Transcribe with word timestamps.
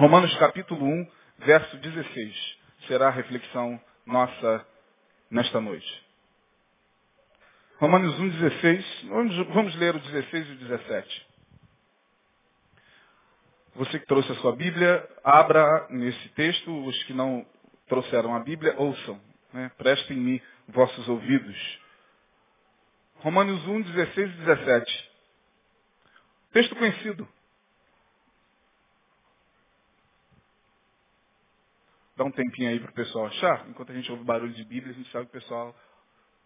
Romanos 0.00 0.34
capítulo 0.38 0.82
1, 0.82 1.10
verso 1.40 1.76
16. 1.76 2.58
Será 2.86 3.08
a 3.08 3.10
reflexão 3.10 3.78
nossa 4.06 4.66
nesta 5.30 5.60
noite. 5.60 6.06
Romanos 7.76 8.18
1, 8.18 8.28
16. 8.30 9.02
Vamos, 9.10 9.36
vamos 9.48 9.74
ler 9.76 9.94
o 9.94 9.98
16 9.98 10.48
e 10.48 10.52
o 10.52 10.56
17. 10.56 11.26
Você 13.74 13.98
que 13.98 14.06
trouxe 14.06 14.32
a 14.32 14.36
sua 14.36 14.56
Bíblia, 14.56 15.06
abra 15.22 15.86
nesse 15.90 16.30
texto. 16.30 16.74
Os 16.86 17.02
que 17.04 17.12
não 17.12 17.44
trouxeram 17.86 18.34
a 18.34 18.40
Bíblia, 18.40 18.74
ouçam. 18.78 19.20
Né? 19.52 19.70
Prestem-me 19.76 20.42
vossos 20.66 21.06
ouvidos. 21.10 21.78
Romanos 23.16 23.68
1, 23.68 23.82
16 23.82 24.30
e 24.30 24.36
17. 24.46 25.10
Texto 26.54 26.74
conhecido. 26.74 27.28
Dá 32.20 32.26
um 32.26 32.30
tempinho 32.30 32.68
aí 32.68 32.78
para 32.78 32.90
o 32.90 32.92
pessoal 32.92 33.28
achar. 33.28 33.66
Enquanto 33.66 33.92
a 33.92 33.94
gente 33.94 34.12
ouve 34.12 34.22
barulho 34.24 34.52
de 34.52 34.62
Bíblia, 34.62 34.92
a 34.92 34.94
gente 34.94 35.10
sabe 35.10 35.24
que 35.24 35.38
o 35.38 35.40
pessoal 35.40 35.74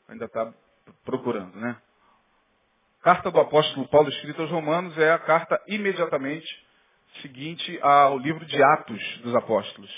ainda 0.07 0.27
está 0.27 0.55
procurando, 1.05 1.57
né? 1.57 1.77
Carta 3.03 3.29
do 3.29 3.41
apóstolo 3.41 3.89
Paulo 3.89 4.09
escrita 4.09 4.43
aos 4.43 4.53
Romanos 4.53 4.97
é 4.97 5.11
a 5.11 5.19
carta 5.19 5.61
imediatamente 5.67 6.47
seguinte 7.23 7.77
ao 7.83 8.17
livro 8.19 8.47
de 8.47 8.63
Atos 8.63 9.19
dos 9.23 9.35
Apóstolos. 9.35 9.91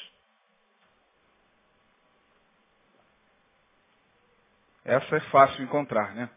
Essa 4.82 5.16
é 5.16 5.20
fácil 5.28 5.62
encontrar, 5.62 6.14
né? 6.14 6.30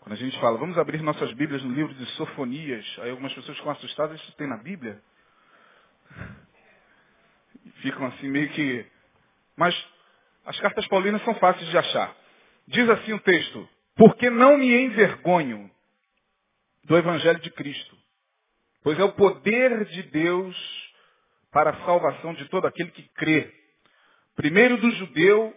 Quando 0.00 0.14
a 0.14 0.18
gente 0.18 0.36
fala, 0.40 0.58
vamos 0.58 0.76
abrir 0.76 1.00
nossas 1.02 1.32
Bíblias 1.34 1.62
no 1.62 1.72
livro 1.72 1.94
de 1.94 2.04
Sofonias, 2.16 2.84
aí 2.98 3.10
algumas 3.10 3.32
pessoas 3.32 3.56
ficam 3.58 3.70
assustadas, 3.70 4.20
isso 4.20 4.32
tem 4.32 4.48
na 4.48 4.56
Bíblia? 4.56 5.00
Ficam 7.82 8.06
assim 8.06 8.28
meio 8.28 8.48
que. 8.50 8.86
Mas 9.56 9.74
as 10.44 10.58
cartas 10.60 10.86
paulinas 10.88 11.22
são 11.24 11.34
fáceis 11.36 11.68
de 11.70 11.78
achar. 11.78 12.16
Diz 12.66 12.88
assim 12.88 13.12
o 13.12 13.20
texto: 13.20 13.68
Porque 13.96 14.30
não 14.30 14.56
me 14.58 14.74
envergonho 14.84 15.70
do 16.84 16.96
Evangelho 16.96 17.40
de 17.40 17.50
Cristo, 17.50 17.96
pois 18.82 18.98
é 18.98 19.04
o 19.04 19.12
poder 19.12 19.84
de 19.86 20.02
Deus 20.04 20.90
para 21.52 21.70
a 21.70 21.84
salvação 21.84 22.34
de 22.34 22.48
todo 22.48 22.66
aquele 22.66 22.90
que 22.90 23.02
crê, 23.14 23.52
primeiro 24.36 24.76
do 24.76 24.90
judeu 24.92 25.54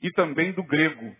e 0.00 0.10
também 0.12 0.52
do 0.52 0.62
grego. 0.62 1.14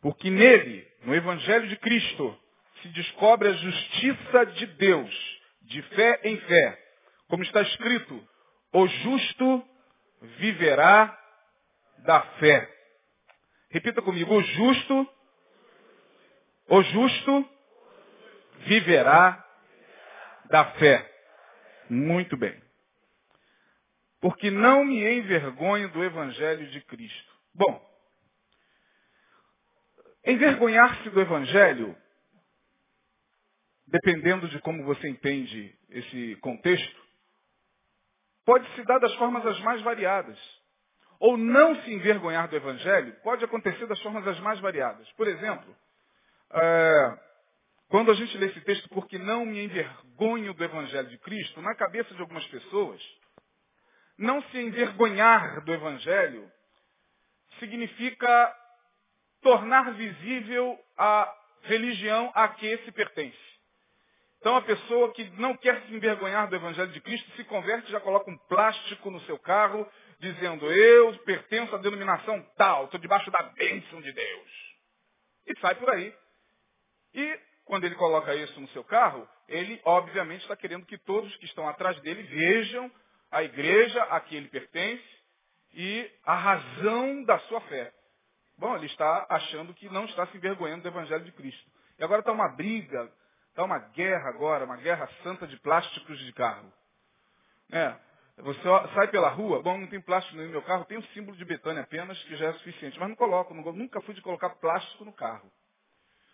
Porque 0.00 0.30
nele, 0.30 0.86
no 1.04 1.14
Evangelho 1.14 1.68
de 1.68 1.76
Cristo, 1.76 2.38
se 2.82 2.88
descobre 2.88 3.48
a 3.48 3.52
justiça 3.52 4.46
de 4.46 4.66
Deus, 4.66 5.40
de 5.62 5.82
fé 5.82 6.20
em 6.24 6.36
fé. 6.38 6.78
Como 7.28 7.42
está 7.42 7.62
escrito, 7.62 8.28
o 8.72 8.86
justo 8.86 9.68
viverá 10.38 11.16
da 11.98 12.22
fé. 12.38 12.68
Repita 13.70 14.02
comigo, 14.02 14.34
o 14.34 14.42
justo, 14.42 15.08
o 16.68 16.82
justo 16.82 17.50
viverá 18.66 19.44
da 20.46 20.72
fé. 20.72 21.08
Muito 21.88 22.36
bem. 22.36 22.60
Porque 24.20 24.50
não 24.50 24.84
me 24.84 25.02
envergonho 25.02 25.88
do 25.90 26.04
Evangelho 26.04 26.68
de 26.70 26.80
Cristo. 26.82 27.32
Bom, 27.54 27.90
envergonhar-se 30.24 31.08
do 31.10 31.20
Evangelho, 31.20 31.96
dependendo 33.86 34.48
de 34.48 34.60
como 34.60 34.84
você 34.84 35.08
entende 35.08 35.74
esse 35.88 36.36
contexto, 36.36 36.99
pode 38.50 38.68
se 38.74 38.82
dar 38.82 38.98
das 38.98 39.14
formas 39.14 39.46
as 39.46 39.60
mais 39.60 39.80
variadas. 39.82 40.36
Ou 41.20 41.36
não 41.36 41.80
se 41.82 41.92
envergonhar 41.92 42.48
do 42.48 42.56
Evangelho 42.56 43.14
pode 43.22 43.44
acontecer 43.44 43.86
das 43.86 44.02
formas 44.02 44.26
as 44.26 44.40
mais 44.40 44.58
variadas. 44.58 45.08
Por 45.12 45.28
exemplo, 45.28 45.76
é, 46.52 47.18
quando 47.88 48.10
a 48.10 48.14
gente 48.14 48.36
lê 48.38 48.46
esse 48.46 48.60
texto, 48.62 48.88
porque 48.88 49.18
não 49.18 49.46
me 49.46 49.64
envergonho 49.64 50.52
do 50.52 50.64
Evangelho 50.64 51.08
de 51.10 51.18
Cristo, 51.18 51.62
na 51.62 51.76
cabeça 51.76 52.12
de 52.12 52.20
algumas 52.20 52.44
pessoas, 52.48 53.00
não 54.18 54.42
se 54.42 54.58
envergonhar 54.58 55.64
do 55.64 55.72
Evangelho 55.72 56.50
significa 57.60 58.52
tornar 59.42 59.92
visível 59.92 60.76
a 60.98 61.32
religião 61.62 62.32
a 62.34 62.48
que 62.48 62.78
se 62.78 62.90
pertence. 62.90 63.59
Então 64.40 64.56
a 64.56 64.62
pessoa 64.62 65.12
que 65.12 65.24
não 65.38 65.54
quer 65.54 65.82
se 65.82 65.94
envergonhar 65.94 66.48
do 66.48 66.56
Evangelho 66.56 66.90
de 66.92 67.00
Cristo 67.00 67.30
se 67.36 67.44
converte 67.44 67.88
e 67.88 67.92
já 67.92 68.00
coloca 68.00 68.30
um 68.30 68.38
plástico 68.48 69.10
no 69.10 69.20
seu 69.22 69.38
carro, 69.38 69.86
dizendo, 70.18 70.70
eu 70.72 71.16
pertenço 71.20 71.74
à 71.74 71.78
denominação 71.78 72.42
tal, 72.56 72.86
estou 72.86 72.98
debaixo 72.98 73.30
da 73.30 73.42
bênção 73.42 74.00
de 74.00 74.12
Deus. 74.12 74.50
E 75.46 75.58
sai 75.60 75.74
por 75.74 75.90
aí. 75.90 76.14
E 77.14 77.40
quando 77.66 77.84
ele 77.84 77.94
coloca 77.96 78.34
isso 78.34 78.58
no 78.60 78.68
seu 78.68 78.82
carro, 78.82 79.28
ele 79.46 79.78
obviamente 79.84 80.42
está 80.42 80.56
querendo 80.56 80.86
que 80.86 80.96
todos 80.96 81.34
que 81.36 81.44
estão 81.44 81.68
atrás 81.68 82.00
dele 82.00 82.22
vejam 82.22 82.90
a 83.30 83.42
igreja 83.42 84.02
a 84.04 84.20
que 84.20 84.36
ele 84.36 84.48
pertence 84.48 85.04
e 85.74 86.10
a 86.24 86.34
razão 86.34 87.24
da 87.24 87.38
sua 87.40 87.60
fé. 87.62 87.92
Bom, 88.56 88.74
ele 88.74 88.86
está 88.86 89.26
achando 89.28 89.74
que 89.74 89.88
não 89.90 90.06
está 90.06 90.26
se 90.26 90.36
envergonhando 90.36 90.82
do 90.82 90.88
Evangelho 90.88 91.24
de 91.24 91.32
Cristo. 91.32 91.70
E 91.98 92.04
agora 92.04 92.20
está 92.20 92.32
uma 92.32 92.48
briga 92.48 93.10
Está 93.60 93.66
uma 93.66 93.78
guerra 93.78 94.30
agora, 94.30 94.64
uma 94.64 94.78
guerra 94.78 95.06
santa 95.22 95.46
de 95.46 95.54
plásticos 95.58 96.18
de 96.20 96.32
carro. 96.32 96.72
É, 97.70 97.94
você 98.38 98.58
sai 98.94 99.08
pela 99.08 99.28
rua, 99.28 99.62
bom, 99.62 99.76
não 99.76 99.86
tem 99.86 100.00
plástico 100.00 100.34
no 100.34 100.48
meu 100.48 100.62
carro, 100.62 100.86
tem 100.86 100.96
o 100.96 101.02
símbolo 101.08 101.36
de 101.36 101.44
Betânia 101.44 101.82
apenas, 101.82 102.18
que 102.22 102.36
já 102.36 102.46
é 102.46 102.52
suficiente. 102.54 102.98
Mas 102.98 103.10
não 103.10 103.16
coloco, 103.16 103.52
não, 103.52 103.62
nunca 103.74 104.00
fui 104.00 104.14
de 104.14 104.22
colocar 104.22 104.48
plástico 104.48 105.04
no 105.04 105.12
carro. 105.12 105.52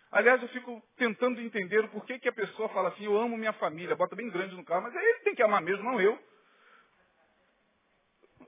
Aliás, 0.09 0.41
eu 0.41 0.47
fico 0.47 0.81
tentando 0.95 1.41
entender 1.41 1.83
o 1.83 1.89
porquê 1.89 2.17
que 2.17 2.29
a 2.29 2.33
pessoa 2.33 2.69
fala 2.69 2.87
assim, 2.89 3.03
eu 3.03 3.17
amo 3.17 3.37
minha 3.37 3.51
família, 3.51 3.93
bota 3.93 4.15
bem 4.15 4.29
grande 4.29 4.55
no 4.55 4.63
carro, 4.63 4.83
mas 4.83 4.95
aí 4.95 5.05
ele 5.05 5.19
tem 5.19 5.35
que 5.35 5.43
amar 5.43 5.61
mesmo, 5.61 5.83
não 5.83 5.99
eu. 5.99 6.17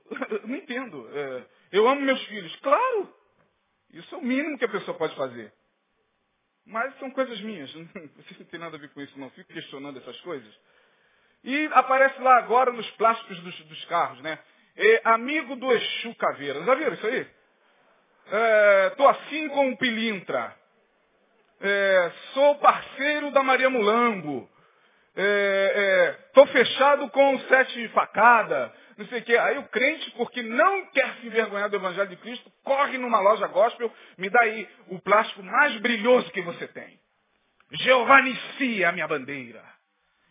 não 0.48 0.56
entendo. 0.56 1.06
É, 1.12 1.46
eu 1.72 1.86
amo 1.86 2.00
meus 2.00 2.24
filhos. 2.28 2.56
Claro! 2.60 3.14
Isso 3.90 4.14
é 4.14 4.16
o 4.16 4.24
mínimo 4.24 4.56
que 4.56 4.64
a 4.64 4.70
pessoa 4.70 4.96
pode 4.96 5.14
fazer. 5.16 5.52
Mas 6.70 6.96
são 6.98 7.10
coisas 7.10 7.40
minhas. 7.40 7.70
Você 7.72 8.34
não 8.38 8.46
tem 8.46 8.60
nada 8.60 8.76
a 8.76 8.80
ver 8.80 8.88
com 8.90 9.00
isso, 9.00 9.18
não. 9.18 9.28
Fico 9.30 9.52
questionando 9.52 9.98
essas 9.98 10.18
coisas. 10.20 10.48
E 11.42 11.68
aparece 11.72 12.20
lá 12.20 12.38
agora 12.38 12.72
nos 12.72 12.88
plásticos 12.92 13.40
dos, 13.40 13.60
dos 13.64 13.84
carros, 13.86 14.20
né? 14.22 14.38
É, 14.76 15.00
amigo 15.04 15.56
do 15.56 15.70
Exu 15.72 16.14
Caveira. 16.14 16.62
Já 16.64 16.74
viram 16.74 16.94
isso 16.94 17.06
aí? 17.06 17.26
É, 18.32 18.92
assim 19.08 19.48
com 19.48 19.70
o 19.70 19.76
Pilintra. 19.76 20.54
É, 21.60 22.12
sou 22.32 22.54
parceiro 22.56 23.32
da 23.32 23.42
Maria 23.42 23.68
Mulambo. 23.68 24.48
É, 25.16 26.14
é, 26.32 26.32
fechado 26.46 27.10
com 27.10 27.34
o 27.34 27.40
Sete 27.48 27.88
Facada 27.88 28.72
não 29.00 29.06
sei 29.08 29.20
o 29.20 29.24
quê. 29.24 29.36
Aí 29.36 29.58
o 29.58 29.68
crente, 29.68 30.10
porque 30.12 30.42
não 30.42 30.86
quer 30.86 31.14
se 31.16 31.26
envergonhar 31.26 31.70
do 31.70 31.76
Evangelho 31.76 32.10
de 32.10 32.16
Cristo, 32.16 32.52
corre 32.62 32.98
numa 32.98 33.18
loja 33.18 33.46
gospel, 33.46 33.90
me 34.18 34.28
dá 34.28 34.42
aí 34.42 34.68
o 34.88 35.00
plástico 35.00 35.42
mais 35.42 35.74
brilhoso 35.80 36.30
que 36.30 36.42
você 36.42 36.68
tem. 36.68 37.00
Jeová 37.72 38.20
inicia 38.20 38.90
a 38.90 38.92
minha 38.92 39.08
bandeira. 39.08 39.64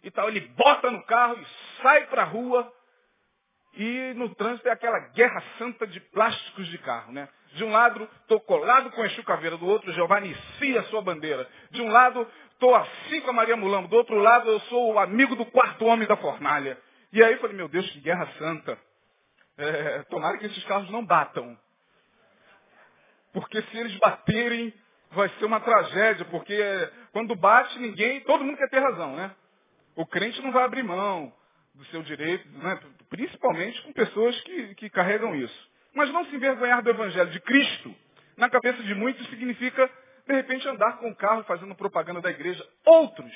E 0.04 0.12
tal, 0.12 0.30
ele 0.30 0.42
bota 0.42 0.92
no 0.92 1.04
carro 1.06 1.38
e 1.40 1.82
sai 1.82 2.06
para 2.08 2.22
a 2.22 2.26
rua. 2.26 2.72
E 3.74 4.14
no 4.16 4.34
trânsito 4.36 4.68
é 4.68 4.72
aquela 4.72 5.00
guerra 5.14 5.44
santa 5.58 5.88
de 5.88 6.00
plásticos 6.00 6.68
de 6.68 6.78
carro, 6.80 7.12
né? 7.12 7.28
De 7.54 7.64
um 7.64 7.72
lado, 7.72 8.08
estou 8.22 8.40
colado 8.40 8.92
com 8.92 9.02
a 9.02 9.24
Caveira, 9.24 9.58
do 9.58 9.66
outro, 9.66 9.92
Jeová 9.94 10.20
inicia 10.20 10.82
a 10.82 10.84
sua 10.86 11.02
bandeira. 11.02 11.50
De 11.72 11.82
um 11.82 11.90
lado, 11.90 12.28
estou 12.52 12.76
assim 12.76 13.22
com 13.22 13.32
a 13.32 13.34
Maria 13.34 13.58
Mulambo, 13.58 13.88
do 13.88 13.96
outro 13.96 14.16
lado, 14.16 14.50
eu 14.50 14.60
sou 14.62 14.94
o 14.94 15.00
amigo 15.00 15.36
do 15.36 15.46
quarto 15.46 15.86
homem 15.86 16.08
da 16.08 16.18
fornalha. 16.18 16.78
E 17.12 17.24
aí 17.24 17.34
eu 17.34 17.40
falei, 17.40 17.56
meu 17.56 17.68
Deus, 17.68 17.90
que 17.92 18.02
guerra 18.02 18.28
santa. 18.38 18.78
É, 19.58 20.04
tomara 20.04 20.38
que 20.38 20.46
esses 20.46 20.64
carros 20.66 20.90
não 20.90 21.06
batam. 21.06 21.58
Porque 23.34 23.62
se 23.62 23.78
eles 23.78 23.96
baterem, 23.98 24.74
vai 25.12 25.30
ser 25.30 25.46
uma 25.46 25.60
tragédia, 25.60 26.26
porque 26.26 26.58
quando 27.12 27.36
bate 27.36 27.78
ninguém, 27.80 28.22
todo 28.22 28.44
mundo 28.44 28.58
quer 28.58 28.70
ter 28.70 28.80
razão, 28.80 29.16
né? 29.16 29.36
O 29.96 30.06
crente 30.06 30.42
não 30.42 30.52
vai 30.52 30.64
abrir 30.64 30.84
mão 30.84 31.34
do 31.74 31.86
seu 31.86 32.02
direito, 32.04 32.48
né? 32.60 32.80
principalmente 33.10 33.82
com 33.82 33.94
pessoas 33.94 34.40
que, 34.42 34.76
que 34.76 34.90
carregam 34.90 35.36
isso. 35.36 35.70
Mas 35.94 36.12
não 36.12 36.26
se 36.26 36.36
envergonhar 36.36 36.82
do 36.82 36.90
evangelho 36.90 37.32
de 37.32 37.40
Cristo, 37.40 37.96
na 38.38 38.50
cabeça 38.50 38.82
de 38.84 38.96
muitos 38.96 39.28
significa, 39.28 39.90
de 40.28 40.34
repente, 40.34 40.68
andar 40.68 40.98
com 40.98 41.10
o 41.10 41.16
carro 41.16 41.44
fazendo 41.44 41.76
propaganda 41.76 42.22
da 42.22 42.30
igreja. 42.30 42.66
Outros 42.86 43.34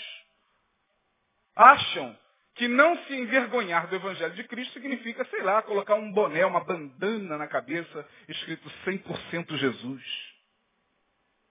acham 1.56 2.18
que 2.56 2.68
não 2.68 2.98
se 3.06 3.14
envergonhar 3.16 3.88
do 3.88 3.96
Evangelho 3.96 4.36
de 4.36 4.44
Cristo 4.44 4.74
significa, 4.74 5.26
sei 5.26 5.42
lá, 5.42 5.62
colocar 5.64 5.96
um 5.96 6.12
boné, 6.12 6.46
uma 6.46 6.64
bandana 6.64 7.38
na 7.38 7.48
cabeça, 7.48 8.08
escrito 8.28 8.70
100% 8.86 9.56
Jesus. 9.58 10.04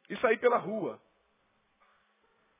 E 0.09 0.17
sair 0.19 0.39
pela 0.39 0.59
rua. 0.59 1.01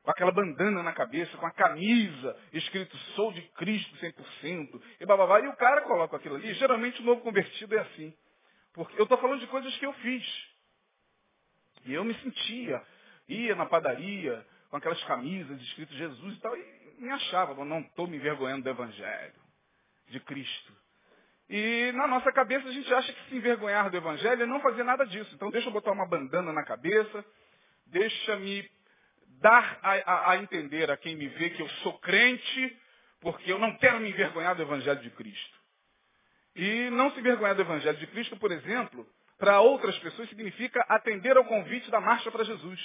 com 0.03 0.11
aquela 0.11 0.33
bandana 0.33 0.83
na 0.83 0.93
cabeça, 0.93 1.37
com 1.37 1.47
a 1.47 1.53
camisa, 1.53 2.37
escrito 2.53 2.97
sou 3.15 3.33
de 3.33 3.41
Cristo 3.53 3.97
100%, 3.99 4.83
e 4.99 5.07
bababá, 5.07 5.41
e 5.41 5.47
o 5.47 5.57
cara 5.57 5.83
coloca 5.83 6.17
aquilo 6.17 6.35
ali. 6.35 6.53
Geralmente 6.55 7.01
o 7.01 7.05
novo 7.05 7.21
convertido 7.21 7.77
é 7.77 7.81
assim. 7.81 8.13
Porque 8.73 8.99
eu 8.99 9.05
estou 9.05 9.19
falando 9.19 9.41
de 9.41 9.47
coisas 9.47 9.77
que 9.77 9.87
eu 9.87 9.93
fiz. 9.95 10.53
E 11.85 11.93
eu 11.93 12.05
me 12.05 12.15
sentia, 12.15 12.83
ia 13.29 13.55
na 13.55 13.67
padaria, 13.67 14.45
com 14.71 14.77
aquelas 14.77 15.03
camisas 15.05 15.61
escrito 15.61 15.95
Jesus 15.95 16.37
e 16.37 16.41
tal, 16.41 16.57
e 16.57 16.82
me 17.03 17.11
achava, 17.11 17.65
não 17.65 17.81
estou 17.81 18.07
me 18.07 18.17
envergonhando 18.17 18.63
do 18.63 18.71
Evangelho, 18.71 19.35
de 20.09 20.21
Cristo. 20.21 20.73
E 21.49 21.93
na 21.93 22.07
nossa 22.07 22.33
cabeça 22.33 22.69
a 22.69 22.73
gente 22.73 22.93
acha 22.95 23.13
que 23.13 23.29
se 23.29 23.37
envergonhar 23.37 23.91
do 23.91 23.97
Evangelho 23.97 24.43
é 24.43 24.47
não 24.47 24.61
fazer 24.61 24.85
nada 24.85 25.05
disso. 25.05 25.35
Então 25.35 25.51
deixa 25.51 25.69
eu 25.69 25.73
botar 25.73 25.93
uma 25.93 26.09
bandana 26.09 26.53
na 26.53 26.65
cabeça, 26.65 27.25
deixa-me 27.87 28.71
dar 29.41 29.79
a, 29.83 29.93
a, 29.93 30.31
a, 30.31 30.37
entender 30.39 30.91
a 30.91 30.97
quem 30.97 31.17
me 31.17 31.29
vê 31.29 31.51
que 31.51 31.61
eu 31.61 31.69
sou 31.83 31.99
crente, 31.99 32.81
porque 33.21 33.53
eu 33.53 33.59
não 33.59 33.77
quero 33.77 34.01
me 34.01 34.09
envergonhar 34.09 34.55
do 34.55 34.63
Evangelho 34.63 35.01
de 35.01 35.11
Cristo. 35.11 35.61
E 36.55 36.89
não 36.91 37.11
se 37.11 37.21
envergonhar 37.21 37.55
do 37.55 37.63
Evangelho 37.63 37.99
de 37.99 38.07
Cristo, 38.07 38.37
por 38.37 38.53
exemplo, 38.53 39.07
para 39.39 39.61
outras 39.61 39.99
pessoas 39.99 40.29
significa 40.29 40.85
atender 40.89 41.37
ao 41.37 41.45
convite 41.45 41.91
da 41.91 42.01
marcha 42.01 42.31
para 42.31 42.45
Jesus. 42.45 42.81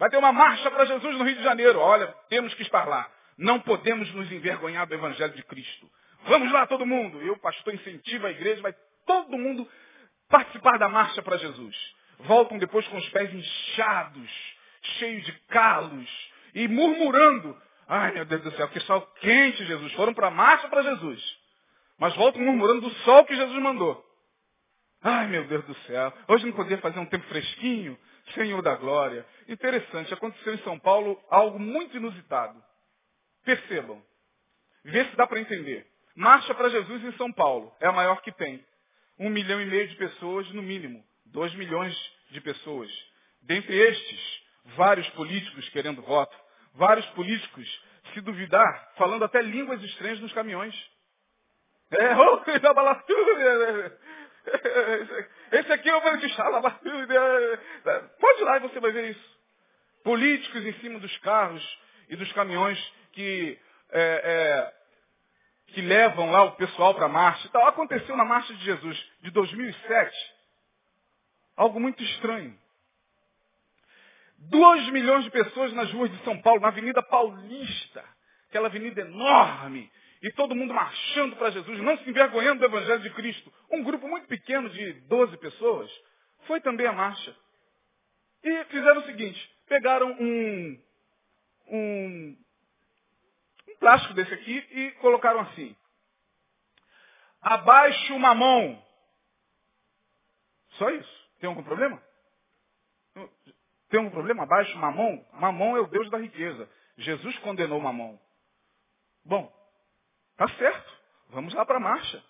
Vai 0.00 0.08
ter 0.08 0.16
uma 0.16 0.32
marcha 0.32 0.70
para 0.70 0.86
Jesus 0.86 1.18
no 1.18 1.24
Rio 1.24 1.36
de 1.36 1.42
Janeiro. 1.42 1.78
Olha, 1.78 2.06
temos 2.30 2.54
que 2.54 2.62
estar 2.62 2.88
lá. 2.88 3.06
Não 3.36 3.60
podemos 3.60 4.10
nos 4.14 4.32
envergonhar 4.32 4.86
do 4.86 4.94
Evangelho 4.94 5.34
de 5.34 5.42
Cristo. 5.42 5.86
Vamos 6.24 6.50
lá, 6.50 6.66
todo 6.66 6.86
mundo. 6.86 7.22
E 7.22 7.28
o 7.28 7.36
pastor 7.36 7.74
incentiva 7.74 8.28
a 8.28 8.30
igreja, 8.30 8.62
vai 8.62 8.74
todo 9.06 9.36
mundo 9.36 9.68
participar 10.26 10.78
da 10.78 10.88
marcha 10.88 11.20
para 11.20 11.36
Jesus. 11.36 11.76
Voltam 12.20 12.56
depois 12.56 12.88
com 12.88 12.96
os 12.96 13.06
pés 13.10 13.30
inchados, 13.34 14.56
cheios 14.98 15.22
de 15.26 15.32
calos 15.48 16.30
e 16.54 16.66
murmurando. 16.66 17.54
Ai, 17.86 18.12
meu 18.12 18.24
Deus 18.24 18.42
do 18.42 18.52
céu, 18.52 18.68
que 18.68 18.80
sol 18.80 19.02
quente, 19.20 19.66
Jesus. 19.66 19.92
Foram 19.92 20.14
para 20.14 20.28
a 20.28 20.30
marcha 20.30 20.66
para 20.68 20.82
Jesus. 20.82 21.22
Mas 21.98 22.16
voltam 22.16 22.40
murmurando 22.40 22.80
do 22.80 22.90
sol 23.04 23.26
que 23.26 23.36
Jesus 23.36 23.62
mandou. 23.62 24.02
Ai, 25.02 25.26
meu 25.26 25.44
Deus 25.44 25.62
do 25.66 25.74
céu. 25.80 26.10
Hoje 26.26 26.46
não 26.46 26.54
podia 26.54 26.78
fazer 26.78 26.98
um 26.98 27.06
tempo 27.06 27.26
fresquinho? 27.26 27.98
Senhor 28.34 28.62
da 28.62 28.74
glória. 28.76 29.26
Interessante, 29.48 30.12
aconteceu 30.14 30.54
em 30.54 30.58
São 30.58 30.78
Paulo 30.78 31.20
algo 31.28 31.58
muito 31.58 31.96
inusitado. 31.96 32.62
Percebam. 33.44 34.02
Vê 34.84 35.04
se 35.04 35.16
dá 35.16 35.26
para 35.26 35.40
entender. 35.40 35.86
Marcha 36.14 36.54
para 36.54 36.68
Jesus 36.68 37.04
em 37.04 37.12
São 37.12 37.32
Paulo. 37.32 37.74
É 37.80 37.86
a 37.86 37.92
maior 37.92 38.20
que 38.22 38.32
tem. 38.32 38.64
Um 39.18 39.28
milhão 39.28 39.60
e 39.60 39.66
meio 39.66 39.88
de 39.88 39.96
pessoas, 39.96 40.50
no 40.52 40.62
mínimo. 40.62 41.04
Dois 41.26 41.54
milhões 41.54 41.94
de 42.30 42.40
pessoas. 42.40 42.90
Dentre 43.42 43.76
estes, 43.76 44.42
vários 44.76 45.08
políticos 45.10 45.68
querendo 45.70 46.02
voto. 46.02 46.36
Vários 46.74 47.06
políticos, 47.10 47.82
se 48.14 48.20
duvidar, 48.20 48.92
falando 48.96 49.24
até 49.24 49.42
línguas 49.42 49.82
estranhas 49.82 50.20
nos 50.20 50.32
caminhões. 50.32 50.74
É, 51.90 52.14
oh, 52.16 52.40
esse 55.52 55.72
aqui 55.72 55.88
é 55.88 55.96
o 55.96 56.00
Franciscala. 56.00 56.60
Pode 56.62 58.40
ir 58.40 58.44
lá 58.44 58.56
e 58.56 58.60
você 58.60 58.80
vai 58.80 58.92
ver 58.92 59.10
isso. 59.10 59.40
Políticos 60.02 60.64
em 60.64 60.72
cima 60.80 60.98
dos 60.98 61.16
carros 61.18 61.78
e 62.08 62.16
dos 62.16 62.32
caminhões 62.32 62.78
que, 63.12 63.58
é, 63.90 64.22
é, 64.24 64.74
que 65.68 65.80
levam 65.80 66.30
lá 66.30 66.44
o 66.44 66.52
pessoal 66.52 66.94
para 66.94 67.06
a 67.06 67.08
marcha. 67.08 67.46
Então, 67.48 67.66
aconteceu 67.66 68.16
na 68.16 68.24
Marcha 68.24 68.54
de 68.54 68.64
Jesus 68.64 69.10
de 69.22 69.30
2007 69.30 70.40
algo 71.56 71.78
muito 71.78 72.02
estranho. 72.02 72.58
Dois 74.38 74.88
milhões 74.88 75.24
de 75.24 75.30
pessoas 75.30 75.72
nas 75.74 75.92
ruas 75.92 76.10
de 76.10 76.24
São 76.24 76.40
Paulo, 76.40 76.60
na 76.60 76.68
Avenida 76.68 77.02
Paulista, 77.02 78.02
aquela 78.48 78.68
avenida 78.68 79.02
enorme, 79.02 79.92
e 80.22 80.30
todo 80.32 80.54
mundo 80.54 80.74
marchando 80.74 81.36
para 81.36 81.50
Jesus, 81.50 81.80
não 81.80 81.96
se 81.98 82.08
envergonhando 82.08 82.60
do 82.60 82.66
Evangelho 82.66 83.02
de 83.02 83.10
Cristo. 83.10 83.52
Um 83.70 83.82
grupo 83.82 84.06
muito 84.06 84.26
pequeno 84.26 84.68
de 84.68 84.92
12 85.02 85.36
pessoas 85.38 85.90
foi 86.46 86.60
também 86.60 86.86
a 86.86 86.92
marcha. 86.92 87.34
E 88.42 88.64
fizeram 88.64 89.00
o 89.00 89.06
seguinte, 89.06 89.56
pegaram 89.66 90.10
um, 90.12 90.82
um, 91.68 92.36
um 93.68 93.76
plástico 93.78 94.14
desse 94.14 94.32
aqui 94.34 94.66
e 94.70 94.90
colocaram 94.92 95.40
assim. 95.40 95.74
Abaixo 97.40 98.14
uma 98.14 98.34
mão. 98.34 98.82
Só 100.72 100.90
isso. 100.90 101.30
Tem 101.40 101.48
algum 101.48 101.62
problema? 101.62 102.02
Tem 103.88 103.98
algum 103.98 104.10
problema? 104.10 104.42
Abaixo 104.42 104.76
mamão? 104.76 105.26
Mamão 105.32 105.76
é 105.76 105.80
o 105.80 105.86
Deus 105.86 106.10
da 106.10 106.18
riqueza. 106.18 106.68
Jesus 106.98 107.36
condenou 107.38 107.80
mamão. 107.80 108.20
Bom, 109.24 109.50
Tá 110.40 110.48
certo. 110.56 110.90
Vamos 111.28 111.52
lá 111.52 111.66
para 111.66 111.76
a 111.76 111.80
marcha. 111.80 112.24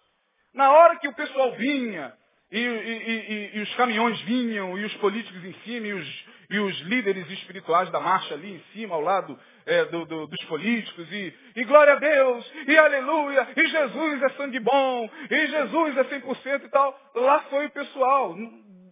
Na 0.52 0.72
hora 0.72 0.98
que 0.98 1.06
o 1.06 1.14
pessoal 1.14 1.52
vinha, 1.52 2.12
e, 2.50 2.58
e, 2.58 2.66
e, 2.66 3.56
e, 3.56 3.60
os 3.60 3.72
caminhões 3.76 4.20
vinham, 4.22 4.76
e 4.76 4.84
os 4.84 4.92
políticos 4.96 5.44
em 5.44 5.52
cima, 5.60 5.86
e 5.86 5.92
os, 5.92 6.26
e 6.50 6.58
os 6.58 6.80
líderes 6.80 7.30
espirituais 7.30 7.88
da 7.92 8.00
marcha 8.00 8.34
ali 8.34 8.56
em 8.56 8.60
cima, 8.72 8.96
ao 8.96 9.00
lado 9.00 9.38
é, 9.64 9.84
do, 9.84 10.04
do, 10.06 10.26
dos 10.26 10.44
políticos, 10.46 11.06
e, 11.12 11.64
glória 11.64 11.92
a 11.92 11.96
Deus, 12.00 12.52
e 12.66 12.76
aleluia, 12.76 13.46
e 13.56 13.68
Jesus 13.68 14.22
é 14.24 14.28
sangue 14.30 14.58
bom, 14.58 15.08
e 15.30 15.46
Jesus 15.46 15.96
é 15.98 16.02
100% 16.02 16.64
e 16.64 16.68
tal. 16.68 17.12
Lá 17.14 17.42
foi 17.42 17.66
o 17.66 17.70
pessoal, 17.70 18.36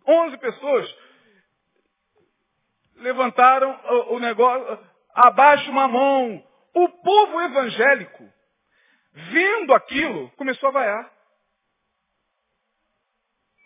11 0.06 0.38
pessoas 0.38 0.96
levantaram 2.98 3.80
o, 3.84 4.14
o 4.14 4.20
negócio, 4.20 4.78
abaixo 5.12 5.68
uma 5.72 5.88
mão. 5.88 6.40
O 6.72 6.88
povo 6.88 7.40
evangélico 7.40 8.37
vendo 9.30 9.74
aquilo, 9.74 10.30
começou 10.32 10.68
a 10.68 10.72
vaiar. 10.72 11.12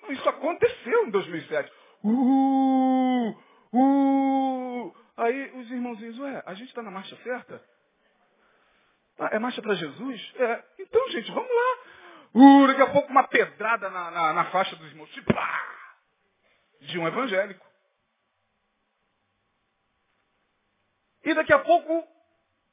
Isso 0.09 0.29
aconteceu 0.29 1.07
em 1.07 1.11
2007. 1.11 1.73
Uh, 2.05 3.37
uh. 3.73 4.97
Aí 5.17 5.51
os 5.53 5.71
irmãozinhos, 5.71 6.19
ué, 6.19 6.43
a 6.45 6.55
gente 6.55 6.69
está 6.69 6.83
na 6.83 6.91
marcha 6.91 7.17
certa? 7.23 7.63
Ah, 9.19 9.29
é 9.33 9.39
marcha 9.39 9.63
para 9.63 9.75
Jesus? 9.75 10.35
É. 10.37 10.65
Então, 10.81 11.11
gente, 11.11 11.31
vamos 11.31 11.51
lá. 11.51 11.79
Uh, 12.35 12.67
daqui 12.67 12.83
a 12.83 12.91
pouco 12.91 13.11
uma 13.11 13.29
pedrada 13.29 13.91
na, 13.91 14.11
na, 14.11 14.33
na 14.33 14.45
faixa 14.47 14.75
dos 14.75 14.87
irmãos. 14.89 15.11
De 16.81 16.99
um 16.99 17.07
evangélico. 17.07 17.65
E 21.25 21.35
daqui 21.35 21.53
a 21.53 21.59
pouco 21.61 22.12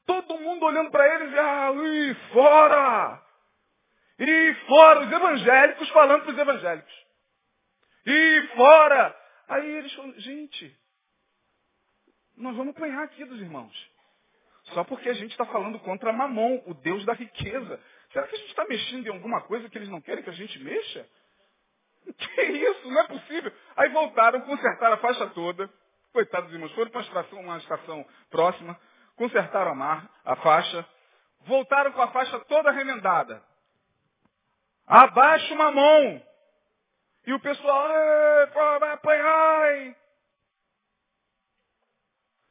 Todo 0.09 0.39
mundo 0.39 0.65
olhando 0.65 0.89
para 0.89 1.05
eles, 1.15 1.37
ah, 1.37 1.71
e 1.71 2.15
fora! 2.33 3.21
E 4.17 4.53
fora, 4.65 5.01
os 5.01 5.11
evangélicos 5.11 5.89
falando 5.89 6.23
para 6.23 6.31
os 6.31 6.37
evangélicos. 6.39 7.05
E 8.07 8.47
fora! 8.55 9.15
Aí 9.49 9.69
eles 9.69 9.93
falam, 9.93 10.19
gente, 10.19 10.75
nós 12.35 12.55
vamos 12.55 12.75
apanhar 12.75 13.03
aqui 13.03 13.23
dos 13.23 13.39
irmãos. 13.39 13.91
Só 14.73 14.83
porque 14.83 15.09
a 15.09 15.13
gente 15.13 15.29
está 15.29 15.45
falando 15.45 15.77
contra 15.81 16.11
Mamon, 16.11 16.63
o 16.65 16.73
Deus 16.73 17.05
da 17.05 17.13
riqueza. 17.13 17.79
Será 18.11 18.25
que 18.27 18.35
a 18.35 18.39
gente 18.39 18.49
está 18.49 18.65
mexendo 18.65 19.05
em 19.05 19.11
alguma 19.11 19.41
coisa 19.41 19.69
que 19.69 19.77
eles 19.77 19.89
não 19.89 20.01
querem 20.01 20.23
que 20.23 20.29
a 20.31 20.33
gente 20.33 20.57
mexa? 20.57 21.07
Que 22.17 22.41
isso? 22.41 22.89
Não 22.89 23.01
é 23.01 23.07
possível. 23.07 23.53
Aí 23.75 23.89
voltaram, 23.89 24.41
consertaram 24.41 24.95
a 24.95 24.97
faixa 24.97 25.27
toda. 25.27 25.71
Coitados 26.11 26.47
dos 26.49 26.55
irmãos, 26.55 26.73
foram 26.73 26.89
para 26.89 27.35
uma 27.35 27.57
estação 27.59 28.03
próxima 28.31 28.75
consertaram 29.19 29.71
a, 29.71 29.75
mar, 29.75 30.09
a 30.23 30.33
faixa, 30.37 30.87
voltaram 31.41 31.91
com 31.91 32.01
a 32.01 32.07
faixa 32.07 32.39
toda 32.45 32.71
remendada. 32.71 33.43
Abaixa 34.87 35.53
uma 35.53 35.71
mão. 35.71 36.25
E 37.27 37.33
o 37.33 37.39
pessoal, 37.41 37.89
vai 38.79 38.93
apanhar? 38.93 39.95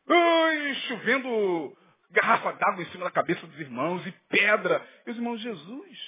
Ui, 0.09 0.75
chovendo 0.89 1.77
garrafa 2.11 2.53
d'água 2.53 2.83
em 2.83 2.91
cima 2.91 3.05
da 3.05 3.11
cabeça 3.11 3.47
dos 3.47 3.59
irmãos 3.59 4.07
e 4.07 4.13
pedra. 4.29 4.87
E 5.07 5.11
os 5.11 5.17
irmãos, 5.17 5.41
Jesus, 5.41 5.99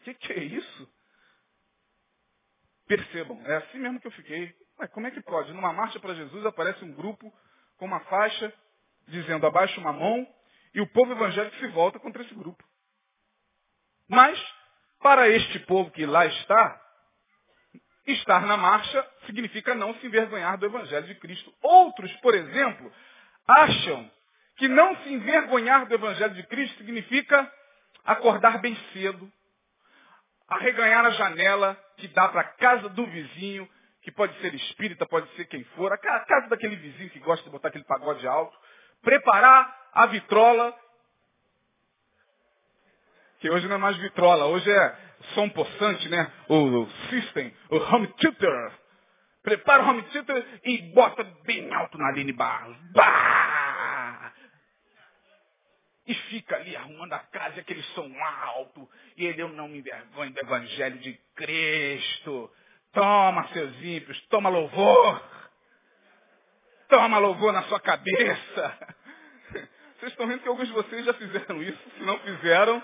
o 0.00 0.04
que, 0.04 0.14
que 0.14 0.32
é 0.34 0.38
isso? 0.38 0.88
Percebam, 2.86 3.42
é 3.44 3.56
assim 3.56 3.78
mesmo 3.80 4.00
que 4.00 4.06
eu 4.06 4.12
fiquei. 4.12 4.54
Como 4.92 5.08
é 5.08 5.10
que 5.10 5.20
pode? 5.20 5.52
Numa 5.52 5.72
marcha 5.72 5.98
para 5.98 6.14
Jesus 6.14 6.46
aparece 6.46 6.84
um 6.84 6.92
grupo 6.92 7.36
com 7.76 7.86
uma 7.86 8.00
faixa 8.04 8.54
dizendo 9.08 9.46
abaixo 9.46 9.80
uma 9.80 9.92
mão, 9.92 10.26
e 10.74 10.80
o 10.80 10.86
povo 10.86 11.12
evangélico 11.12 11.56
se 11.56 11.66
volta 11.68 11.98
contra 11.98 12.22
esse 12.22 12.34
grupo. 12.34 12.62
Mas, 14.08 14.38
para 15.00 15.28
este 15.28 15.58
povo 15.60 15.90
que 15.90 16.06
lá 16.06 16.26
está, 16.26 16.80
estar 18.06 18.46
na 18.46 18.56
marcha 18.56 19.06
significa 19.26 19.74
não 19.74 19.94
se 19.94 20.06
envergonhar 20.06 20.56
do 20.58 20.66
Evangelho 20.66 21.06
de 21.06 21.14
Cristo. 21.16 21.52
Outros, 21.62 22.10
por 22.16 22.34
exemplo, 22.34 22.92
acham 23.46 24.10
que 24.56 24.68
não 24.68 24.96
se 25.02 25.12
envergonhar 25.12 25.86
do 25.86 25.94
Evangelho 25.94 26.34
de 26.34 26.42
Cristo 26.44 26.78
significa 26.78 27.52
acordar 28.04 28.58
bem 28.60 28.76
cedo, 28.92 29.30
arreganhar 30.48 31.04
a 31.04 31.10
janela 31.10 31.78
que 31.98 32.08
dá 32.08 32.28
para 32.28 32.40
a 32.40 32.44
casa 32.44 32.88
do 32.88 33.06
vizinho 33.06 33.68
que 34.02 34.10
pode 34.10 34.38
ser 34.40 34.54
espírita, 34.54 35.06
pode 35.06 35.28
ser 35.36 35.44
quem 35.46 35.62
for, 35.76 35.92
a 35.92 35.98
casa 35.98 36.48
daquele 36.48 36.76
vizinho 36.76 37.10
que 37.10 37.18
gosta 37.18 37.44
de 37.44 37.50
botar 37.50 37.68
aquele 37.68 37.84
pagode 37.84 38.26
alto, 38.26 38.58
preparar 39.02 39.90
a 39.92 40.06
vitrola, 40.06 40.74
que 43.40 43.50
hoje 43.50 43.66
não 43.68 43.76
é 43.76 43.78
mais 43.78 43.96
vitrola, 43.98 44.46
hoje 44.46 44.70
é 44.70 44.96
som 45.34 45.48
possante, 45.48 46.08
né? 46.08 46.32
O 46.48 46.86
system, 47.10 47.54
o 47.70 47.76
home 47.76 48.08
theater. 48.14 48.72
Prepara 49.42 49.82
o 49.82 49.88
home 49.88 50.02
theater 50.04 50.60
e 50.64 50.78
bota 50.92 51.24
bem 51.44 51.72
alto 51.72 51.96
na 51.96 52.08
Aline 52.08 52.32
Barros. 52.32 52.76
Bah! 52.92 54.32
E 56.06 56.14
fica 56.14 56.56
ali 56.56 56.74
arrumando 56.74 57.12
a 57.12 57.18
casa, 57.18 57.60
aquele 57.60 57.82
som 57.94 58.10
alto. 58.22 58.88
E 59.16 59.26
ele, 59.26 59.42
eu 59.42 59.48
não 59.50 59.68
me 59.68 59.78
envergonho 59.78 60.32
do 60.32 60.40
Evangelho 60.40 60.98
de 60.98 61.12
Cristo. 61.36 62.50
Toma, 62.92 63.46
seus 63.48 63.74
ímpios, 63.82 64.18
toma 64.28 64.48
louvor. 64.48 65.22
Toma 66.88 67.18
louvor 67.18 67.52
na 67.52 67.62
sua 67.64 67.80
cabeça. 67.80 68.78
Vocês 69.98 70.12
estão 70.12 70.26
vendo 70.26 70.40
que 70.40 70.48
alguns 70.48 70.68
de 70.68 70.72
vocês 70.72 71.04
já 71.04 71.12
fizeram 71.14 71.62
isso. 71.62 71.78
Se 71.96 72.02
não 72.02 72.18
fizeram, 72.20 72.82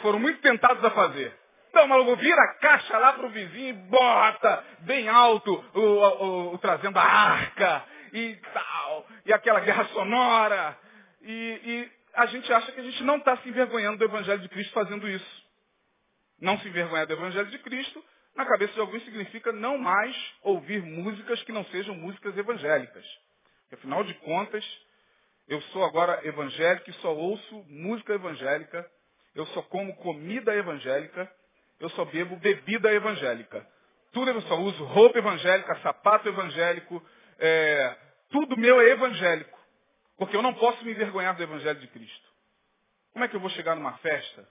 foram 0.00 0.18
muito 0.18 0.40
tentados 0.40 0.84
a 0.84 0.90
fazer. 0.90 1.36
Então, 1.68 1.86
maluco, 1.86 2.16
vira 2.16 2.42
a 2.42 2.54
caixa 2.54 2.98
lá 2.98 3.14
pro 3.14 3.30
vizinho 3.30 3.68
e 3.70 3.72
bota 3.72 4.64
bem 4.80 5.08
alto 5.08 5.52
o, 5.74 5.80
o, 5.80 6.54
o, 6.54 6.58
trazendo 6.58 6.98
a 6.98 7.02
arca 7.02 7.84
e 8.12 8.36
tal. 8.52 9.06
E 9.24 9.32
aquela 9.32 9.60
guerra 9.60 9.84
sonora. 9.86 10.76
E, 11.22 11.32
e 11.32 11.92
a 12.14 12.26
gente 12.26 12.52
acha 12.52 12.72
que 12.72 12.80
a 12.80 12.84
gente 12.84 13.02
não 13.04 13.16
está 13.16 13.36
se 13.38 13.48
envergonhando 13.48 13.98
do 13.98 14.04
Evangelho 14.04 14.40
de 14.40 14.48
Cristo 14.48 14.72
fazendo 14.72 15.08
isso. 15.08 15.42
Não 16.40 16.58
se 16.58 16.68
envergonhar 16.68 17.06
do 17.06 17.14
Evangelho 17.14 17.48
de 17.48 17.58
Cristo, 17.58 18.04
na 18.34 18.46
cabeça 18.46 18.72
de 18.74 18.80
alguns 18.80 19.04
significa 19.04 19.52
não 19.52 19.78
mais 19.78 20.16
ouvir 20.42 20.82
músicas 20.82 21.42
que 21.42 21.52
não 21.52 21.64
sejam 21.66 21.94
músicas 21.94 22.36
evangélicas. 22.36 23.04
Porque, 23.62 23.74
afinal 23.74 24.04
de 24.04 24.14
contas, 24.14 24.64
eu 25.48 25.60
sou 25.62 25.84
agora 25.84 26.26
evangélico 26.26 26.90
e 26.90 26.94
só 26.94 27.14
ouço 27.14 27.64
música 27.68 28.14
evangélica 28.14 28.88
eu 29.34 29.46
só 29.46 29.62
como 29.62 29.96
comida 29.96 30.54
evangélica, 30.54 31.30
eu 31.80 31.88
só 31.90 32.04
bebo 32.04 32.36
bebida 32.36 32.92
evangélica. 32.92 33.66
Tudo 34.12 34.30
eu 34.30 34.42
só 34.42 34.56
uso 34.56 34.84
roupa 34.84 35.18
evangélica, 35.18 35.80
sapato 35.80 36.28
evangélico, 36.28 37.02
é, 37.38 37.96
tudo 38.30 38.58
meu 38.58 38.80
é 38.80 38.90
evangélico. 38.90 39.58
Porque 40.18 40.36
eu 40.36 40.42
não 40.42 40.54
posso 40.54 40.84
me 40.84 40.92
envergonhar 40.92 41.34
do 41.34 41.42
Evangelho 41.42 41.80
de 41.80 41.88
Cristo. 41.88 42.32
Como 43.12 43.24
é 43.24 43.28
que 43.28 43.34
eu 43.34 43.40
vou 43.40 43.50
chegar 43.50 43.74
numa 43.74 43.96
festa 43.98 44.46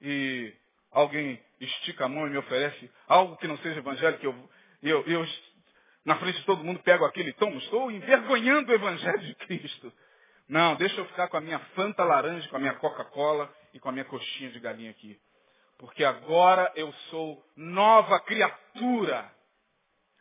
e 0.00 0.52
alguém 0.90 1.40
estica 1.64 2.04
a 2.04 2.08
mão 2.08 2.26
e 2.26 2.30
me 2.30 2.38
oferece 2.38 2.90
algo 3.06 3.36
que 3.36 3.46
não 3.46 3.56
seja 3.58 3.78
evangélico, 3.78 4.24
eu, 4.24 4.50
eu, 4.82 5.04
eu 5.06 5.26
na 6.04 6.16
frente 6.16 6.38
de 6.38 6.44
todo 6.44 6.64
mundo 6.64 6.80
pego 6.80 7.04
aquele 7.04 7.32
tom, 7.34 7.50
estou 7.58 7.90
envergonhando 7.90 8.72
o 8.72 8.74
Evangelho 8.74 9.20
de 9.20 9.34
Cristo. 9.36 9.92
Não, 10.48 10.74
deixa 10.74 11.00
eu 11.00 11.06
ficar 11.06 11.28
com 11.28 11.36
a 11.36 11.40
minha 11.40 11.58
Fanta 11.74 12.04
laranja, 12.04 12.48
com 12.48 12.56
a 12.56 12.60
minha 12.60 12.74
Coca-Cola 12.74 13.52
e 13.72 13.78
com 13.78 13.88
a 13.88 13.92
minha 13.92 14.04
coxinha 14.04 14.50
de 14.50 14.58
galinha 14.58 14.90
aqui. 14.90 15.18
Porque 15.78 16.04
agora 16.04 16.70
eu 16.74 16.92
sou 17.10 17.44
nova 17.56 18.20
criatura. 18.20 19.30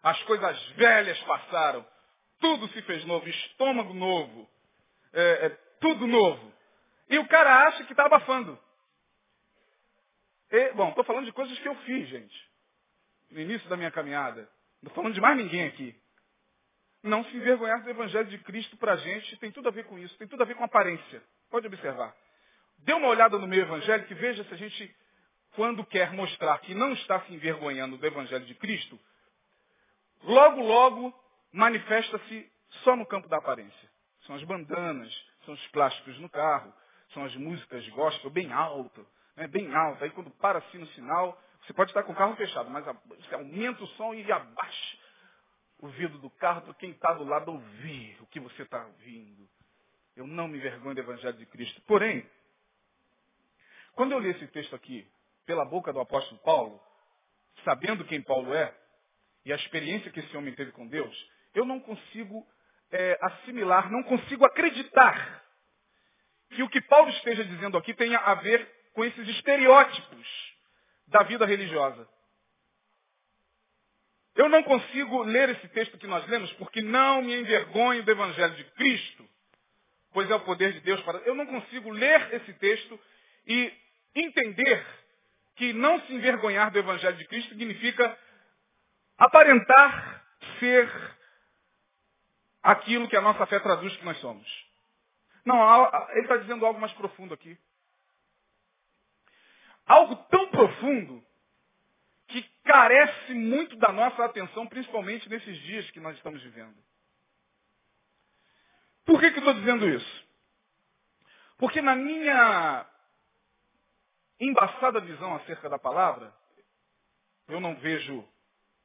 As 0.02 0.22
coisas 0.24 0.62
velhas 0.72 1.20
passaram. 1.24 1.86
Tudo 2.40 2.68
se 2.70 2.82
fez 2.84 3.06
novo, 3.06 3.28
estômago 3.28 3.94
novo. 3.94 4.50
É, 5.14 5.48
é, 5.48 5.50
tudo 5.80 6.08
novo. 6.08 6.52
E 7.10 7.20
o 7.20 7.28
cara 7.28 7.68
acha 7.68 7.84
que 7.84 7.94
está 7.94 8.06
abafando. 8.06 8.58
E, 10.51 10.74
bom, 10.74 10.89
estou 10.89 11.03
falando 11.05 11.25
de 11.25 11.31
coisas 11.31 11.58
que 11.60 11.67
eu 11.67 11.75
fiz, 11.77 12.10
gente. 12.10 12.51
No 13.31 13.39
início 13.39 13.67
da 13.70 13.77
minha 13.77 13.89
caminhada. 13.89 14.41
Não 14.81 14.89
estou 14.89 14.96
falando 14.96 15.13
de 15.13 15.22
mais 15.22 15.38
ninguém 15.38 15.65
aqui. 15.65 15.96
Não 17.01 17.24
se 17.24 17.36
envergonhar 17.36 17.81
do 17.84 17.89
Evangelho 17.89 18.27
de 18.27 18.38
Cristo 18.39 18.75
para 18.77 18.93
a 18.93 18.98
gente 18.98 19.38
tem 19.38 19.51
tudo 19.51 19.70
a 19.70 19.72
ver 19.72 19.86
com 19.86 19.98
isso, 19.98 20.15
tem 20.17 20.27
tudo 20.27 20.43
a 20.43 20.46
ver 20.46 20.55
com 20.55 20.63
aparência. 20.63 21.24
Pode 21.50 21.65
observar. 21.65 22.15
Dê 22.79 22.93
uma 22.93 23.08
olhada 23.08 23.38
no 23.39 23.48
meio 23.48 23.63
evangélico 23.63 24.12
e 24.12 24.15
veja 24.15 24.43
se 24.43 24.53
a 24.53 24.58
gente, 24.58 24.96
quando 25.55 25.86
quer 25.86 26.12
mostrar 26.12 26.60
que 26.60 26.75
não 26.75 26.91
está 26.93 27.22
se 27.22 27.34
envergonhando 27.34 27.98
do 27.98 28.05
Evangelho 28.05 28.46
de 28.46 28.55
Cristo, 28.55 29.00
logo, 30.24 30.62
logo 30.62 31.13
manifesta-se 31.51 32.51
só 32.84 32.96
no 32.96 33.05
campo 33.05 33.27
da 33.29 33.38
aparência. 33.38 33.89
São 34.25 34.36
as 34.36 34.43
bandanas, 34.43 35.12
são 35.46 35.53
os 35.53 35.67
plásticos 35.67 36.20
no 36.20 36.29
carro, 36.29 36.74
são 37.13 37.24
as 37.24 37.36
músicas 37.36 37.88
gospel 37.89 38.29
bem 38.29 38.51
alto, 38.51 39.08
né, 39.36 39.48
bem 39.48 39.74
alto. 39.74 40.04
Aí 40.04 40.10
quando 40.12 40.30
para 40.32 40.60
assim 40.60 40.78
no 40.78 40.88
sinal, 40.88 41.42
você 41.62 41.74
pode 41.74 41.92
estar 41.92 42.04
com 42.04 42.14
o 42.14 42.16
carro 42.16 42.36
fechado, 42.36 42.70
mas 42.70 42.86
você 42.86 43.36
aumenta 43.36 43.84
o 43.84 43.88
som 43.90 44.14
e 44.14 44.32
abaixa 44.32 44.98
o 45.80 45.88
vidro 45.88 46.20
do 46.20 46.30
carro 46.30 46.62
para 46.62 46.74
quem 46.76 46.92
está 46.92 47.14
do 47.14 47.24
lado 47.24 47.52
ouvir 47.52 48.18
o 48.22 48.28
que 48.28 48.40
você 48.40 48.62
está 48.62 48.86
ouvindo. 48.86 49.50
Eu 50.16 50.28
não 50.28 50.48
me 50.48 50.58
envergonho 50.58 50.94
do 50.94 51.02
Evangelho 51.02 51.38
de 51.38 51.46
Cristo. 51.48 51.82
Porém, 51.88 52.30
quando 53.94 54.12
eu 54.12 54.20
li 54.20 54.30
esse 54.30 54.48
texto 54.48 54.76
aqui, 54.76 55.08
pela 55.46 55.66
boca 55.66 55.92
do 55.92 56.00
apóstolo 56.00 56.40
Paulo, 56.42 56.82
sabendo 57.64 58.06
quem 58.06 58.22
Paulo 58.22 58.54
é, 58.54 58.74
e 59.44 59.52
a 59.52 59.56
experiência 59.56 60.12
que 60.12 60.20
esse 60.20 60.38
homem 60.38 60.54
teve 60.54 60.72
com 60.72 60.88
Deus, 60.88 61.32
eu 61.54 61.66
não 61.66 61.80
consigo 61.80 62.48
é, 62.92 63.18
assimilar, 63.22 63.92
não 63.92 64.04
consigo 64.04 64.46
acreditar 64.46 65.44
que 66.52 66.62
o 66.62 66.70
que 66.70 66.82
Paulo 66.82 67.10
esteja 67.10 67.44
dizendo 67.44 67.78
aqui 67.78 67.94
tenha 67.94 68.20
a 68.20 68.36
ver 68.36 68.81
com 68.94 69.06
esses 69.06 69.28
estereótipos 69.30 70.28
da 71.08 71.24
vida 71.24 71.46
religiosa. 71.46 72.08
Eu 74.36 74.48
não 74.48 74.64
consigo 74.64 75.24
ler 75.24 75.50
esse 75.50 75.68
texto 75.70 75.98
que 75.98 76.08
nós 76.08 76.26
lemos 76.28 76.52
porque 76.54 76.82
não 76.82 77.22
me 77.22 77.36
envergonho 77.36 78.04
do 78.04 78.12
Evangelho 78.12 78.56
de 78.56 78.64
Cristo, 78.72 79.30
pois 80.14 80.30
é 80.30 80.36
o 80.36 80.40
poder 80.42 80.74
de 80.74 80.80
Deus 80.82 81.02
para. 81.02 81.20
Eu 81.20 81.36
não 81.36 81.46
consigo 81.46 81.90
ler 81.90 82.34
esse 82.34 82.54
texto 82.54 83.00
e 83.46 83.74
entender 84.16 84.86
que 85.56 85.74
não 85.74 86.00
se 86.02 86.14
envergonhar 86.14 86.72
do 86.72 86.80
Evangelho 86.80 87.18
de 87.18 87.28
Cristo 87.28 87.50
significa 87.50 88.18
aparentar 89.18 90.26
ser 90.60 90.90
aquilo 92.64 93.08
que 93.08 93.18
a 93.18 93.22
nossa 93.22 93.46
fé 93.46 93.60
traduz 93.60 93.96
que 93.98 94.06
nós 94.06 94.18
somos. 94.20 94.72
Não, 95.46 95.86
ele 96.12 96.22
está 96.22 96.38
dizendo 96.38 96.66
algo 96.66 96.80
mais 96.80 96.94
profundo 96.94 97.34
aqui. 97.34 97.58
Algo 99.92 100.16
tão 100.30 100.48
profundo 100.50 101.22
que 102.28 102.42
carece 102.64 103.34
muito 103.34 103.76
da 103.76 103.92
nossa 103.92 104.24
atenção, 104.24 104.66
principalmente 104.66 105.28
nesses 105.28 105.58
dias 105.64 105.92
que 105.92 106.00
nós 106.00 106.16
estamos 106.16 106.42
vivendo. 106.42 106.78
Por 109.04 109.20
que, 109.20 109.32
que 109.32 109.40
estou 109.40 109.54
dizendo 109.54 109.90
isso? 109.90 110.28
Porque 111.58 111.82
na 111.82 111.94
minha 111.94 112.86
embaçada 114.40 115.02
visão 115.02 115.36
acerca 115.36 115.70
da 115.70 115.78
palavra, 115.78 116.34
eu 117.50 117.60
não 117.60 117.76
vejo 117.76 118.26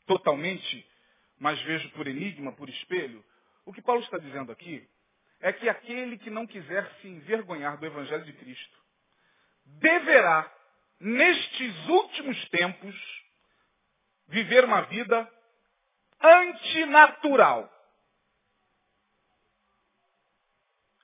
totalmente, 0.07 0.85
mas 1.39 1.63
vejo 1.63 1.89
por 1.91 2.09
enigma, 2.09 2.51
por 2.51 2.69
espelho. 2.69 3.25
O 3.65 3.73
que 3.73 3.81
Paulo 3.81 4.03
está 4.03 4.19
dizendo 4.19 4.51
aqui 4.51 4.85
é 5.39 5.53
que 5.53 5.69
aquele 5.69 6.19
que 6.19 6.31
não 6.31 6.49
quiser 6.49 6.91
se 7.01 7.07
envergonhar 7.07 7.79
do 7.79 7.87
Evangelho 7.87 8.25
de 8.25 8.33
Cristo 8.33 8.77
deverá, 9.67 10.51
nestes 11.01 11.89
últimos 11.89 12.49
tempos, 12.49 12.95
viver 14.29 14.65
uma 14.65 14.83
vida 14.83 15.31
antinatural. 16.21 17.73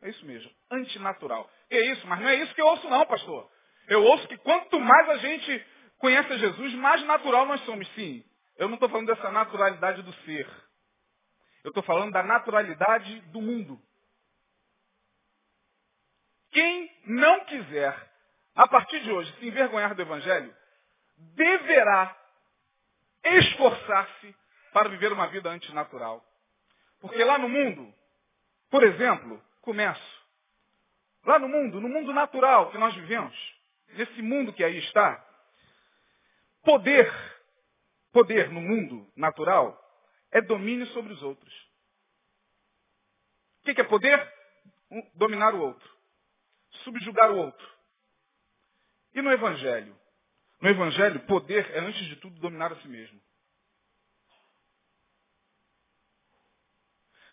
É 0.02 0.10
isso 0.10 0.24
mesmo, 0.26 0.50
antinatural. 0.70 1.48
E 1.70 1.76
é 1.76 1.92
isso, 1.92 2.06
mas 2.06 2.20
não 2.20 2.28
é 2.28 2.36
isso 2.36 2.54
que 2.54 2.60
eu 2.60 2.66
ouço 2.66 2.88
não, 2.88 3.06
pastor. 3.06 3.50
Eu 3.88 4.02
ouço 4.02 4.26
que 4.28 4.36
quanto 4.38 4.80
mais 4.80 5.08
a 5.10 5.16
gente 5.18 5.66
conhece 5.98 6.36
Jesus, 6.38 6.74
mais 6.74 7.04
natural 7.04 7.46
nós 7.46 7.60
somos. 7.64 7.86
Sim, 7.94 8.24
eu 8.56 8.68
não 8.68 8.74
estou 8.74 8.88
falando 8.88 9.06
dessa 9.06 9.30
naturalidade 9.30 10.02
do 10.02 10.12
ser. 10.24 10.48
Eu 11.62 11.68
estou 11.68 11.82
falando 11.84 12.12
da 12.12 12.22
naturalidade 12.22 13.20
do 13.32 13.40
mundo. 13.40 13.80
Quem 16.50 16.90
não 17.06 17.44
quiser, 17.44 18.11
a 18.54 18.68
partir 18.68 19.00
de 19.00 19.10
hoje, 19.10 19.32
se 19.38 19.46
envergonhar 19.46 19.94
do 19.94 20.02
Evangelho, 20.02 20.54
deverá 21.16 22.16
esforçar-se 23.24 24.34
para 24.72 24.88
viver 24.88 25.12
uma 25.12 25.26
vida 25.28 25.50
antinatural. 25.50 26.24
Porque 27.00 27.22
lá 27.24 27.38
no 27.38 27.48
mundo, 27.48 27.92
por 28.70 28.82
exemplo, 28.82 29.42
começo. 29.60 30.22
Lá 31.24 31.38
no 31.38 31.48
mundo, 31.48 31.80
no 31.80 31.88
mundo 31.88 32.12
natural 32.12 32.70
que 32.70 32.78
nós 32.78 32.94
vivemos, 32.94 33.34
nesse 33.90 34.20
mundo 34.22 34.52
que 34.52 34.64
aí 34.64 34.78
está, 34.78 35.24
poder, 36.62 37.12
poder 38.12 38.50
no 38.50 38.60
mundo 38.60 39.10
natural 39.16 39.78
é 40.30 40.40
domínio 40.40 40.86
sobre 40.88 41.12
os 41.12 41.22
outros. 41.22 41.70
O 43.60 43.74
que 43.74 43.80
é 43.80 43.84
poder? 43.84 44.32
Dominar 45.14 45.54
o 45.54 45.60
outro. 45.60 45.88
Subjugar 46.82 47.30
o 47.30 47.38
outro. 47.38 47.71
E 49.14 49.22
no 49.22 49.30
Evangelho? 49.30 49.98
No 50.60 50.68
Evangelho, 50.68 51.20
poder 51.26 51.68
é, 51.74 51.80
antes 51.80 52.04
de 52.06 52.16
tudo, 52.16 52.38
dominar 52.40 52.72
a 52.72 52.76
si 52.76 52.88
mesmo. 52.88 53.20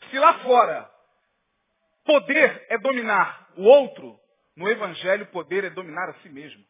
Se 0.10 0.18
lá 0.18 0.40
fora, 0.40 0.92
poder 2.04 2.66
é 2.70 2.78
dominar 2.80 3.52
o 3.56 3.64
outro, 3.64 4.20
no 4.56 4.68
Evangelho, 4.68 5.28
poder 5.28 5.64
é 5.64 5.70
dominar 5.70 6.10
a 6.10 6.14
si 6.22 6.30
mesmo. 6.30 6.66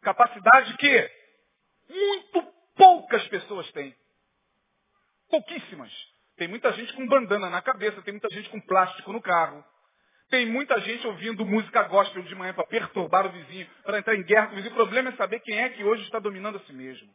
Capacidade 0.00 0.76
que 0.76 1.10
muito 1.88 2.52
poucas 2.76 3.26
pessoas 3.28 3.70
têm. 3.72 3.96
Pouquíssimas. 5.28 5.92
Tem 6.36 6.46
muita 6.46 6.72
gente 6.72 6.92
com 6.94 7.06
bandana 7.08 7.50
na 7.50 7.60
cabeça, 7.60 8.00
tem 8.02 8.12
muita 8.12 8.30
gente 8.30 8.48
com 8.48 8.60
plástico 8.60 9.12
no 9.12 9.20
carro, 9.20 9.64
tem 10.28 10.44
muita 10.46 10.78
gente 10.80 11.06
ouvindo 11.06 11.44
música 11.46 11.82
gospel 11.84 12.22
de 12.22 12.34
manhã 12.34 12.52
para 12.52 12.66
perturbar 12.66 13.26
o 13.26 13.32
vizinho, 13.32 13.68
para 13.82 13.98
entrar 13.98 14.14
em 14.14 14.22
guerra 14.22 14.48
com 14.48 14.52
o 14.52 14.56
vizinho. 14.56 14.72
O 14.72 14.76
problema 14.76 15.08
é 15.08 15.16
saber 15.16 15.40
quem 15.40 15.58
é 15.58 15.70
que 15.70 15.82
hoje 15.82 16.02
está 16.02 16.18
dominando 16.18 16.56
a 16.56 16.60
si 16.60 16.72
mesmo. 16.72 17.08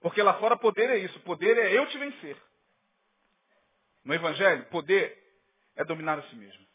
Porque 0.00 0.22
lá 0.22 0.34
fora 0.34 0.56
poder 0.56 0.90
é 0.90 0.98
isso. 0.98 1.18
Poder 1.20 1.58
é 1.58 1.76
eu 1.76 1.86
te 1.86 1.98
vencer. 1.98 2.36
No 4.04 4.14
Evangelho, 4.14 4.64
poder 4.66 5.18
é 5.74 5.84
dominar 5.84 6.18
a 6.18 6.22
si 6.22 6.36
mesmo. 6.36 6.66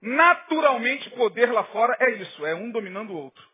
Naturalmente, 0.00 1.10
poder 1.10 1.52
lá 1.52 1.64
fora 1.64 1.96
é 2.00 2.12
isso. 2.12 2.46
É 2.46 2.54
um 2.54 2.70
dominando 2.70 3.10
o 3.10 3.16
outro. 3.16 3.49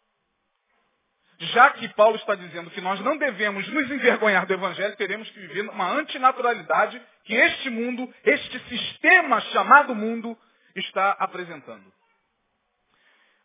Já 1.38 1.70
que 1.70 1.88
Paulo 1.90 2.16
está 2.16 2.34
dizendo 2.34 2.70
que 2.70 2.80
nós 2.80 2.98
não 3.00 3.18
devemos 3.18 3.68
nos 3.68 3.90
envergonhar 3.90 4.46
do 4.46 4.54
Evangelho, 4.54 4.96
teremos 4.96 5.28
que 5.30 5.40
viver 5.40 5.68
uma 5.68 5.90
antinaturalidade 5.90 7.00
que 7.24 7.34
este 7.34 7.68
mundo, 7.68 8.12
este 8.24 8.58
sistema 8.68 9.40
chamado 9.40 9.94
mundo, 9.94 10.38
está 10.74 11.10
apresentando. 11.12 11.92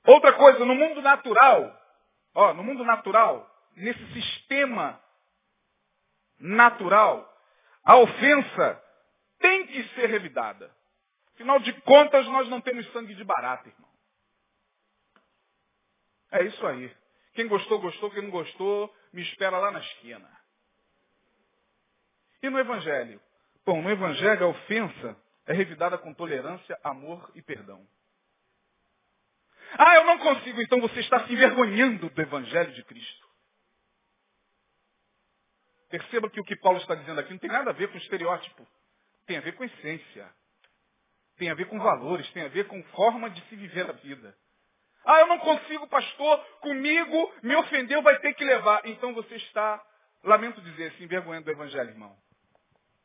Outra 0.05 0.33
coisa, 0.33 0.63
no 0.65 0.73
mundo 0.73 1.01
natural, 1.01 1.79
ó, 2.33 2.53
no 2.53 2.63
mundo 2.63 2.83
natural, 2.85 3.49
nesse 3.75 4.05
sistema 4.13 4.99
natural, 6.39 7.27
a 7.83 7.97
ofensa 7.97 8.83
tem 9.39 9.67
que 9.67 9.83
ser 9.95 10.07
revidada. 10.07 10.71
Afinal 11.33 11.59
de 11.59 11.73
contas, 11.81 12.25
nós 12.27 12.47
não 12.47 12.61
temos 12.61 12.89
sangue 12.93 13.15
de 13.15 13.23
barata, 13.23 13.67
irmão. 13.67 13.89
É 16.31 16.43
isso 16.43 16.65
aí. 16.65 17.00
Quem 17.33 17.47
gostou, 17.47 17.79
gostou. 17.79 18.11
Quem 18.11 18.23
não 18.23 18.29
gostou, 18.29 18.93
me 19.13 19.21
espera 19.21 19.57
lá 19.57 19.71
na 19.71 19.79
esquina. 19.79 20.29
E 22.41 22.49
no 22.49 22.59
Evangelho? 22.59 23.21
Bom, 23.65 23.81
no 23.81 23.89
Evangelho 23.89 24.45
a 24.45 24.49
ofensa 24.49 25.17
é 25.45 25.53
revidada 25.53 25.97
com 25.97 26.13
tolerância, 26.13 26.77
amor 26.83 27.31
e 27.35 27.41
perdão. 27.41 27.85
Ah, 29.77 29.95
eu 29.95 30.05
não 30.05 30.19
consigo, 30.19 30.61
então 30.61 30.81
você 30.81 30.99
está 30.99 31.25
se 31.25 31.33
envergonhando 31.33 32.09
do 32.09 32.21
Evangelho 32.21 32.73
de 32.73 32.83
Cristo. 32.83 33.27
Perceba 35.89 36.29
que 36.29 36.39
o 36.39 36.43
que 36.43 36.55
Paulo 36.55 36.79
está 36.79 36.95
dizendo 36.95 37.19
aqui 37.19 37.31
não 37.31 37.37
tem 37.37 37.49
nada 37.49 37.69
a 37.69 37.73
ver 37.73 37.89
com 37.91 37.97
estereótipo. 37.97 38.67
Tem 39.25 39.37
a 39.37 39.41
ver 39.41 39.53
com 39.53 39.63
essência. 39.63 40.29
Tem 41.37 41.49
a 41.49 41.53
ver 41.53 41.65
com 41.65 41.79
valores, 41.79 42.29
tem 42.31 42.43
a 42.43 42.47
ver 42.47 42.67
com 42.67 42.81
forma 42.85 43.29
de 43.29 43.41
se 43.47 43.55
viver 43.55 43.89
a 43.89 43.93
vida. 43.93 44.35
Ah, 45.05 45.19
eu 45.21 45.27
não 45.27 45.39
consigo, 45.39 45.87
pastor, 45.87 46.37
comigo 46.61 47.33
me 47.41 47.55
ofendeu, 47.55 48.01
vai 48.01 48.19
ter 48.19 48.33
que 48.33 48.43
levar. 48.43 48.81
Então 48.85 49.13
você 49.13 49.35
está, 49.35 49.81
lamento 50.23 50.61
dizer, 50.61 50.91
se 50.93 51.03
envergonhando 51.03 51.45
do 51.45 51.51
evangelho, 51.51 51.89
irmão. 51.89 52.15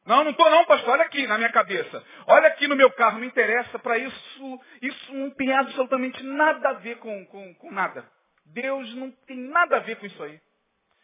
Não, 0.05 0.23
não 0.23 0.31
estou 0.31 0.49
não, 0.49 0.65
pastor. 0.67 0.91
Olha 0.91 1.05
aqui 1.05 1.27
na 1.27 1.37
minha 1.37 1.51
cabeça. 1.51 2.05
Olha 2.29 2.47
aqui 2.49 2.69
no 2.69 2.77
meu 2.77 2.91
carro. 2.93 3.19
Não 3.19 3.27
interessa 3.27 3.77
para 3.79 3.99
isso. 3.99 4.61
Isso 4.81 5.13
não 5.13 5.31
tem 5.31 5.53
absolutamente 5.53 6.23
nada 6.23 6.69
a 6.69 6.73
ver 6.75 6.99
com, 6.99 7.27
com, 7.27 7.55
com 7.57 7.73
nada. 7.73 8.09
Deus 8.45 8.95
não 8.95 9.11
tem 9.11 9.37
nada 9.37 9.79
a 9.79 9.81
ver 9.81 9.97
com 9.97 10.07
isso 10.07 10.23
aí. 10.23 10.41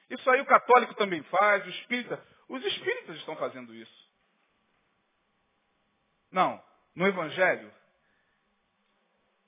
Isso 0.09 0.31
aí 0.31 0.41
o 0.41 0.47
católico 0.47 0.95
também 0.95 1.23
faz, 1.25 1.67
o 1.67 1.71
espírita. 1.71 2.23
Os 2.49 2.65
espíritas 2.65 3.17
estão 3.17 3.35
fazendo 3.37 3.75
isso. 3.75 4.09
Não. 6.31 6.63
No 6.95 7.07
Evangelho, 7.07 7.73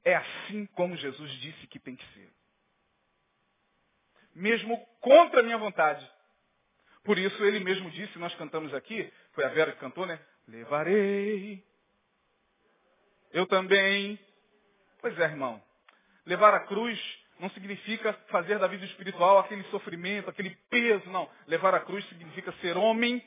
é 0.05 0.15
assim 0.15 0.67
como 0.75 0.97
Jesus 0.97 1.31
disse 1.41 1.67
que 1.67 1.79
tem 1.79 1.97
que 1.97 2.05
ser. 2.13 2.31
Mesmo 4.35 4.77
contra 5.01 5.41
a 5.41 5.43
minha 5.43 5.59
vontade. 5.59 6.09
Por 7.05 7.19
isso 7.19 7.43
ele 7.45 7.61
mesmo 7.61 7.91
disse, 7.91 8.19
nós 8.19 8.35
cantamos 8.35 8.73
aqui, 8.75 9.13
foi 9.33 9.45
a 9.45 9.49
Vera 9.49 9.73
que 9.73 9.79
cantou, 9.79 10.07
né? 10.07 10.19
Levarei. 10.49 11.65
Eu 13.33 13.47
também. 13.47 14.19
Pois 15.01 15.19
é, 15.19 15.25
irmão. 15.25 15.63
Levar 16.27 16.55
a 16.55 16.61
cruz 16.61 16.99
não 17.39 17.51
significa 17.51 18.13
fazer 18.29 18.59
da 18.59 18.67
vida 18.67 18.85
espiritual 18.85 19.39
aquele 19.39 19.63
sofrimento, 19.65 20.31
aquele 20.31 20.51
peso, 20.71 21.09
não. 21.11 21.31
Levar 21.47 21.75
a 21.75 21.81
cruz 21.81 22.07
significa 22.09 22.53
ser 22.61 22.77
homem 22.77 23.23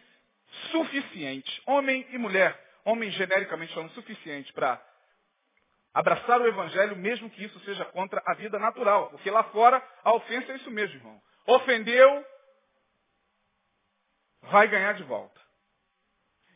suficiente. 0.72 1.62
Homem 1.66 2.08
e 2.12 2.18
mulher. 2.18 2.58
Homem 2.86 3.12
genericamente 3.12 3.74
falando 3.74 3.92
suficiente 3.92 4.52
para 4.54 4.82
abraçar 5.94 6.40
o 6.42 6.48
evangelho, 6.48 6.96
mesmo 6.96 7.30
que 7.30 7.44
isso 7.44 7.60
seja 7.62 7.86
contra 7.86 8.22
a 8.26 8.34
vida 8.36 8.60
natural. 8.60 9.10
Porque 9.10 9.30
lá 9.30 9.44
fora 9.46 9.82
a 10.04 10.14
ofensa 10.14 10.52
é 10.52 10.56
isso 10.56 10.72
mesmo, 10.72 10.96
irmão. 10.96 11.22
Ofendeu, 11.48 12.26
vai 14.44 14.68
ganhar 14.68 14.94
de 14.94 15.04
volta. 15.04 15.40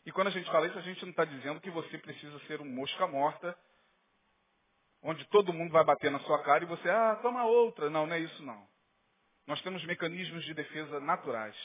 E 0.04 0.12
quando 0.12 0.28
a 0.28 0.30
gente 0.30 0.50
fala 0.50 0.66
isso, 0.66 0.78
a 0.78 0.82
gente 0.82 1.02
não 1.02 1.10
está 1.10 1.24
dizendo 1.24 1.60
que 1.60 1.70
você 1.70 1.96
precisa 1.98 2.38
ser 2.46 2.60
um 2.60 2.64
mosca 2.64 3.06
morta, 3.06 3.56
onde 5.02 5.24
todo 5.26 5.52
mundo 5.52 5.72
vai 5.72 5.84
bater 5.84 6.10
na 6.10 6.18
sua 6.20 6.42
cara 6.42 6.64
e 6.64 6.66
você, 6.66 6.88
ah, 6.88 7.18
toma 7.22 7.44
outra. 7.44 7.88
Não, 7.88 8.06
não 8.06 8.14
é 8.14 8.18
isso 8.18 8.42
não. 8.42 8.66
Nós 9.46 9.60
temos 9.62 9.84
mecanismos 9.84 10.44
de 10.44 10.54
defesa 10.54 11.00
naturais. 11.00 11.56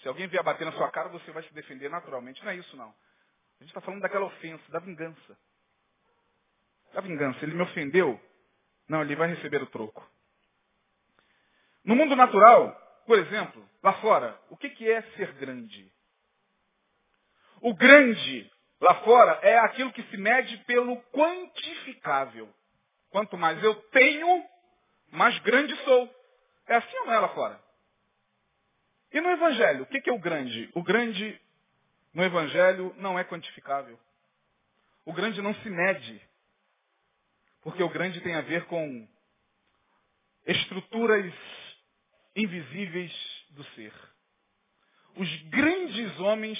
Se 0.00 0.08
alguém 0.08 0.26
vier 0.26 0.42
bater 0.42 0.64
na 0.64 0.72
sua 0.72 0.90
cara, 0.90 1.08
você 1.08 1.30
vai 1.30 1.42
se 1.44 1.54
defender 1.54 1.88
naturalmente. 1.88 2.42
Não 2.44 2.50
é 2.50 2.56
isso 2.56 2.76
não. 2.76 2.88
A 2.88 3.64
gente 3.64 3.68
está 3.68 3.80
falando 3.80 4.00
daquela 4.00 4.26
ofensa, 4.26 4.72
da 4.72 4.80
vingança 4.80 5.38
a 6.94 7.00
vingança. 7.00 7.44
Ele 7.44 7.54
me 7.54 7.62
ofendeu. 7.62 8.20
Não, 8.88 9.02
ele 9.02 9.16
vai 9.16 9.28
receber 9.28 9.62
o 9.62 9.66
troco. 9.66 10.06
No 11.84 11.96
mundo 11.96 12.14
natural, 12.14 12.72
por 13.06 13.18
exemplo, 13.18 13.66
lá 13.82 13.94
fora, 13.94 14.38
o 14.50 14.56
que, 14.56 14.70
que 14.70 14.90
é 14.90 15.02
ser 15.16 15.32
grande? 15.32 15.92
O 17.60 17.74
grande 17.74 18.50
lá 18.80 18.96
fora 18.96 19.38
é 19.42 19.58
aquilo 19.58 19.92
que 19.92 20.02
se 20.04 20.16
mede 20.16 20.56
pelo 20.64 21.00
quantificável. 21.12 22.52
Quanto 23.10 23.36
mais 23.36 23.62
eu 23.62 23.74
tenho, 23.90 24.44
mais 25.10 25.38
grande 25.40 25.76
sou. 25.84 26.12
É 26.66 26.76
assim 26.76 26.96
ou 26.98 27.06
não 27.06 27.12
é 27.12 27.20
lá 27.20 27.28
fora? 27.30 27.62
E 29.12 29.20
no 29.20 29.30
Evangelho, 29.30 29.82
o 29.82 29.86
que, 29.86 30.00
que 30.00 30.10
é 30.10 30.12
o 30.12 30.18
grande? 30.18 30.70
O 30.74 30.82
grande 30.82 31.40
no 32.14 32.24
Evangelho 32.24 32.94
não 32.98 33.18
é 33.18 33.24
quantificável. 33.24 33.98
O 35.04 35.12
grande 35.12 35.42
não 35.42 35.54
se 35.54 35.68
mede. 35.68 36.20
Porque 37.62 37.82
o 37.82 37.88
grande 37.88 38.20
tem 38.20 38.34
a 38.34 38.40
ver 38.40 38.66
com 38.66 39.08
estruturas 40.46 41.32
invisíveis 42.34 43.12
do 43.50 43.64
ser. 43.74 43.92
Os 45.16 45.42
grandes 45.44 46.18
homens 46.20 46.58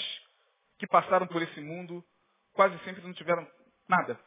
que 0.79 0.87
passaram 0.87 1.27
por 1.27 1.43
esse 1.43 1.61
mundo 1.61 2.05
quase 2.53 2.79
sempre 2.85 3.03
não 3.03 3.13
tiveram 3.13 3.47
nada. 3.89 4.19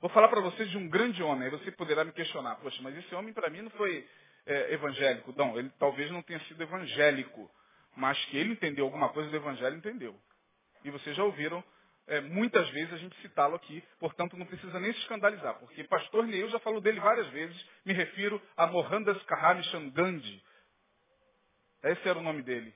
Vou 0.00 0.10
falar 0.10 0.28
para 0.28 0.40
vocês 0.40 0.70
de 0.70 0.76
um 0.76 0.88
grande 0.88 1.22
homem, 1.22 1.44
aí 1.44 1.50
você 1.50 1.72
poderá 1.72 2.04
me 2.04 2.12
questionar, 2.12 2.56
poxa, 2.56 2.80
mas 2.82 2.96
esse 2.96 3.14
homem 3.14 3.32
para 3.32 3.48
mim 3.48 3.62
não 3.62 3.70
foi 3.70 4.06
é, 4.44 4.74
evangélico. 4.74 5.32
Não, 5.36 5.58
ele 5.58 5.70
talvez 5.78 6.10
não 6.10 6.22
tenha 6.22 6.38
sido 6.40 6.62
evangélico, 6.62 7.50
mas 7.96 8.22
que 8.26 8.36
ele 8.36 8.52
entendeu 8.52 8.84
alguma 8.84 9.08
coisa 9.08 9.30
do 9.30 9.36
evangelho, 9.36 9.76
entendeu. 9.76 10.14
E 10.84 10.90
vocês 10.90 11.16
já 11.16 11.24
ouviram 11.24 11.64
é, 12.06 12.20
muitas 12.20 12.68
vezes 12.70 12.92
a 12.92 12.98
gente 12.98 13.20
citá-lo 13.20 13.56
aqui, 13.56 13.82
portanto 13.98 14.36
não 14.36 14.46
precisa 14.46 14.78
nem 14.78 14.92
se 14.92 15.00
escandalizar, 15.00 15.54
porque 15.58 15.84
pastor 15.84 16.26
Neil 16.26 16.48
já 16.50 16.58
falou 16.60 16.80
dele 16.80 17.00
várias 17.00 17.26
vezes, 17.28 17.56
me 17.84 17.92
refiro 17.92 18.40
a 18.56 18.66
Mohandas 18.66 19.20
Karamchand 19.24 19.90
Gandhi. 19.90 20.42
Esse 21.82 22.08
era 22.08 22.18
o 22.18 22.22
nome 22.22 22.42
dele. 22.42 22.74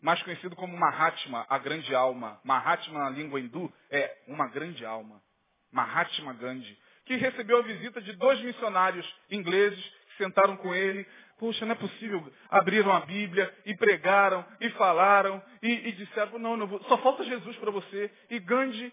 Mais 0.00 0.22
conhecido 0.22 0.54
como 0.54 0.76
Mahatma, 0.76 1.44
a 1.48 1.58
grande 1.58 1.92
alma. 1.94 2.40
Mahatma 2.44 3.00
na 3.00 3.10
língua 3.10 3.40
hindu 3.40 3.72
é 3.90 4.16
uma 4.28 4.46
grande 4.46 4.84
alma. 4.84 5.20
Mahatma 5.72 6.32
Gandhi. 6.34 6.78
Que 7.04 7.16
recebeu 7.16 7.58
a 7.58 7.62
visita 7.62 8.00
de 8.00 8.12
dois 8.12 8.40
missionários 8.40 9.06
ingleses 9.30 9.82
que 9.82 10.16
sentaram 10.18 10.56
com 10.56 10.72
ele 10.72 11.06
Puxa, 11.38 11.64
não 11.64 11.72
é 11.72 11.76
possível. 11.76 12.32
Abriram 12.50 12.92
a 12.92 13.00
Bíblia 13.00 13.54
e 13.64 13.74
pregaram 13.76 14.44
e 14.60 14.68
falaram 14.70 15.42
e, 15.62 15.88
e 15.88 15.92
disseram, 15.92 16.38
não, 16.38 16.56
não 16.56 16.66
vou, 16.66 16.82
só 16.84 16.98
falta 16.98 17.22
Jesus 17.24 17.56
para 17.58 17.70
você. 17.70 18.10
E 18.28 18.40
Gandhi, 18.40 18.92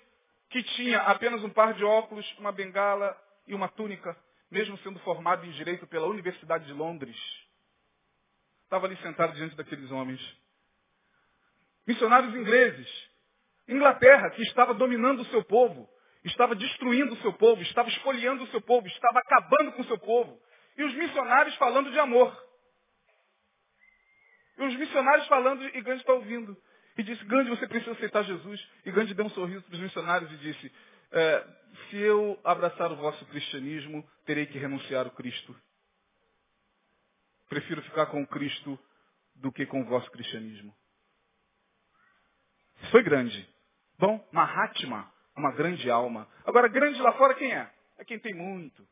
que 0.49 0.62
tinha 0.62 0.99
apenas 1.01 1.43
um 1.43 1.49
par 1.49 1.73
de 1.73 1.84
óculos, 1.84 2.25
uma 2.38 2.51
bengala 2.51 3.19
e 3.47 3.55
uma 3.55 3.67
túnica, 3.67 4.15
mesmo 4.51 4.77
sendo 4.79 4.99
formado 4.99 5.43
em 5.45 5.51
Direito 5.51 5.88
pela 5.88 6.05
Universidade 6.05 6.65
de 6.65 6.73
Londres, 6.73 7.17
estava 8.63 8.86
ali 8.86 8.95
sentado 8.97 9.34
diante 9.34 9.55
daqueles 9.55 9.89
homens. 9.91 10.21
Missionários 11.88 12.36
ingleses, 12.36 13.10
Inglaterra, 13.67 14.29
que 14.29 14.43
estava 14.43 14.73
dominando 14.75 15.21
o 15.21 15.25
seu 15.25 15.43
povo, 15.43 15.89
estava 16.23 16.53
destruindo 16.53 17.13
o 17.13 17.21
seu 17.21 17.34
povo, 17.34 17.62
estava 17.63 17.89
espoliando 17.89 18.43
o 18.43 18.47
seu 18.47 18.62
povo, 18.62 18.86
estava 18.88 19.19
acabando 19.19 19.71
com 19.71 19.81
o 19.81 19.86
seu 19.86 19.97
povo 19.97 20.39
e 20.78 20.84
os 20.84 20.94
missionários 20.96 21.56
falando 21.56 21.92
de 21.92 22.00
amor. 22.00 22.46
E 24.58 24.64
os 24.64 24.76
missionários 24.76 25.28
falando 25.28 25.64
e 25.64 25.82
Gandhi 25.82 26.02
está 26.02 26.14
ouvindo. 26.14 26.58
E 26.98 27.04
disse, 27.04 27.24
Gandhi, 27.26 27.50
você 27.50 27.68
precisa 27.68 27.92
aceitar 27.92 28.24
Jesus. 28.24 28.70
E 28.86 28.92
Gandhi 28.92 29.14
deu 29.14 29.26
um 29.26 29.30
sorriso 29.30 29.64
para 29.64 29.74
os 29.74 29.80
missionários 29.80 30.32
e 30.32 30.38
disse, 30.38 30.72
é, 31.12 31.48
se 31.90 31.98
eu 31.98 32.40
abraçar 32.44 32.92
o 32.92 32.96
vosso 32.96 33.26
cristianismo, 33.28 34.08
terei 34.26 34.46
que 34.46 34.58
renunciar 34.58 35.06
ao 35.06 35.12
Cristo. 35.12 35.56
Prefiro 37.50 37.82
ficar 37.84 38.08
com 38.08 38.22
o 38.22 38.28
Cristo 38.28 38.80
do 39.36 39.52
que 39.52 39.66
com 39.66 39.82
o 39.82 39.86
vosso 39.86 40.10
cristianismo. 40.12 40.74
Foi 42.92 43.04
grande. 43.04 43.48
Bom, 44.00 44.26
Mahatma, 44.32 45.12
uma 45.36 45.52
grande 45.52 45.90
alma. 45.90 46.28
Agora, 46.46 46.68
grande 46.68 47.02
lá 47.02 47.14
fora 47.14 47.34
quem 47.36 47.54
é? 47.54 47.72
É 47.98 48.06
quem 48.06 48.20
tem 48.20 48.34
muito. 48.34 48.88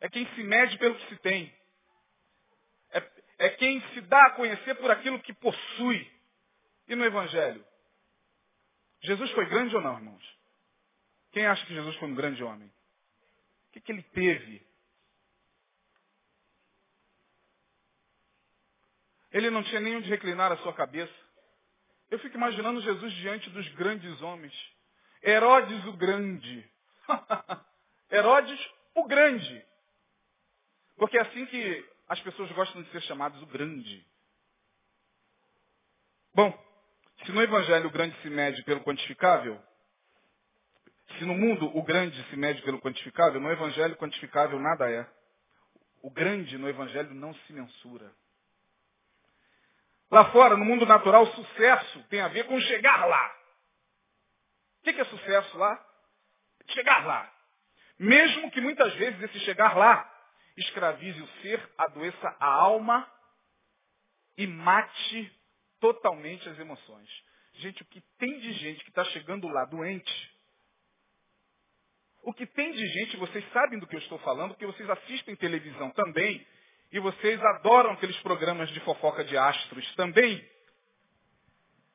É 0.00 0.08
quem 0.08 0.26
se 0.34 0.42
mede 0.42 0.78
pelo 0.78 0.94
que 0.94 1.08
se 1.08 1.16
tem. 1.18 1.54
É, 2.90 3.10
é 3.38 3.48
quem 3.50 3.80
se 3.92 4.00
dá 4.02 4.26
a 4.26 4.30
conhecer 4.32 4.74
por 4.76 4.90
aquilo 4.90 5.20
que 5.22 5.32
possui. 5.34 6.10
E 6.88 6.94
no 6.94 7.04
Evangelho? 7.04 7.64
Jesus 9.02 9.30
foi 9.32 9.46
grande 9.46 9.74
ou 9.74 9.82
não, 9.82 9.94
irmãos? 9.94 10.38
Quem 11.32 11.46
acha 11.46 11.64
que 11.66 11.74
Jesus 11.74 11.96
foi 11.96 12.08
um 12.08 12.14
grande 12.14 12.42
homem? 12.42 12.68
O 13.68 13.72
que, 13.72 13.80
que 13.80 13.92
ele 13.92 14.02
teve? 14.02 14.66
Ele 19.32 19.50
não 19.50 19.62
tinha 19.62 19.80
nem 19.80 19.96
onde 19.96 20.08
reclinar 20.08 20.50
a 20.50 20.56
sua 20.58 20.72
cabeça. 20.72 21.12
Eu 22.10 22.18
fico 22.20 22.36
imaginando 22.36 22.80
Jesus 22.80 23.12
diante 23.14 23.50
dos 23.50 23.68
grandes 23.74 24.22
homens. 24.22 24.54
Herodes 25.22 25.84
o 25.86 25.92
Grande. 25.94 26.70
Herodes 28.10 28.70
o 28.94 29.04
Grande. 29.06 29.65
Porque 30.96 31.18
é 31.18 31.22
assim 31.22 31.46
que 31.46 31.88
as 32.08 32.20
pessoas 32.20 32.50
gostam 32.52 32.82
de 32.82 32.90
ser 32.90 33.02
chamadas 33.02 33.40
o 33.42 33.46
Grande. 33.46 34.06
Bom, 36.34 36.52
se 37.24 37.32
no 37.32 37.42
Evangelho 37.42 37.88
o 37.88 37.90
grande 37.90 38.14
se 38.20 38.28
mede 38.28 38.62
pelo 38.64 38.82
quantificável, 38.82 39.58
se 41.16 41.24
no 41.24 41.34
mundo 41.34 41.74
o 41.76 41.82
grande 41.82 42.22
se 42.28 42.36
mede 42.36 42.60
pelo 42.62 42.78
quantificável, 42.78 43.40
no 43.40 43.50
Evangelho 43.50 43.96
quantificável 43.96 44.58
nada 44.60 44.90
é. 44.90 45.08
O 46.02 46.10
grande 46.10 46.58
no 46.58 46.68
Evangelho 46.68 47.14
não 47.14 47.34
se 47.34 47.52
mensura. 47.54 48.12
Lá 50.10 50.30
fora, 50.30 50.56
no 50.56 50.64
mundo 50.64 50.84
natural, 50.84 51.26
sucesso 51.28 52.02
tem 52.10 52.20
a 52.20 52.28
ver 52.28 52.44
com 52.44 52.60
chegar 52.60 53.06
lá. 53.06 53.36
O 54.80 54.82
que 54.82 55.00
é 55.00 55.04
sucesso 55.04 55.56
lá? 55.56 55.84
Chegar 56.68 57.06
lá. 57.06 57.32
Mesmo 57.98 58.50
que 58.50 58.60
muitas 58.60 58.94
vezes 58.94 59.20
esse 59.22 59.40
chegar 59.40 59.76
lá 59.76 60.15
escravize 60.56 61.20
o 61.20 61.28
ser, 61.40 61.70
adoeça 61.76 62.36
a 62.40 62.46
alma 62.46 63.10
e 64.36 64.46
mate 64.46 65.32
totalmente 65.80 66.48
as 66.48 66.58
emoções. 66.58 67.08
Gente, 67.54 67.82
o 67.82 67.86
que 67.86 68.00
tem 68.18 68.38
de 68.40 68.52
gente 68.52 68.84
que 68.84 68.90
está 68.90 69.04
chegando 69.04 69.48
lá 69.48 69.64
doente, 69.64 70.36
o 72.22 72.32
que 72.32 72.46
tem 72.46 72.72
de 72.72 72.86
gente, 72.86 73.16
vocês 73.16 73.44
sabem 73.52 73.78
do 73.78 73.86
que 73.86 73.94
eu 73.94 74.00
estou 74.00 74.18
falando, 74.18 74.50
porque 74.50 74.66
vocês 74.66 74.88
assistem 74.90 75.36
televisão 75.36 75.90
também, 75.92 76.44
e 76.92 76.98
vocês 76.98 77.40
adoram 77.42 77.92
aqueles 77.92 78.18
programas 78.20 78.68
de 78.70 78.80
fofoca 78.80 79.24
de 79.24 79.36
astros 79.36 79.94
também. 79.94 80.44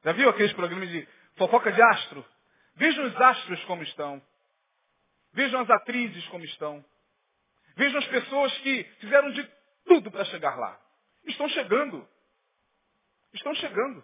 Já 0.04 0.14
viu 0.14 0.30
aqueles 0.30 0.54
programas 0.54 0.90
de 0.90 1.08
fofoca 1.36 1.72
de 1.72 1.82
astro? 1.82 2.26
Vejam 2.76 3.06
os 3.06 3.16
astros 3.16 3.64
como 3.66 3.84
estão. 3.84 4.22
Vejam 5.34 5.62
as 5.62 5.70
atrizes 5.70 6.28
como 6.28 6.44
estão. 6.46 6.84
Vejam 7.76 8.00
as 8.00 8.08
pessoas 8.08 8.58
que 8.60 8.84
fizeram 9.00 9.32
de 9.32 9.44
tudo 9.86 10.12
para 10.12 10.26
chegar 10.26 10.56
lá. 10.58 10.80
Estão 11.26 11.48
chegando. 11.50 12.08
Estão 13.34 13.54
chegando. 13.56 14.04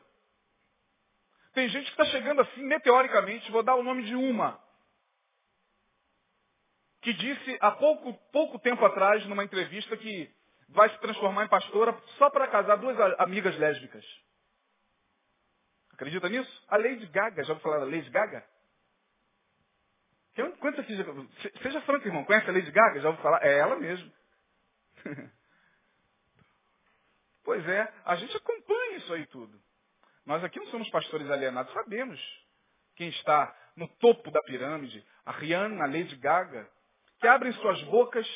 Tem 1.53 1.67
gente 1.69 1.85
que 1.85 1.91
está 1.91 2.05
chegando 2.05 2.41
assim 2.41 2.63
meteoricamente. 2.63 3.51
Vou 3.51 3.63
dar 3.63 3.75
o 3.75 3.83
nome 3.83 4.03
de 4.03 4.15
uma. 4.15 4.61
Que 7.01 7.13
disse 7.13 7.57
há 7.61 7.71
pouco, 7.71 8.13
pouco 8.31 8.59
tempo 8.59 8.85
atrás, 8.85 9.25
numa 9.25 9.43
entrevista, 9.43 9.95
que 9.97 10.31
vai 10.69 10.89
se 10.89 10.99
transformar 10.99 11.45
em 11.45 11.49
pastora 11.49 11.97
só 12.17 12.29
para 12.29 12.47
casar 12.47 12.75
duas 12.77 12.97
amigas 13.19 13.57
lésbicas. 13.57 14.05
Acredita 15.93 16.29
nisso? 16.29 16.65
A 16.67 16.77
Lady 16.77 17.07
Gaga, 17.07 17.43
já 17.43 17.53
ouviu 17.53 17.63
falar 17.63 17.79
da 17.79 17.85
Lady 17.85 18.09
Gaga? 18.09 18.45
Quantos 20.59 20.79
aqui 20.79 20.95
já... 20.95 21.03
Seja 21.61 21.81
franco, 21.81 22.07
irmão. 22.07 22.23
Conhece 22.25 22.49
a 22.49 22.53
Lady 22.53 22.71
Gaga? 22.71 22.99
Já 22.99 23.09
ouviu 23.09 23.23
falar? 23.23 23.43
É 23.43 23.57
ela 23.57 23.75
mesmo. 23.77 24.11
pois 27.43 27.67
é, 27.67 27.93
a 28.05 28.15
gente 28.15 28.35
acompanha 28.37 28.97
isso 28.97 29.13
aí 29.13 29.25
tudo. 29.27 29.59
Nós 30.25 30.43
aqui 30.43 30.59
não 30.59 30.67
somos 30.67 30.89
pastores 30.89 31.29
alienados, 31.29 31.71
sabemos 31.73 32.19
quem 32.95 33.09
está 33.09 33.55
no 33.75 33.87
topo 33.87 34.29
da 34.29 34.41
pirâmide, 34.41 35.05
a 35.25 35.31
Rihanna, 35.31 35.83
a 35.83 35.87
Lady 35.87 36.15
Gaga, 36.17 36.69
que 37.19 37.27
abrem 37.27 37.53
suas 37.53 37.81
bocas 37.83 38.27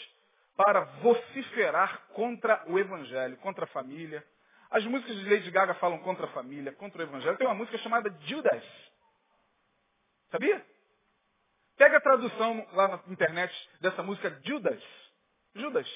para 0.56 0.82
vociferar 1.02 2.08
contra 2.14 2.64
o 2.68 2.80
Evangelho, 2.80 3.38
contra 3.38 3.66
a 3.66 3.68
família. 3.68 4.26
As 4.70 4.86
músicas 4.86 5.18
de 5.18 5.30
Lady 5.30 5.52
Gaga 5.52 5.74
falam 5.76 6.00
contra 6.00 6.26
a 6.26 6.32
família, 6.32 6.72
contra 6.72 7.02
o 7.02 7.06
Evangelho. 7.06 7.38
Tem 7.38 7.48
uma 7.48 7.56
música 7.56 7.78
chamada 7.80 8.10
Judas. 8.22 8.64
Sabia? 10.32 10.66
Pega 11.82 11.98
a 11.98 12.02
tradução 12.02 12.68
lá 12.74 12.88
na 12.90 13.02
internet 13.08 13.52
dessa 13.80 14.04
música 14.04 14.40
Judas. 14.46 14.80
Judas, 15.56 15.88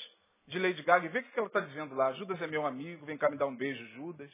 de 0.48 0.58
Lady 0.58 0.82
Gaga, 0.82 1.06
e 1.06 1.10
vê 1.10 1.19
o 1.19 1.24
que 1.24 1.38
ela 1.38 1.45
está 1.45 1.60
dizendo 1.60 1.93
lá. 1.93 2.12
Judas 2.13 2.41
é 2.41 2.48
meu 2.48 2.65
amigo, 2.65 3.06
vem 3.06 3.19
cá 3.19 3.30
me 3.30 3.38
dar 3.38 3.45
um 3.45 3.56
beijo, 3.56 3.86
Judas. 3.89 4.32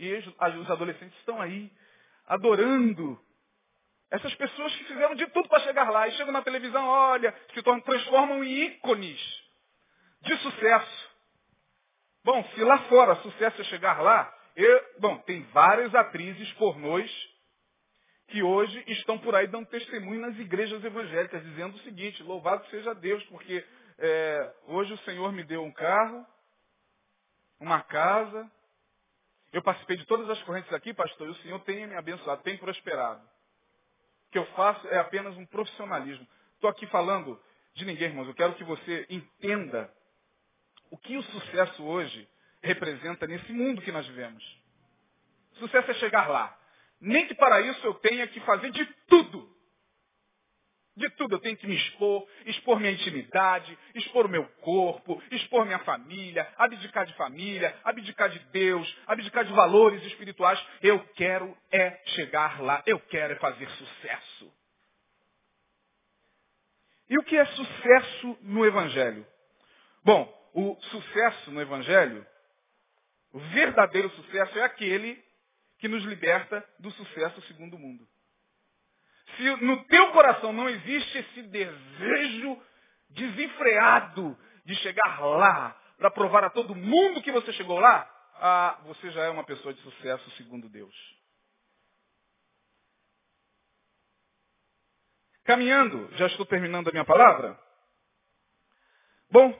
E 0.00 0.12
os 0.16 0.68
adolescentes 0.68 1.16
estão 1.20 1.40
aí, 1.40 1.70
adorando 2.26 3.24
essas 4.10 4.34
pessoas 4.34 4.74
que 4.74 4.82
fizeram 4.82 5.14
de 5.14 5.28
tudo 5.28 5.48
para 5.48 5.60
chegar 5.60 5.88
lá. 5.90 6.08
E 6.08 6.12
chegam 6.16 6.32
na 6.32 6.42
televisão, 6.42 6.88
olha, 6.88 7.32
se 7.54 7.62
transformam 7.62 8.42
em 8.42 8.64
ícones 8.64 9.20
de 10.22 10.36
sucesso. 10.38 11.10
Bom, 12.24 12.42
se 12.56 12.64
lá 12.64 12.78
fora 12.88 13.14
sucesso 13.22 13.60
é 13.60 13.64
chegar 13.66 14.02
lá, 14.02 14.36
eu, 14.56 14.84
bom, 14.98 15.18
tem 15.18 15.44
várias 15.52 15.94
atrizes 15.94 16.52
pornôs 16.54 17.31
que 18.32 18.42
hoje 18.42 18.82
estão 18.88 19.18
por 19.18 19.34
aí 19.34 19.46
dando 19.46 19.66
testemunho 19.66 20.20
nas 20.20 20.36
igrejas 20.38 20.82
evangélicas, 20.82 21.42
dizendo 21.44 21.76
o 21.76 21.80
seguinte, 21.80 22.22
louvado 22.22 22.66
seja 22.66 22.94
Deus, 22.94 23.22
porque 23.26 23.64
é, 23.98 24.54
hoje 24.66 24.92
o 24.92 24.98
Senhor 24.98 25.30
me 25.32 25.44
deu 25.44 25.62
um 25.62 25.72
carro, 25.72 26.26
uma 27.60 27.80
casa, 27.82 28.50
eu 29.52 29.62
participei 29.62 29.96
de 29.96 30.06
todas 30.06 30.28
as 30.28 30.42
correntes 30.42 30.72
aqui, 30.72 30.92
pastor, 30.92 31.28
e 31.28 31.30
o 31.30 31.36
Senhor 31.36 31.60
tem 31.60 31.86
me 31.86 31.94
abençoado, 31.94 32.42
tem 32.42 32.56
prosperado 32.56 33.22
que 34.32 34.38
eu 34.38 34.46
faço 34.46 34.88
é 34.88 34.98
apenas 34.98 35.36
um 35.36 35.44
profissionalismo. 35.44 36.26
Estou 36.54 36.70
aqui 36.70 36.86
falando 36.86 37.38
de 37.74 37.84
ninguém, 37.84 38.08
irmãos. 38.08 38.26
Eu 38.26 38.34
quero 38.34 38.54
que 38.54 38.64
você 38.64 39.06
entenda 39.10 39.92
o 40.90 40.96
que 40.96 41.16
o 41.16 41.22
sucesso 41.22 41.84
hoje 41.84 42.26
representa 42.62 43.26
nesse 43.26 43.52
mundo 43.52 43.82
que 43.82 43.92
nós 43.92 44.06
vivemos. 44.06 44.42
Sucesso 45.58 45.90
é 45.90 45.94
chegar 45.94 46.28
lá. 46.28 46.58
Nem 47.02 47.26
que 47.26 47.34
para 47.34 47.60
isso 47.60 47.86
eu 47.86 47.94
tenha 47.94 48.26
que 48.26 48.40
fazer 48.40 48.70
de 48.70 48.86
tudo 49.06 49.52
de 50.94 51.08
tudo 51.10 51.36
eu 51.36 51.40
tenho 51.40 51.56
que 51.56 51.66
me 51.66 51.74
expor, 51.74 52.26
expor 52.44 52.78
minha 52.78 52.92
intimidade, 52.92 53.78
expor 53.94 54.26
o 54.26 54.28
meu 54.28 54.44
corpo, 54.60 55.22
expor 55.30 55.64
minha 55.64 55.78
família, 55.80 56.46
abdicar 56.56 57.06
de 57.06 57.14
família, 57.14 57.74
abdicar 57.82 58.28
de 58.28 58.38
Deus, 58.50 58.96
abdicar 59.06 59.44
de 59.44 59.52
valores 59.52 60.04
espirituais. 60.04 60.62
Eu 60.82 61.00
quero 61.14 61.56
é 61.70 61.98
chegar 62.08 62.60
lá, 62.60 62.82
eu 62.86 63.00
quero 63.00 63.32
é 63.32 63.36
fazer 63.36 63.68
sucesso. 63.70 64.52
E 67.08 67.18
o 67.18 67.22
que 67.22 67.36
é 67.36 67.44
sucesso 67.44 68.38
no 68.42 68.64
Evangelho? 68.64 69.26
Bom, 70.04 70.50
o 70.54 70.76
sucesso 70.82 71.50
no 71.50 71.60
Evangelho, 71.60 72.26
o 73.32 73.38
verdadeiro 73.38 74.10
sucesso 74.10 74.58
é 74.58 74.62
aquele 74.62 75.22
que 75.82 75.88
nos 75.88 76.04
liberta 76.04 76.64
do 76.78 76.92
sucesso 76.92 77.42
segundo 77.42 77.74
o 77.74 77.78
mundo. 77.78 78.06
Se 79.36 79.50
no 79.64 79.84
teu 79.86 80.12
coração 80.12 80.52
não 80.52 80.68
existe 80.68 81.18
esse 81.18 81.42
desejo 81.42 82.62
desenfreado 83.10 84.38
de 84.64 84.76
chegar 84.76 85.18
lá, 85.18 85.76
para 85.98 86.08
provar 86.08 86.44
a 86.44 86.50
todo 86.50 86.76
mundo 86.76 87.20
que 87.20 87.32
você 87.32 87.52
chegou 87.54 87.80
lá, 87.80 88.08
ah, 88.36 88.80
você 88.84 89.10
já 89.10 89.24
é 89.24 89.28
uma 89.30 89.42
pessoa 89.42 89.74
de 89.74 89.80
sucesso 89.82 90.30
segundo 90.36 90.68
Deus. 90.68 90.94
Caminhando, 95.42 96.16
já 96.16 96.28
estou 96.28 96.46
terminando 96.46 96.86
a 96.86 96.92
minha 96.92 97.04
palavra. 97.04 97.58
Bom, 99.28 99.52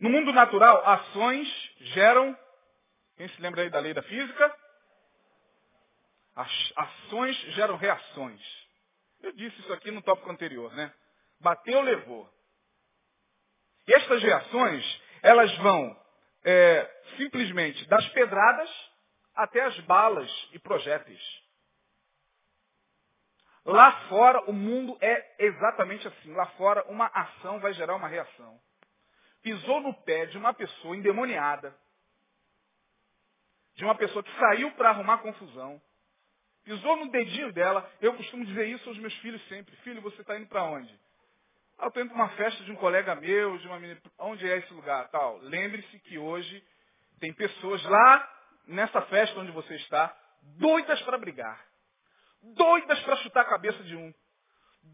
no 0.00 0.10
mundo 0.10 0.32
natural, 0.32 0.84
ações 0.84 1.48
geram. 1.94 2.36
Quem 3.16 3.28
se 3.28 3.40
lembra 3.40 3.62
aí 3.62 3.70
da 3.70 3.78
lei 3.78 3.94
da 3.94 4.02
física? 4.02 4.65
As 6.36 6.72
ações 6.76 7.34
geram 7.54 7.76
reações. 7.76 8.40
Eu 9.22 9.32
disse 9.32 9.58
isso 9.60 9.72
aqui 9.72 9.90
no 9.90 10.02
tópico 10.02 10.30
anterior, 10.30 10.70
né? 10.74 10.92
Bateu, 11.40 11.80
levou. 11.80 12.30
E 13.88 13.94
estas 13.94 14.22
reações, 14.22 15.02
elas 15.22 15.56
vão 15.58 15.98
é, 16.44 17.02
simplesmente 17.16 17.82
das 17.88 18.06
pedradas 18.10 18.70
até 19.34 19.62
as 19.62 19.78
balas 19.80 20.30
e 20.52 20.58
projéteis. 20.58 21.22
Lá 23.64 23.90
fora, 24.08 24.42
o 24.42 24.52
mundo 24.52 24.96
é 25.00 25.44
exatamente 25.46 26.06
assim. 26.06 26.32
Lá 26.34 26.46
fora, 26.50 26.84
uma 26.88 27.06
ação 27.06 27.58
vai 27.60 27.72
gerar 27.72 27.96
uma 27.96 28.08
reação. 28.08 28.60
Pisou 29.42 29.80
no 29.80 29.94
pé 30.02 30.26
de 30.26 30.36
uma 30.36 30.52
pessoa 30.52 30.96
endemoniada, 30.96 31.76
de 33.74 33.84
uma 33.84 33.94
pessoa 33.94 34.22
que 34.22 34.38
saiu 34.38 34.70
para 34.72 34.90
arrumar 34.90 35.18
confusão, 35.18 35.80
pisou 36.66 36.96
no 36.96 37.10
dedinho 37.10 37.52
dela. 37.52 37.88
Eu 38.00 38.12
costumo 38.14 38.44
dizer 38.44 38.66
isso 38.66 38.86
aos 38.88 38.98
meus 38.98 39.14
filhos 39.18 39.40
sempre. 39.48 39.74
Filho, 39.76 40.02
você 40.02 40.20
está 40.20 40.36
indo 40.36 40.48
para 40.48 40.64
onde? 40.64 40.92
Ah, 41.78 41.84
eu 41.84 41.88
estou 41.88 42.02
indo 42.02 42.12
para 42.12 42.22
uma 42.22 42.28
festa 42.30 42.64
de 42.64 42.72
um 42.72 42.76
colega 42.76 43.14
meu, 43.14 43.56
de 43.58 43.66
uma 43.68 43.78
menina. 43.78 44.00
Onde 44.18 44.50
é 44.50 44.58
esse 44.58 44.72
lugar? 44.74 45.08
Tal. 45.08 45.38
Lembre-se 45.38 45.98
que 46.00 46.18
hoje 46.18 46.62
tem 47.20 47.32
pessoas 47.32 47.82
lá 47.84 48.32
nessa 48.66 49.00
festa 49.02 49.38
onde 49.38 49.52
você 49.52 49.76
está, 49.76 50.14
doidas 50.58 51.00
para 51.02 51.16
brigar. 51.16 51.64
Doidas 52.42 53.00
para 53.00 53.16
chutar 53.16 53.42
a 53.42 53.48
cabeça 53.48 53.82
de 53.84 53.94
um. 53.94 54.12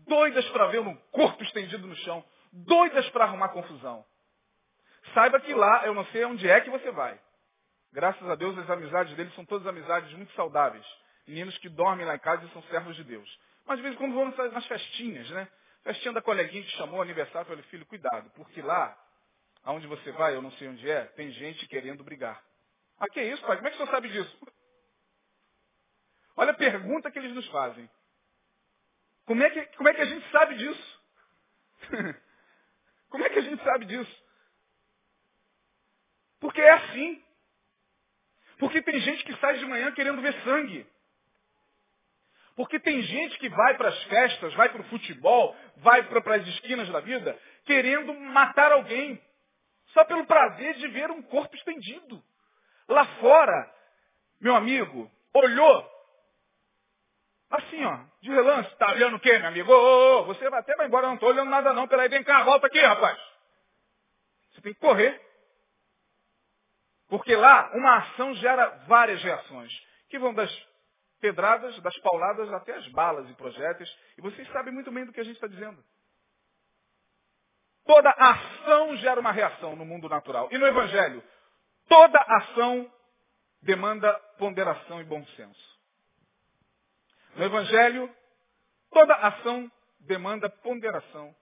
Doidas 0.06 0.46
para 0.50 0.66
ver 0.66 0.80
um 0.80 0.94
corpo 1.10 1.42
estendido 1.42 1.86
no 1.86 1.96
chão. 1.96 2.22
Doidas 2.52 3.08
para 3.10 3.24
arrumar 3.24 3.48
confusão. 3.48 4.04
Saiba 5.14 5.40
que 5.40 5.54
lá, 5.54 5.86
eu 5.86 5.94
não 5.94 6.04
sei 6.06 6.24
onde 6.26 6.48
é 6.48 6.60
que 6.60 6.70
você 6.70 6.90
vai. 6.90 7.18
Graças 7.92 8.28
a 8.28 8.34
Deus, 8.34 8.56
as 8.58 8.68
amizades 8.68 9.14
deles 9.16 9.34
são 9.34 9.44
todas 9.44 9.66
amizades 9.66 10.12
muito 10.12 10.32
saudáveis. 10.34 10.86
Meninos 11.26 11.56
que 11.58 11.68
dormem 11.68 12.04
lá 12.04 12.16
em 12.16 12.18
casa 12.18 12.44
e 12.44 12.50
são 12.50 12.62
servos 12.64 12.96
de 12.96 13.04
Deus. 13.04 13.40
Mas 13.64 13.76
de 13.76 13.82
vez 13.82 13.94
em 13.94 13.98
quando 13.98 14.14
vão 14.14 14.50
nas 14.50 14.66
festinhas, 14.66 15.28
né? 15.30 15.48
Festinha 15.82 16.12
da 16.12 16.22
coleguinha 16.22 16.62
que 16.62 16.70
chamou 16.72 17.02
aniversário, 17.02 17.48
falei, 17.48 17.62
filho, 17.64 17.86
cuidado, 17.86 18.30
porque 18.30 18.62
lá, 18.62 18.96
aonde 19.64 19.86
você 19.86 20.12
vai, 20.12 20.34
eu 20.34 20.42
não 20.42 20.50
sei 20.52 20.68
onde 20.68 20.88
é, 20.88 21.04
tem 21.06 21.30
gente 21.32 21.66
querendo 21.66 22.04
brigar. 22.04 22.42
Ah, 22.98 23.08
que 23.08 23.22
isso, 23.22 23.42
pai? 23.44 23.56
Como 23.56 23.66
é 23.66 23.70
que 23.70 23.76
o 23.76 23.78
senhor 23.78 23.90
sabe 23.90 24.08
disso? 24.08 24.38
Olha 26.36 26.52
a 26.52 26.54
pergunta 26.54 27.10
que 27.10 27.18
eles 27.18 27.34
nos 27.34 27.46
fazem. 27.48 27.90
Como 29.24 29.42
é 29.42 29.50
que, 29.50 29.64
como 29.76 29.88
é 29.88 29.94
que 29.94 30.00
a 30.00 30.06
gente 30.06 30.30
sabe 30.30 30.54
disso? 30.56 31.02
como 33.08 33.24
é 33.24 33.30
que 33.30 33.38
a 33.38 33.42
gente 33.42 33.62
sabe 33.62 33.84
disso? 33.86 34.24
Porque 36.40 36.60
é 36.60 36.70
assim. 36.70 37.24
Porque 38.58 38.82
tem 38.82 39.00
gente 39.00 39.24
que 39.24 39.36
sai 39.36 39.58
de 39.58 39.66
manhã 39.66 39.92
querendo 39.92 40.20
ver 40.22 40.34
sangue. 40.42 40.86
Porque 42.56 42.78
tem 42.78 43.00
gente 43.02 43.38
que 43.38 43.48
vai 43.48 43.76
para 43.76 43.88
as 43.88 44.02
festas, 44.04 44.52
vai 44.54 44.68
para 44.68 44.82
o 44.82 44.84
futebol, 44.84 45.56
vai 45.78 46.02
para 46.02 46.36
as 46.36 46.46
esquinas 46.48 46.88
da 46.90 47.00
vida, 47.00 47.38
querendo 47.64 48.12
matar 48.14 48.72
alguém. 48.72 49.20
Só 49.88 50.04
pelo 50.04 50.26
prazer 50.26 50.74
de 50.74 50.88
ver 50.88 51.10
um 51.10 51.22
corpo 51.22 51.54
estendido. 51.56 52.22
Lá 52.88 53.06
fora, 53.20 53.74
meu 54.40 54.54
amigo, 54.54 55.10
olhou. 55.34 55.90
Assim, 57.50 57.84
ó, 57.84 57.98
de 58.20 58.30
relance. 58.30 58.74
Tá 58.76 58.92
olhando 58.92 59.16
o 59.16 59.20
quê, 59.20 59.38
meu 59.38 59.48
amigo? 59.48 59.72
Ô, 59.72 60.20
ô, 60.20 60.24
você 60.24 60.48
vai 60.48 60.60
até 60.60 60.74
vai 60.74 60.86
embora, 60.86 61.06
não 61.06 61.14
estou 61.14 61.28
olhando 61.28 61.50
nada 61.50 61.72
não. 61.72 61.86
Peraí, 61.86 62.08
vem 62.08 62.24
cá, 62.24 62.42
volta 62.42 62.66
aqui, 62.66 62.80
rapaz. 62.80 63.18
Você 64.52 64.62
tem 64.62 64.74
que 64.74 64.80
correr. 64.80 65.20
Porque 67.08 67.36
lá, 67.36 67.70
uma 67.74 67.98
ação 67.98 68.34
gera 68.36 68.66
várias 68.86 69.22
reações, 69.22 69.70
que 70.08 70.18
vão 70.18 70.32
das 70.32 70.50
pedradas, 71.22 71.80
das 71.80 71.96
pauladas 71.98 72.52
até 72.52 72.74
as 72.74 72.88
balas 72.88 73.30
e 73.30 73.34
projéteis. 73.34 73.88
E 74.18 74.20
vocês 74.20 74.46
sabem 74.50 74.74
muito 74.74 74.90
bem 74.90 75.06
do 75.06 75.12
que 75.12 75.20
a 75.20 75.24
gente 75.24 75.36
está 75.36 75.46
dizendo. 75.46 75.82
Toda 77.86 78.10
ação 78.10 78.96
gera 78.96 79.20
uma 79.20 79.30
reação 79.30 79.76
no 79.76 79.84
mundo 79.84 80.08
natural. 80.08 80.48
E 80.50 80.58
no 80.58 80.66
Evangelho, 80.66 81.22
toda 81.88 82.18
ação 82.18 82.92
demanda 83.62 84.12
ponderação 84.36 85.00
e 85.00 85.04
bom 85.04 85.24
senso. 85.36 85.80
No 87.36 87.44
Evangelho, 87.44 88.14
toda 88.90 89.14
ação 89.14 89.70
demanda 90.00 90.50
ponderação. 90.50 91.34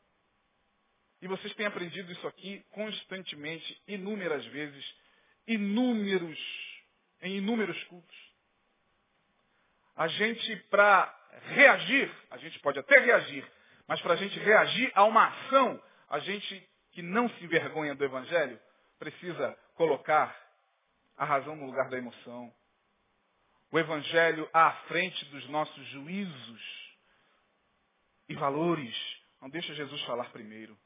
E 1.23 1.27
vocês 1.27 1.55
têm 1.55 1.66
aprendido 1.66 2.12
isso 2.12 2.27
aqui 2.27 2.64
constantemente, 2.73 3.83
inúmeras 3.87 4.45
vezes, 4.47 4.95
inúmeros, 5.47 6.38
em 7.23 7.38
inúmeros 7.38 7.83
cultos. 7.85 8.30
A 9.96 10.09
gente, 10.09 10.57
para 10.70 11.14
reagir, 11.48 12.11
a 12.31 12.37
gente 12.38 12.59
pode 12.61 12.79
até 12.79 12.98
reagir, 12.98 13.44
mas 13.87 14.00
para 14.00 14.14
a 14.14 14.16
gente 14.16 14.38
reagir 14.38 14.90
a 14.94 15.05
uma 15.05 15.26
ação, 15.26 15.83
a 16.09 16.18
gente 16.20 16.68
que 16.92 17.03
não 17.03 17.29
se 17.29 17.44
envergonha 17.44 17.94
do 17.94 18.05
Evangelho, 18.05 18.61
precisa 18.98 19.57
colocar 19.74 20.37
a 21.16 21.24
razão 21.24 21.55
no 21.57 21.66
lugar 21.66 21.88
da 21.88 21.98
emoção. 21.98 22.53
O 23.70 23.79
Evangelho 23.79 24.48
à 24.53 24.72
frente 24.88 25.24
dos 25.26 25.48
nossos 25.48 25.87
juízos 25.88 26.81
e 28.29 28.35
valores. 28.35 28.96
Não 29.40 29.48
deixa 29.48 29.74
Jesus 29.74 30.03
falar 30.03 30.31
primeiro. 30.31 30.76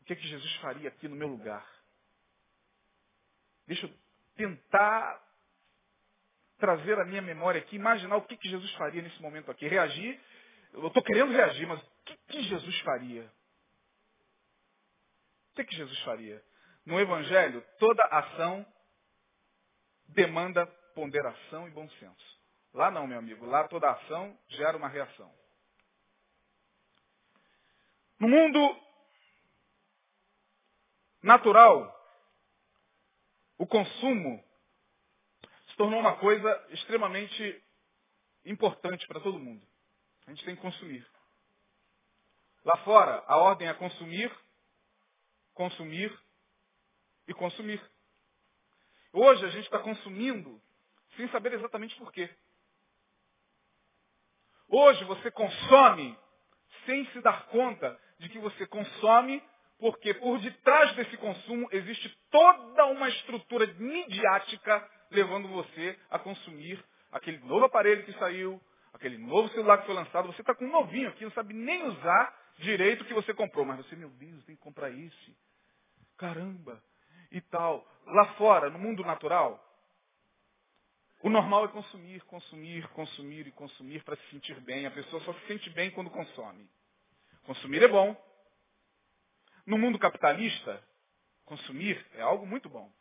O 0.00 0.04
que, 0.04 0.12
é 0.12 0.16
que 0.16 0.28
Jesus 0.28 0.54
faria 0.56 0.88
aqui 0.88 1.08
no 1.08 1.16
meu 1.16 1.28
lugar? 1.28 1.66
Deixa 3.66 3.86
eu 3.86 3.94
tentar 4.36 5.23
trazer 6.64 6.98
a 6.98 7.04
minha 7.04 7.20
memória 7.20 7.60
aqui, 7.60 7.76
imaginar 7.76 8.16
o 8.16 8.22
que, 8.22 8.38
que 8.38 8.48
Jesus 8.48 8.72
faria 8.76 9.02
nesse 9.02 9.20
momento 9.20 9.50
aqui. 9.50 9.68
Reagir, 9.68 10.18
eu 10.72 10.86
estou 10.86 11.02
querendo 11.02 11.30
reagir, 11.30 11.66
mas 11.66 11.78
o 11.78 11.86
que, 12.06 12.16
que 12.26 12.42
Jesus 12.44 12.80
faria? 12.80 13.30
O 15.50 15.56
que, 15.56 15.64
que 15.64 15.76
Jesus 15.76 15.98
faria? 16.04 16.42
No 16.86 16.98
Evangelho, 16.98 17.62
toda 17.78 18.02
ação 18.04 18.66
demanda 20.08 20.66
ponderação 20.94 21.68
e 21.68 21.70
bom 21.70 21.86
senso. 21.90 22.40
Lá 22.72 22.90
não, 22.90 23.06
meu 23.06 23.18
amigo. 23.18 23.44
Lá 23.44 23.68
toda 23.68 23.90
ação 23.90 24.38
gera 24.48 24.74
uma 24.74 24.88
reação. 24.88 25.30
No 28.18 28.26
mundo 28.26 28.80
natural, 31.22 31.94
o 33.58 33.66
consumo 33.66 34.42
se 35.74 35.76
tornou 35.76 35.98
uma 35.98 36.14
coisa 36.18 36.66
extremamente 36.70 37.62
importante 38.44 39.04
para 39.08 39.18
todo 39.18 39.40
mundo. 39.40 39.60
A 40.24 40.30
gente 40.30 40.44
tem 40.44 40.54
que 40.54 40.62
consumir. 40.62 41.04
Lá 42.64 42.76
fora, 42.84 43.24
a 43.26 43.36
ordem 43.38 43.66
é 43.66 43.74
consumir, 43.74 44.32
consumir 45.52 46.16
e 47.26 47.34
consumir. 47.34 47.82
Hoje 49.12 49.44
a 49.44 49.48
gente 49.48 49.64
está 49.64 49.80
consumindo 49.80 50.62
sem 51.16 51.28
saber 51.30 51.54
exatamente 51.54 51.96
por 51.96 52.12
quê. 52.12 52.30
Hoje 54.68 55.04
você 55.04 55.28
consome 55.32 56.16
sem 56.86 57.04
se 57.10 57.20
dar 57.20 57.46
conta 57.48 58.00
de 58.20 58.28
que 58.28 58.38
você 58.38 58.64
consome 58.68 59.42
porque 59.78 60.14
por 60.14 60.38
detrás 60.38 60.94
desse 60.94 61.16
consumo 61.16 61.68
existe 61.72 62.08
toda 62.30 62.86
uma 62.86 63.08
estrutura 63.08 63.66
midiática 63.74 64.88
levando 65.10 65.48
você 65.48 65.98
a 66.10 66.18
consumir 66.18 66.82
aquele 67.12 67.38
novo 67.38 67.64
aparelho 67.64 68.04
que 68.04 68.12
saiu, 68.14 68.60
aquele 68.92 69.18
novo 69.18 69.48
celular 69.50 69.78
que 69.78 69.86
foi 69.86 69.94
lançado. 69.94 70.26
Você 70.32 70.40
está 70.40 70.54
com 70.54 70.64
um 70.64 70.70
novinho 70.70 71.08
aqui, 71.08 71.24
não 71.24 71.32
sabe 71.32 71.54
nem 71.54 71.86
usar 71.86 72.34
direito 72.58 73.02
o 73.02 73.04
que 73.04 73.14
você 73.14 73.32
comprou. 73.34 73.64
Mas 73.64 73.78
você, 73.78 73.96
meu 73.96 74.10
Deus, 74.10 74.44
tem 74.44 74.56
que 74.56 74.62
comprar 74.62 74.90
esse. 74.90 75.36
Caramba. 76.16 76.82
E 77.30 77.40
tal. 77.40 77.86
Lá 78.06 78.26
fora, 78.34 78.70
no 78.70 78.78
mundo 78.78 79.04
natural, 79.04 79.60
o 81.22 81.30
normal 81.30 81.64
é 81.64 81.68
consumir, 81.68 82.22
consumir, 82.24 82.86
consumir 82.88 83.46
e 83.46 83.52
consumir 83.52 84.04
para 84.04 84.14
se 84.14 84.30
sentir 84.30 84.60
bem. 84.60 84.86
A 84.86 84.90
pessoa 84.90 85.22
só 85.22 85.32
se 85.32 85.46
sente 85.46 85.70
bem 85.70 85.90
quando 85.90 86.10
consome. 86.10 86.68
Consumir 87.44 87.82
é 87.82 87.88
bom. 87.88 88.14
No 89.66 89.78
mundo 89.78 89.98
capitalista, 89.98 90.82
consumir 91.46 92.04
é 92.12 92.20
algo 92.20 92.46
muito 92.46 92.68
bom. 92.68 92.92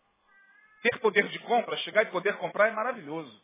Ter 0.83 0.99
poder 0.99 1.27
de 1.29 1.39
compra, 1.39 1.77
chegar 1.77 2.03
e 2.03 2.11
poder 2.11 2.37
comprar 2.37 2.67
é 2.67 2.71
maravilhoso. 2.71 3.41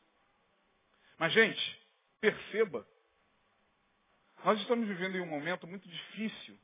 Mas, 1.17 1.33
gente, 1.33 1.81
perceba, 2.19 2.85
nós 4.43 4.59
estamos 4.59 4.87
vivendo 4.87 5.15
em 5.15 5.21
um 5.21 5.25
momento 5.25 5.65
muito 5.65 5.87
difícil, 5.87 6.59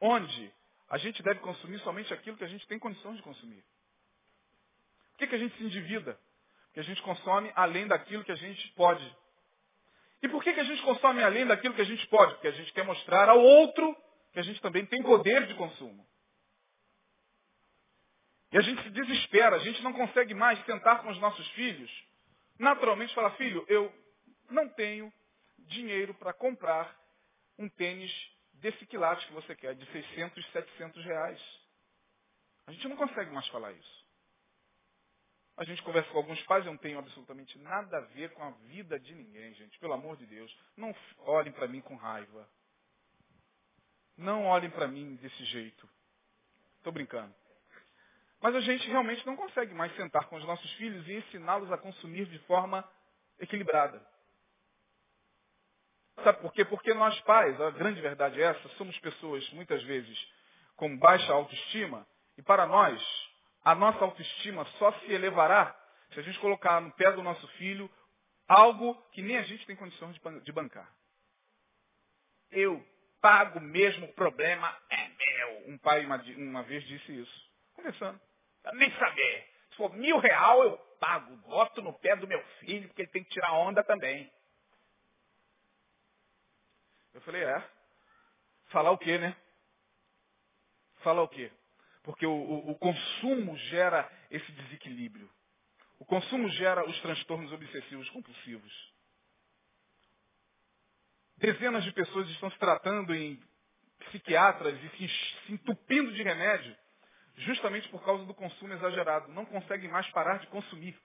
onde 0.00 0.52
a 0.88 0.96
gente 0.96 1.22
deve 1.22 1.40
consumir 1.40 1.78
somente 1.80 2.12
aquilo 2.12 2.36
que 2.36 2.44
a 2.44 2.48
gente 2.48 2.66
tem 2.66 2.78
condição 2.78 3.14
de 3.14 3.22
consumir. 3.22 3.62
Por 5.12 5.18
que, 5.18 5.26
que 5.26 5.34
a 5.34 5.38
gente 5.38 5.56
se 5.56 5.64
endivida? 5.64 6.18
Porque 6.66 6.80
a 6.80 6.84
gente 6.84 7.02
consome 7.02 7.52
além 7.54 7.86
daquilo 7.86 8.24
que 8.24 8.32
a 8.32 8.36
gente 8.36 8.66
pode. 8.72 9.16
E 10.22 10.28
por 10.28 10.42
que, 10.42 10.54
que 10.54 10.60
a 10.60 10.64
gente 10.64 10.82
consome 10.82 11.22
além 11.22 11.46
daquilo 11.46 11.74
que 11.74 11.82
a 11.82 11.86
gente 11.86 12.06
pode? 12.06 12.32
Porque 12.34 12.48
a 12.48 12.52
gente 12.52 12.72
quer 12.72 12.84
mostrar 12.84 13.28
ao 13.28 13.38
outro 13.38 13.94
que 14.32 14.40
a 14.40 14.42
gente 14.42 14.60
também 14.62 14.86
tem 14.86 15.02
poder 15.02 15.46
de 15.46 15.54
consumo. 15.54 16.06
E 18.52 18.58
a 18.58 18.60
gente 18.60 18.82
se 18.82 18.90
desespera, 18.90 19.56
a 19.56 19.60
gente 19.60 19.82
não 19.82 19.92
consegue 19.92 20.34
mais 20.34 20.62
sentar 20.66 21.02
com 21.02 21.10
os 21.10 21.18
nossos 21.18 21.48
filhos, 21.52 21.90
naturalmente 22.58 23.14
falar, 23.14 23.30
filho, 23.32 23.64
eu 23.66 23.92
não 24.50 24.68
tenho 24.68 25.12
dinheiro 25.58 26.12
para 26.14 26.34
comprar 26.34 26.94
um 27.58 27.68
tênis 27.68 28.12
desse 28.54 28.84
quilate 28.86 29.26
que 29.26 29.32
você 29.32 29.56
quer, 29.56 29.74
de 29.74 29.86
600, 29.90 30.46
700 30.52 31.04
reais. 31.04 31.40
A 32.66 32.72
gente 32.72 32.86
não 32.88 32.96
consegue 32.96 33.30
mais 33.30 33.46
falar 33.48 33.72
isso. 33.72 34.02
A 35.56 35.64
gente 35.64 35.82
conversa 35.82 36.10
com 36.10 36.18
alguns 36.18 36.42
pais, 36.42 36.64
eu 36.64 36.72
não 36.72 36.78
tenho 36.78 36.98
absolutamente 36.98 37.58
nada 37.58 37.98
a 37.98 38.00
ver 38.00 38.32
com 38.32 38.42
a 38.42 38.50
vida 38.50 38.98
de 38.98 39.14
ninguém, 39.14 39.52
gente. 39.54 39.78
Pelo 39.78 39.92
amor 39.92 40.16
de 40.16 40.26
Deus. 40.26 40.54
Não 40.76 40.94
olhem 41.18 41.52
para 41.52 41.68
mim 41.68 41.80
com 41.80 41.94
raiva. 41.94 42.48
Não 44.16 44.46
olhem 44.46 44.70
para 44.70 44.88
mim 44.88 45.16
desse 45.16 45.44
jeito. 45.44 45.88
Estou 46.78 46.92
brincando. 46.92 47.34
Mas 48.42 48.56
a 48.56 48.60
gente 48.60 48.88
realmente 48.88 49.24
não 49.24 49.36
consegue 49.36 49.72
mais 49.72 49.94
sentar 49.94 50.26
com 50.26 50.36
os 50.36 50.44
nossos 50.44 50.70
filhos 50.72 51.06
e 51.06 51.14
ensiná-los 51.14 51.70
a 51.70 51.78
consumir 51.78 52.26
de 52.26 52.38
forma 52.40 52.86
equilibrada. 53.38 54.04
Sabe 56.24 56.40
por 56.40 56.52
quê? 56.52 56.64
Porque 56.64 56.92
nós 56.92 57.18
pais, 57.20 57.58
a 57.60 57.70
grande 57.70 58.00
verdade 58.00 58.42
é 58.42 58.46
essa, 58.46 58.68
somos 58.70 58.98
pessoas 58.98 59.48
muitas 59.50 59.82
vezes 59.84 60.18
com 60.76 60.98
baixa 60.98 61.32
autoestima 61.32 62.06
e 62.36 62.42
para 62.42 62.66
nós 62.66 63.00
a 63.64 63.74
nossa 63.76 64.04
autoestima 64.04 64.64
só 64.78 64.92
se 65.00 65.12
elevará 65.12 65.74
se 66.12 66.18
a 66.18 66.22
gente 66.22 66.38
colocar 66.40 66.80
no 66.80 66.90
pé 66.92 67.12
do 67.12 67.22
nosso 67.22 67.46
filho 67.56 67.88
algo 68.48 68.94
que 69.12 69.22
nem 69.22 69.38
a 69.38 69.42
gente 69.42 69.64
tem 69.66 69.76
condições 69.76 70.20
de 70.42 70.52
bancar. 70.52 70.92
Eu 72.50 72.84
pago 73.20 73.60
mesmo, 73.60 74.06
o 74.06 74.12
problema 74.14 74.76
é 74.90 75.08
meu. 75.08 75.72
Um 75.72 75.78
pai 75.78 76.04
uma, 76.04 76.62
vez 76.64 76.84
disse 76.84 77.20
isso, 77.20 77.50
conversando. 77.74 78.20
Nem 78.74 78.90
saber. 78.98 79.48
Se 79.70 79.76
for 79.76 79.92
mil 79.94 80.18
real, 80.18 80.62
eu 80.62 80.78
pago, 81.00 81.36
boto 81.38 81.82
no 81.82 81.92
pé 81.94 82.14
do 82.16 82.28
meu 82.28 82.42
filho, 82.60 82.88
porque 82.88 83.02
ele 83.02 83.10
tem 83.10 83.24
que 83.24 83.30
tirar 83.30 83.52
onda 83.54 83.82
também. 83.82 84.30
Eu 87.14 87.20
falei, 87.22 87.42
é. 87.42 87.70
Falar 88.66 88.90
o 88.90 88.98
quê, 88.98 89.18
né? 89.18 89.36
Falar 90.98 91.22
o 91.22 91.28
quê? 91.28 91.50
Porque 92.04 92.26
o, 92.26 92.32
o, 92.32 92.70
o 92.70 92.78
consumo 92.78 93.56
gera 93.56 94.10
esse 94.30 94.50
desequilíbrio. 94.52 95.30
O 95.98 96.04
consumo 96.04 96.48
gera 96.50 96.88
os 96.88 97.00
transtornos 97.00 97.52
obsessivos 97.52 98.08
compulsivos. 98.10 98.92
Dezenas 101.36 101.84
de 101.84 101.92
pessoas 101.92 102.28
estão 102.30 102.50
se 102.50 102.58
tratando 102.58 103.14
em 103.14 103.40
psiquiatras 104.06 104.78
e 104.82 104.88
se, 104.90 105.08
se 105.46 105.52
entupindo 105.52 106.12
de 106.12 106.22
remédio 106.22 106.76
justamente 107.36 107.88
por 107.88 108.04
causa 108.04 108.24
do 108.24 108.34
consumo 108.34 108.72
exagerado. 108.72 109.28
Não 109.32 109.44
conseguem 109.44 109.90
mais 109.90 110.08
parar 110.10 110.38
de 110.38 110.46
consumir. 110.48 110.96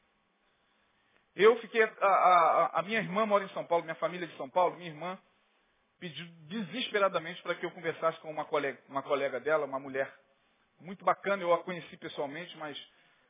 Eu 1.36 1.60
fiquei. 1.60 1.84
A, 1.84 2.08
a, 2.08 2.80
a, 2.80 2.82
minha 2.82 3.00
irmã 3.00 3.26
mora 3.26 3.44
em 3.44 3.50
São 3.50 3.66
Paulo, 3.66 3.84
minha 3.84 3.96
família 3.96 4.26
é 4.26 4.28
de 4.28 4.38
São 4.38 4.50
Paulo, 4.50 4.76
minha 4.76 4.90
irmã 4.90 5.18
pediu 6.00 6.26
desesperadamente 6.48 7.42
para 7.42 7.56
que 7.56 7.66
eu 7.66 7.72
conversasse 7.72 8.20
com 8.20 8.30
uma 8.30 8.46
colega, 8.46 8.80
uma 8.88 9.02
colega 9.04 9.40
dela, 9.40 9.66
uma 9.66 9.80
mulher 9.80 10.12
muito 10.80 11.04
bacana, 11.04 11.42
eu 11.42 11.54
a 11.54 11.63
conheci 11.63 11.98
pessoalmente, 11.98 12.56
mas 12.58 12.78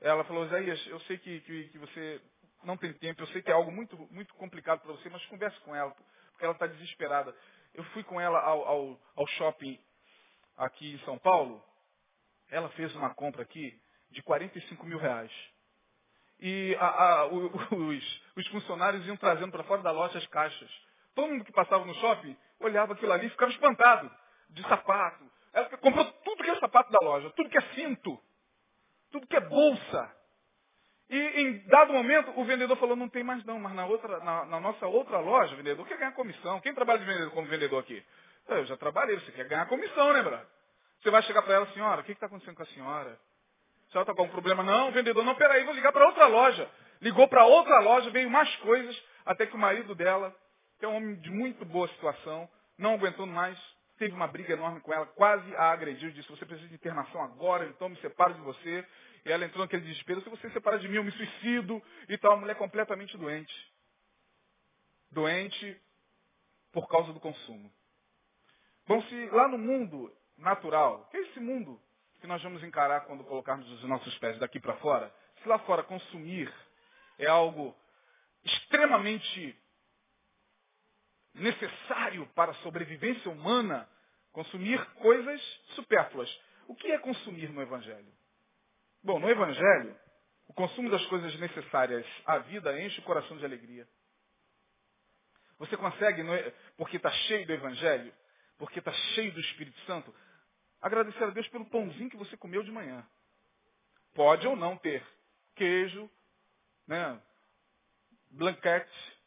ela 0.02 0.24
falou, 0.26 0.46
Isaías, 0.46 0.86
eu 0.88 1.00
sei 1.02 1.18
que, 1.18 1.40
que, 1.42 1.70
que 1.70 1.78
você 1.78 2.22
não 2.64 2.78
tem 2.78 2.94
tempo, 2.94 3.22
eu 3.22 3.28
sei 3.28 3.42
que 3.42 3.50
é 3.50 3.54
algo 3.54 3.72
muito, 3.72 3.98
muito 4.12 4.34
complicado 4.36 4.82
para 4.82 4.92
você, 4.92 5.10
mas 5.10 5.26
converse 5.28 5.60
com 5.62 5.76
ela, 5.76 5.92
porque 6.32 6.44
ela 6.44 6.54
está 6.54 6.68
desesperada. 6.68 7.36
Eu 7.74 7.84
fui 7.86 8.04
com 8.04 8.20
ela 8.20 8.40
ao, 8.40 8.66
ao, 8.66 9.02
ao 9.16 9.28
shopping 9.28 9.80
aqui 10.58 10.94
em 10.94 11.00
São 11.00 11.18
Paulo, 11.18 11.64
ela 12.50 12.70
fez 12.70 12.96
uma 12.96 13.14
compra 13.14 13.42
aqui 13.42 13.80
de 14.12 14.22
45 14.22 14.86
mil 14.86 14.98
reais. 14.98 15.32
E 16.40 16.76
a, 16.80 16.88
a, 16.88 17.26
os, 17.34 18.22
os, 18.36 18.48
funcionários 18.48 19.06
iam 19.06 19.18
trazendo 19.18 19.52
para 19.52 19.64
fora 19.64 19.82
da 19.82 19.92
loja 19.92 20.18
as 20.18 20.28
caixas. 20.28 20.70
Todo 21.16 21.30
mundo 21.30 21.46
que 21.46 21.52
passava 21.52 21.84
no 21.86 21.96
shopping 21.96 22.38
olhava 22.60 22.94
aquilo 22.94 23.12
ali 23.12 23.28
e 23.28 23.30
ficava 23.32 23.52
espantado. 23.52 24.12
De 24.50 24.62
sapato. 24.64 25.30
Ela 25.52 25.66
comprou 25.78 26.06
tudo 26.06 26.44
que 26.44 26.50
é 26.50 26.60
sapato 26.60 26.92
da 26.92 27.00
loja, 27.02 27.30
tudo 27.32 27.50
que 27.50 27.58
é 27.58 27.62
cinto, 27.74 28.22
tudo 29.12 29.28
que 29.28 29.36
é 29.36 29.42
bolsa. 29.42 30.16
E 31.10 31.18
em 31.18 31.68
dado 31.68 31.92
momento 31.92 32.32
o 32.40 32.46
vendedor 32.46 32.78
falou, 32.78 32.96
não 32.96 33.10
tem 33.10 33.24
mais 33.24 33.44
não, 33.44 33.60
mas 33.60 33.74
na, 33.74 33.86
outra, 33.86 34.20
na, 34.20 34.46
na 34.46 34.60
nossa 34.60 34.86
outra 34.88 35.20
loja, 35.20 35.56
vendedor 35.56 35.86
quer 35.88 35.98
ganhar 35.98 36.12
comissão. 36.14 36.62
Quem 36.62 36.74
trabalha 36.74 37.00
de 37.00 37.06
vendedor, 37.06 37.32
como 37.32 37.48
vendedor 37.48 37.80
aqui? 37.80 38.06
Eu 38.48 38.66
já 38.66 38.78
trabalhei, 38.78 39.20
você 39.20 39.32
quer 39.32 39.48
ganhar 39.48 39.66
comissão, 39.66 40.14
né, 40.14 40.22
brother? 40.22 40.48
Você 41.02 41.12
vai 41.12 41.22
chegar 41.24 41.42
para 41.42 41.56
ela, 41.56 41.68
senhora, 41.74 42.02
o 42.02 42.04
que 42.04 42.12
está 42.12 42.26
acontecendo 42.26 42.56
com 42.56 42.64
a 42.64 42.68
senhora? 42.68 43.20
A 43.88 43.92
senhora 43.92 44.04
está 44.04 44.14
com 44.14 44.22
algum 44.22 44.32
problema? 44.32 44.64
Não, 44.64 44.92
vendedor, 44.92 45.24
não, 45.24 45.36
peraí, 45.36 45.64
vou 45.64 45.74
ligar 45.74 45.92
para 45.92 46.06
outra 46.06 46.28
loja. 46.28 46.70
Ligou 47.02 47.28
para 47.28 47.46
outra 47.46 47.80
loja, 47.80 48.10
veio 48.10 48.30
mais 48.30 48.54
coisas, 48.58 49.04
até 49.26 49.46
que 49.46 49.56
o 49.56 49.60
marido 49.60 49.94
dela, 49.94 50.36
que 50.80 50.86
é 50.86 50.88
um 50.88 50.96
homem 50.96 51.16
de 51.16 51.30
muito 51.30 51.64
boa 51.64 51.88
situação, 51.90 52.50
não 52.78 52.96
aguentou 52.96 53.26
mais, 53.26 53.58
teve 53.98 54.14
uma 54.14 54.28
briga 54.28 54.54
enorme 54.54 54.82
com 54.82 54.94
ela, 54.94 55.06
quase 55.06 55.56
a 55.56 55.72
agrediu, 55.72 56.12
disse, 56.12 56.30
você 56.30 56.46
precisa 56.46 56.68
de 56.68 56.76
internação 56.76 57.22
agora, 57.24 57.66
então 57.66 57.90
me 57.90 57.98
separo 57.98 58.34
de 58.34 58.42
você. 58.42 58.86
E 59.26 59.32
ela 59.32 59.46
entrou 59.46 59.64
naquele 59.64 59.84
desespero, 59.84 60.22
se 60.22 60.30
você 60.30 60.50
separa 60.52 60.80
de 60.80 60.88
mim, 60.88 60.96
eu 60.96 61.04
me 61.04 61.12
suicido 61.12 61.84
e 62.08 62.18
tal. 62.18 62.34
A 62.34 62.38
mulher 62.38 62.56
completamente 62.56 63.18
doente. 63.18 63.54
Doente 65.12 65.82
por 66.72 66.88
causa 66.88 67.12
do 67.12 67.20
consumo. 67.20 67.72
Bom, 68.86 69.02
se 69.04 69.26
lá 69.32 69.48
no 69.50 69.58
mundo 69.58 70.16
natural, 70.38 71.08
que 71.10 71.18
é 71.18 71.22
esse 71.22 71.40
mundo 71.40 71.82
que 72.20 72.28
nós 72.28 72.42
vamos 72.42 72.64
encarar 72.64 73.02
quando 73.02 73.24
colocarmos 73.24 73.70
os 73.72 73.84
nossos 73.84 74.18
pés 74.20 74.38
daqui 74.40 74.60
para 74.60 74.76
fora, 74.78 75.14
se 75.42 75.48
lá 75.48 75.60
fora 75.60 75.84
consumir 75.84 76.52
é 77.20 77.28
algo 77.28 77.76
extremamente 78.44 79.58
necessário 81.34 82.26
para 82.36 82.52
a 82.52 82.56
sobrevivência 82.56 83.30
humana, 83.30 83.88
consumir 84.32 84.84
coisas 84.96 85.42
supérfluas. 85.76 86.30
O 86.68 86.76
que 86.76 86.92
é 86.92 87.00
consumir 87.00 87.50
no 87.50 87.62
Evangelho? 87.62 88.12
Bom, 89.04 89.20
no 89.20 89.30
Evangelho, 89.30 89.96
o 90.48 90.54
consumo 90.54 90.90
das 90.90 91.06
coisas 91.08 91.38
necessárias 91.40 92.06
à 92.26 92.40
vida 92.40 92.80
enche 92.82 93.00
o 93.00 93.04
coração 93.04 93.38
de 93.38 93.46
alegria. 93.46 93.88
Você 95.60 95.76
consegue, 95.76 96.24
porque 96.76 96.98
está 96.98 97.12
cheio 97.12 97.46
do 97.46 97.54
Evangelho, 97.54 98.14
porque 98.58 98.80
está 98.80 98.92
cheio 98.92 99.32
do 99.34 99.40
Espírito 99.40 99.80
Santo, 99.82 100.14
agradecer 100.82 101.24
a 101.24 101.30
Deus 101.30 101.48
pelo 101.50 101.66
pãozinho 101.66 102.10
que 102.10 102.18
você 102.18 102.36
comeu 102.38 102.64
de 102.64 102.72
manhã. 102.72 103.06
Pode 104.14 104.48
ou 104.48 104.56
não 104.56 104.78
ter 104.78 105.06
queijo, 105.56 106.10
né, 106.88 107.20
blanquete, 108.32 109.18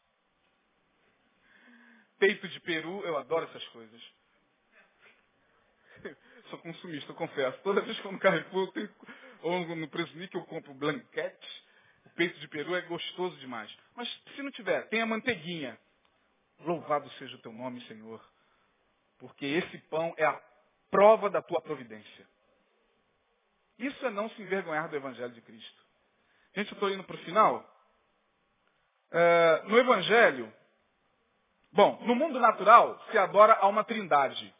peito 2.17 2.47
de 2.47 2.59
peru, 2.61 3.03
eu 3.03 3.17
adoro 3.17 3.45
essas 3.45 3.67
coisas. 3.69 4.01
Sou 6.49 6.59
consumista, 6.59 7.11
eu 7.11 7.15
confesso. 7.15 7.57
Toda 7.63 7.81
vez 7.81 7.99
que 7.99 8.05
eu 8.05 8.11
no 8.11 8.19
Carrefour, 8.19 8.71
tenho, 8.71 8.89
ou 9.41 9.75
no 9.75 9.87
Presunique 9.89 10.35
eu 10.35 10.45
compro 10.45 10.73
blanquete, 10.73 11.63
o 12.05 12.09
peito 12.11 12.39
de 12.39 12.47
peru 12.47 12.75
é 12.75 12.81
gostoso 12.81 13.35
demais. 13.37 13.75
Mas 13.95 14.07
se 14.35 14.41
não 14.41 14.51
tiver, 14.51 14.87
tem 14.89 15.01
a 15.01 15.05
manteiguinha. 15.05 15.79
Louvado 16.59 17.09
seja 17.13 17.35
o 17.35 17.41
teu 17.41 17.51
nome, 17.51 17.81
Senhor. 17.87 18.23
Porque 19.17 19.45
esse 19.45 19.77
pão 19.89 20.13
é 20.17 20.25
a 20.25 20.50
prova 20.91 21.29
da 21.29 21.41
tua 21.41 21.61
providência. 21.61 22.27
Isso 23.79 24.05
é 24.05 24.11
não 24.11 24.29
se 24.29 24.41
envergonhar 24.41 24.89
do 24.89 24.95
Evangelho 24.95 25.33
de 25.33 25.41
Cristo. 25.41 25.81
Gente, 26.55 26.71
eu 26.71 26.75
estou 26.75 26.91
indo 26.91 27.03
para 27.03 27.15
o 27.15 27.19
final. 27.19 27.67
É, 29.09 29.63
no 29.65 29.79
Evangelho, 29.79 30.53
Bom, 31.71 31.97
no 32.05 32.15
mundo 32.15 32.37
natural 32.39 33.01
se 33.09 33.17
adora 33.17 33.53
a 33.53 33.67
uma 33.67 33.83
trindade. 33.83 34.53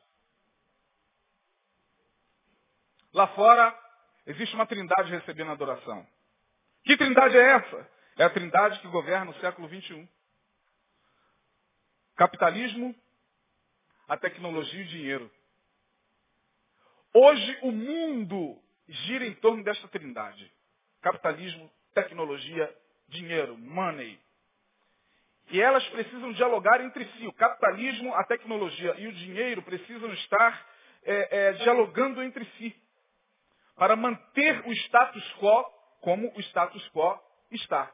Lá 3.14 3.28
fora 3.28 3.78
existe 4.26 4.56
uma 4.56 4.66
trindade 4.66 5.12
recebendo 5.12 5.52
adoração. 5.52 6.08
Que 6.86 6.96
trindade 6.96 7.38
é 7.38 7.52
essa? 7.52 7.90
É 8.18 8.24
a 8.24 8.30
trindade 8.30 8.80
que 8.80 8.88
governa 8.88 9.32
o 9.32 9.40
século 9.42 9.68
XXI. 9.68 10.08
Capitalismo, 12.16 12.96
a 14.08 14.16
tecnologia 14.16 14.80
e 14.80 14.86
o 14.86 14.88
dinheiro. 14.88 15.32
Hoje 17.14 17.60
o 17.62 17.72
mundo 17.72 18.58
gira 18.88 19.26
em 19.26 19.34
torno 19.36 19.64
desta 19.64 19.88
trindade. 19.90 20.50
Capitalismo, 21.02 21.70
tecnologia, 21.94 22.74
dinheiro, 23.10 23.58
money. 23.58 24.20
E 25.50 25.62
elas 25.62 25.86
precisam 25.90 26.32
dialogar 26.32 26.80
entre 26.80 27.06
si. 27.14 27.28
O 27.28 27.34
capitalismo, 27.34 28.14
a 28.16 28.24
tecnologia 28.24 28.96
e 28.98 29.08
o 29.08 29.12
dinheiro 29.12 29.62
precisam 29.62 30.12
estar 30.14 30.68
é, 31.04 31.38
é, 31.38 31.54
dialogando 31.54 32.24
entre 32.24 32.46
si. 32.58 32.74
Para 33.76 33.98
manter 33.98 34.66
o 34.66 34.72
status 34.72 35.34
quo 35.34 35.66
como 36.00 36.32
o 36.36 36.40
status 36.40 36.88
quo 36.92 37.20
está. 37.52 37.92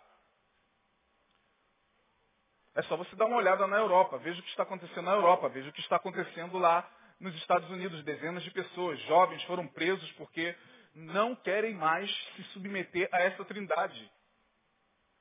É 2.76 2.84
só 2.84 2.96
você 2.96 3.16
dar 3.16 3.26
uma 3.26 3.38
olhada 3.38 3.66
na 3.66 3.78
Europa. 3.78 4.20
Veja 4.20 4.40
o 4.40 4.44
que 4.44 4.50
está 4.50 4.62
acontecendo 4.62 5.06
na 5.06 5.14
Europa. 5.14 5.50
Veja 5.50 5.70
o 5.70 5.74
que 5.74 5.82
está 5.82 5.96
acontecendo 5.96 6.60
lá 6.60 6.88
nos 7.20 7.36
Estados 7.36 7.70
Unidos. 7.70 8.04
Dezenas 8.04 8.44
de 8.44 8.52
pessoas, 8.52 9.00
jovens, 9.02 9.44
foram 9.44 9.68
presos 9.68 10.12
porque 10.14 10.56
não 10.94 11.36
querem 11.36 11.74
mais 11.74 12.10
se 12.36 12.44
submeter 12.54 13.10
a 13.12 13.22
essa 13.22 13.46
trindade. 13.46 14.12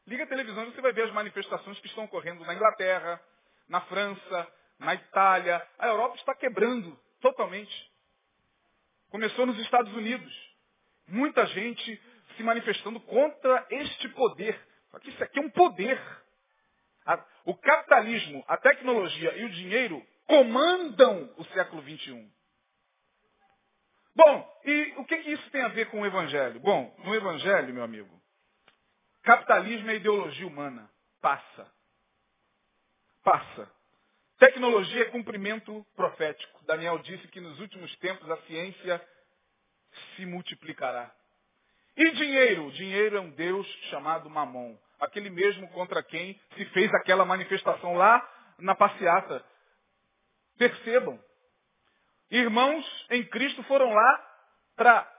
Liga 0.07 0.24
a 0.24 0.28
televisão 0.28 0.64
e 0.64 0.72
você 0.72 0.80
vai 0.80 0.92
ver 0.92 1.03
as 1.03 1.12
manifestações 1.12 1.78
que 1.80 1.88
estão 1.88 2.05
ocorrendo 2.05 2.44
na 2.44 2.55
Inglaterra, 2.55 3.20
na 3.68 3.80
França, 3.82 4.53
na 4.78 4.94
Itália. 4.94 5.66
A 5.78 5.88
Europa 5.88 6.16
está 6.16 6.34
quebrando 6.34 6.99
totalmente. 7.20 7.92
Começou 9.11 9.47
nos 9.47 9.59
Estados 9.59 9.92
Unidos. 9.94 10.32
Muita 11.09 11.47
gente 11.47 12.01
se 12.36 12.42
manifestando 12.42 13.01
contra 13.01 13.66
este 13.70 14.09
poder. 14.11 14.59
Só 14.90 14.99
que 14.99 15.11
isso 15.11 15.22
aqui 15.22 15.38
é 15.38 15.42
um 15.42 15.51
poder. 15.51 16.01
O 17.44 17.55
capitalismo, 17.57 18.44
a 18.49 18.57
tecnologia 18.57 19.36
e 19.36 19.44
o 19.44 19.51
dinheiro 19.51 20.05
comandam 20.27 21.33
o 21.37 21.45
século 21.47 21.83
XXI. 21.83 22.31
Bom, 24.14 24.61
e 24.64 24.95
o 24.97 25.05
que, 25.05 25.18
que 25.18 25.31
isso 25.31 25.51
tem 25.51 25.62
a 25.62 25.68
ver 25.68 25.91
com 25.91 26.01
o 26.01 26.07
Evangelho? 26.07 26.59
Bom, 26.61 26.95
no 27.05 27.14
Evangelho, 27.14 27.74
meu 27.74 27.85
amigo, 27.85 28.22
capitalismo 29.22 29.91
é 29.91 29.97
ideologia 29.97 30.47
humana. 30.47 30.91
Passa. 31.20 31.70
Passa. 33.22 33.70
Tecnologia 34.39 35.03
é 35.03 35.11
cumprimento 35.11 35.85
profético. 35.95 36.64
Daniel 36.64 36.99
disse 36.99 37.27
que 37.29 37.41
nos 37.41 37.59
últimos 37.59 37.95
tempos 37.97 38.31
a 38.31 38.37
ciência 38.43 39.03
se 40.14 40.27
multiplicará. 40.27 41.11
E 41.97 42.11
dinheiro? 42.12 42.70
Dinheiro 42.72 43.16
é 43.16 43.20
um 43.20 43.31
Deus 43.31 43.66
chamado 43.91 44.29
Mamon. 44.29 44.77
Aquele 45.01 45.31
mesmo 45.31 45.68
contra 45.68 46.03
quem 46.03 46.39
se 46.55 46.64
fez 46.66 46.93
aquela 46.95 47.24
manifestação 47.24 47.95
lá 47.95 48.27
na 48.59 48.74
passeata. 48.74 49.45
Percebam. 50.59 51.18
Irmãos 52.30 53.07
em 53.11 53.24
Cristo 53.24 53.62
foram 53.64 53.92
lá 53.92 54.26
para 54.74 55.12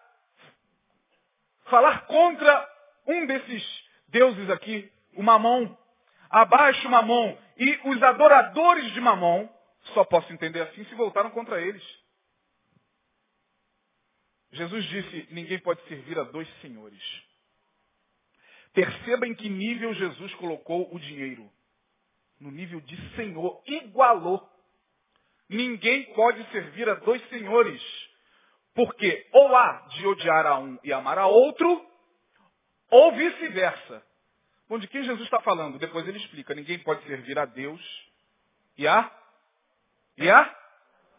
falar 1.65 2.05
contra 2.07 2.75
um 3.07 3.25
desses 3.25 3.87
deuses 4.09 4.49
aqui, 4.49 4.91
o 5.15 5.23
Mamon. 5.23 5.75
Abaixo 6.29 6.89
Mamon. 6.89 7.37
E 7.57 7.79
os 7.85 8.03
adoradores 8.03 8.91
de 8.93 9.01
Mamon, 9.01 9.49
só 9.93 10.03
posso 10.03 10.31
entender 10.33 10.61
assim, 10.61 10.83
se 10.85 10.95
voltaram 10.95 11.31
contra 11.31 11.61
eles. 11.61 11.83
Jesus 14.51 14.85
disse, 14.85 15.27
ninguém 15.31 15.59
pode 15.59 15.81
servir 15.87 16.17
a 16.19 16.23
dois 16.23 16.47
senhores. 16.61 17.01
Perceba 18.73 19.27
em 19.27 19.33
que 19.33 19.49
nível 19.49 19.93
Jesus 19.93 20.33
colocou 20.35 20.93
o 20.93 20.99
dinheiro. 20.99 21.49
No 22.39 22.51
nível 22.51 22.79
de 22.81 23.15
senhor. 23.15 23.61
Igualou. 23.65 24.47
Ninguém 25.49 26.03
pode 26.13 26.43
servir 26.51 26.89
a 26.89 26.95
dois 26.95 27.21
senhores. 27.29 27.81
Porque 28.73 29.27
ou 29.33 29.55
há 29.55 29.87
de 29.89 30.05
odiar 30.05 30.45
a 30.45 30.59
um 30.59 30.77
e 30.83 30.93
amar 30.93 31.17
a 31.17 31.25
outro, 31.25 31.85
ou 32.91 33.11
vice-versa. 33.13 34.03
Bom, 34.69 34.77
de 34.77 34.87
quem 34.87 35.03
Jesus 35.03 35.23
está 35.23 35.39
falando? 35.41 35.79
Depois 35.79 36.07
ele 36.07 36.17
explica. 36.17 36.53
Ninguém 36.53 36.77
pode 36.79 37.03
servir 37.05 37.39
a 37.39 37.45
Deus 37.45 37.81
e 38.77 38.87
a, 38.87 39.11
e 40.17 40.29
a 40.29 40.55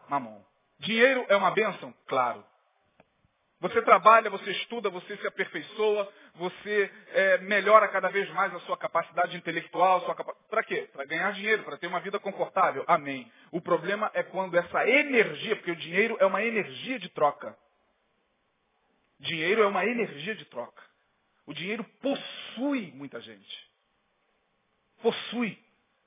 mamon. 0.09 0.41
Dinheiro 0.79 1.25
é 1.29 1.37
uma 1.37 1.51
bênção? 1.51 1.93
Claro. 2.07 2.45
Você 3.61 3.83
trabalha, 3.83 4.31
você 4.31 4.53
estuda, 4.53 4.89
você 4.89 5.17
se 5.17 5.27
aperfeiçoa, 5.27 6.13
você 6.37 6.93
é, 7.09 7.39
melhora 7.39 7.89
cada 7.89 8.09
vez 8.09 8.29
mais 8.31 8.55
a 8.55 8.61
sua 8.61 8.77
capacidade 8.77 9.37
intelectual. 9.37 10.01
Sua 10.03 10.15
capa... 10.15 10.33
Para 10.49 10.63
quê? 10.63 10.89
Para 10.93 11.05
ganhar 11.05 11.33
dinheiro, 11.33 11.65
para 11.65 11.77
ter 11.77 11.89
uma 11.89 11.99
vida 11.99 12.21
confortável. 12.21 12.85
Amém. 12.87 13.31
O 13.51 13.61
problema 13.61 14.11
é 14.15 14.23
quando 14.23 14.57
essa 14.57 14.89
energia, 14.89 15.57
porque 15.57 15.73
o 15.73 15.77
dinheiro 15.77 16.17
é 16.21 16.27
uma 16.27 16.43
energia 16.45 17.01
de 17.01 17.09
troca. 17.09 17.59
Dinheiro 19.19 19.63
é 19.63 19.67
uma 19.67 19.85
energia 19.85 20.37
de 20.37 20.45
troca. 20.45 20.83
O 21.45 21.53
dinheiro 21.53 21.83
possui 22.01 22.93
muita 22.93 23.21
gente. 23.21 23.69
Possui. 25.03 25.59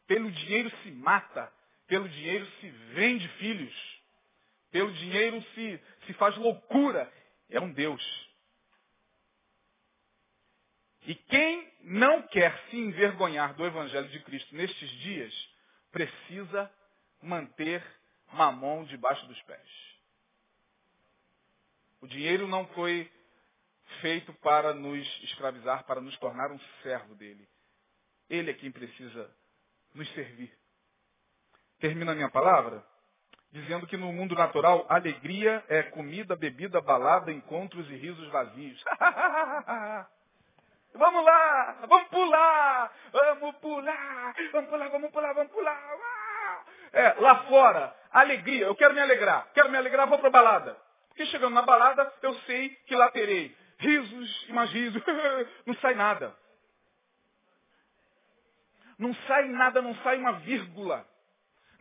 Pelo 0.08 0.32
dinheiro 0.32 0.72
se 0.84 0.92
mata. 0.92 1.52
Pelo 1.86 2.08
dinheiro 2.08 2.46
se 2.62 2.70
vende 2.70 3.28
filhos. 3.40 4.02
Pelo 4.72 4.90
dinheiro 4.94 5.42
se, 5.54 5.82
se 6.06 6.14
faz 6.14 6.38
loucura 6.38 7.12
é 7.52 7.60
um 7.60 7.72
Deus. 7.72 8.02
E 11.06 11.16
quem 11.16 11.72
não 11.82 12.24
quer 12.28 12.58
se 12.70 12.78
envergonhar 12.78 13.54
do 13.56 13.66
Evangelho 13.66 14.08
de 14.10 14.20
Cristo 14.22 14.56
nestes 14.56 14.90
dias, 15.02 15.50
precisa 15.92 16.72
manter 17.22 17.84
mamão 18.34 18.86
debaixo 18.86 19.26
dos 19.28 19.42
pés. 19.44 19.70
O 22.00 22.08
dinheiro 22.08 22.48
não 22.48 22.66
foi 22.70 23.12
feito 24.00 24.34
para 24.36 24.74
nos 24.74 25.06
escravizar, 25.24 25.84
para 25.86 26.02
nos 26.02 26.18
tornar 26.18 26.52
um 26.52 26.60
servo 26.82 27.14
dele. 27.16 27.48
Ele 28.30 28.52
é 28.52 28.54
quem 28.54 28.72
precisa 28.72 29.30
nos 29.94 30.10
servir. 30.14 30.52
Termina 31.80 32.14
a 32.14 32.16
minha 32.16 32.30
palavra 32.30 32.86
dizendo 33.52 33.86
que 33.86 33.98
no 33.98 34.12
mundo 34.14 34.36
natural, 34.36 34.86
alegria 34.88 35.64
é 35.68 35.84
comida, 35.84 36.36
bebida, 36.36 36.82
balada, 36.82 37.32
encontros 37.32 37.90
e 37.90 37.96
risos 37.96 38.28
vazios. 38.30 38.84
vamos 40.94 41.26
lá, 41.26 41.78
vamos 41.88 42.08
pular, 42.10 42.92
vamos 43.12 43.56
pular, 43.58 44.36
vamos 44.52 44.70
pular, 44.70 44.90
vamos 44.90 45.12
pular, 45.12 45.34
vamos 45.34 45.52
pular. 45.52 45.98
É, 46.94 47.14
lá 47.20 47.44
fora, 47.44 47.96
alegria, 48.12 48.66
eu 48.66 48.76
quero 48.76 48.94
me 48.94 49.02
alegrar, 49.02 49.48
quero 49.54 49.70
me 49.70 49.78
alegrar, 49.78 50.08
vou 50.08 50.20
para 50.20 50.30
balada. 50.30 50.78
Porque 51.10 51.26
chegando 51.26 51.54
na 51.54 51.62
balada, 51.62 52.12
eu 52.22 52.34
sei 52.42 52.70
que 52.86 52.96
lá 52.96 53.10
terei 53.12 53.56
risos 53.80 54.46
e 54.48 54.54
mais 54.54 54.72
risos. 54.72 55.02
não 55.66 55.74
sai 55.76 55.94
nada. 55.94 56.36
Não 58.98 59.14
sai 59.14 59.48
nada, 59.50 59.82
não 59.82 59.96
sai 59.96 60.18
uma 60.18 60.34
vírgula. 60.34 61.06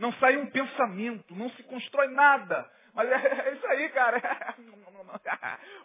Não 0.00 0.10
sai 0.14 0.38
um 0.38 0.46
pensamento, 0.46 1.36
não 1.36 1.50
se 1.50 1.62
constrói 1.64 2.08
nada. 2.08 2.66
Mas 2.94 3.06
é, 3.10 3.48
é 3.48 3.52
isso 3.52 3.66
aí, 3.66 3.88
cara. 3.90 4.18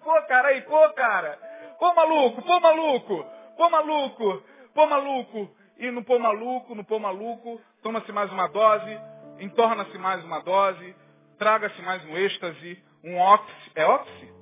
Pô, 0.02 0.22
cara, 0.28 0.48
aí, 0.50 0.62
pô, 0.62 0.90
cara. 0.94 1.38
Pô, 1.78 1.94
maluco, 1.94 2.42
pô, 2.42 2.60
maluco, 2.62 3.26
pô, 3.58 3.70
maluco, 3.70 4.44
pô, 4.74 4.88
maluco. 4.88 5.56
E 5.78 5.92
no 5.92 6.02
pô 6.04 6.18
maluco, 6.18 6.74
no 6.74 6.86
pô 6.86 6.98
maluco, 6.98 7.60
toma-se 7.84 8.10
mais 8.14 8.32
uma 8.32 8.48
dose, 8.48 8.98
entorna-se 9.40 9.98
mais 9.98 10.24
uma 10.24 10.40
dose, 10.40 10.96
traga-se 11.38 11.82
mais 11.82 12.04
um 12.06 12.16
êxtase, 12.16 12.82
um 13.04 13.18
óxido. 13.18 13.72
É 13.76 13.86
óxido? 13.86 14.36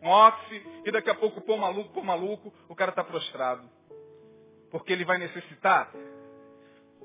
Um 0.00 0.08
óxido, 0.08 0.70
e 0.84 0.92
daqui 0.92 1.10
a 1.10 1.14
pouco 1.16 1.40
pô 1.40 1.56
maluco, 1.56 1.92
pô 1.92 2.02
maluco, 2.04 2.54
o 2.68 2.76
cara 2.76 2.90
está 2.90 3.02
prostrado. 3.02 3.68
Porque 4.70 4.92
ele 4.92 5.04
vai 5.04 5.18
necessitar 5.18 5.90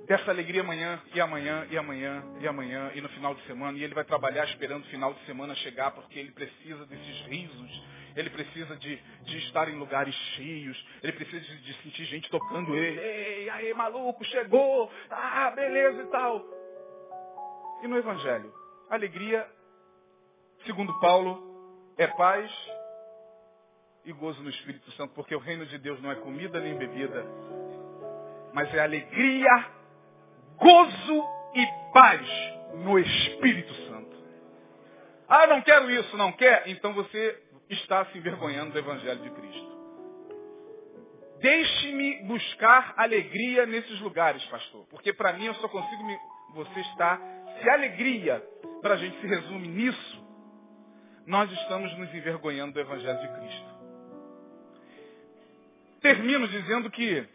dessa 0.06 0.32
alegria 0.32 0.62
amanhã 0.62 1.02
e 1.14 1.22
amanhã 1.22 1.68
e 1.70 1.78
amanhã 1.78 2.24
e 2.40 2.48
amanhã 2.48 2.92
e 2.96 3.02
no 3.02 3.10
final 3.10 3.36
de 3.36 3.46
semana. 3.46 3.78
E 3.78 3.84
ele 3.84 3.94
vai 3.94 4.04
trabalhar 4.04 4.46
esperando 4.46 4.84
o 4.84 4.90
final 4.90 5.14
de 5.14 5.26
semana 5.26 5.56
chegar 5.56 5.92
porque 5.92 6.18
ele 6.20 6.32
precisa 6.32 6.86
desses 6.86 7.22
risos. 7.28 8.00
Ele 8.16 8.30
precisa 8.32 8.76
de, 8.76 8.96
de 9.24 9.38
estar 9.38 9.70
em 9.70 9.78
lugares 9.78 10.16
cheios. 10.36 10.86
Ele 11.04 11.14
precisa 11.14 11.40
de, 11.40 11.62
de 11.62 11.74
sentir 11.84 12.06
gente 12.06 12.30
tocando 12.30 12.76
ele. 12.76 13.00
Ei, 13.00 13.50
aí 13.50 13.74
maluco, 13.74 14.24
chegou. 14.26 14.92
Ah, 15.10 15.52
beleza 15.52 16.02
e 16.02 16.08
tal. 16.08 16.44
E 17.84 17.88
no 17.88 17.98
Evangelho? 17.98 18.52
Alegria, 18.90 19.48
segundo 20.66 21.00
Paulo, 21.00 21.94
é 21.98 22.08
paz 22.08 22.52
e 24.04 24.12
gozo 24.12 24.42
no 24.42 24.50
Espírito 24.50 24.92
Santo, 24.94 25.14
porque 25.14 25.36
o 25.36 25.40
reino 25.40 25.66
de 25.66 25.78
Deus 25.78 26.02
não 26.02 26.12
é 26.12 26.16
comida 26.16 26.60
nem 26.60 26.76
bebida, 26.76 27.24
mas 28.54 28.74
é 28.74 28.80
alegria 28.80 29.79
gozo 30.60 31.26
e 31.56 31.68
paz 31.94 32.28
no 32.84 33.00
Espírito 33.00 33.74
Santo. 33.88 34.18
Ah, 35.28 35.48
não 35.48 35.62
quero 35.62 35.90
isso, 35.92 36.16
não 36.18 36.32
quer? 36.32 36.64
Então 36.68 36.94
você 36.94 37.42
está 37.70 38.06
se 38.06 38.18
envergonhando 38.18 38.72
do 38.72 38.80
Evangelho 38.80 39.22
de 39.22 39.30
Cristo. 39.30 39.70
Deixe-me 41.40 42.24
buscar 42.24 42.94
alegria 42.98 43.66
nesses 43.66 44.00
lugares, 44.02 44.44
pastor. 44.46 44.86
Porque 44.90 45.14
para 45.14 45.34
mim 45.34 45.46
eu 45.46 45.54
só 45.56 45.70
consigo 45.70 46.04
me... 46.04 46.18
Você 46.54 46.80
está... 46.82 47.20
Se 47.62 47.70
alegria 47.70 48.44
para 48.82 48.96
a 48.96 48.98
gente 48.98 49.20
se 49.22 49.28
resume 49.28 49.68
nisso, 49.68 50.28
nós 51.26 51.52
estamos 51.52 51.96
nos 51.98 52.14
envergonhando 52.14 52.74
do 52.74 52.80
Evangelho 52.80 53.20
de 53.20 53.28
Cristo. 53.40 53.80
Termino 56.02 56.48
dizendo 56.48 56.90
que 56.90 57.28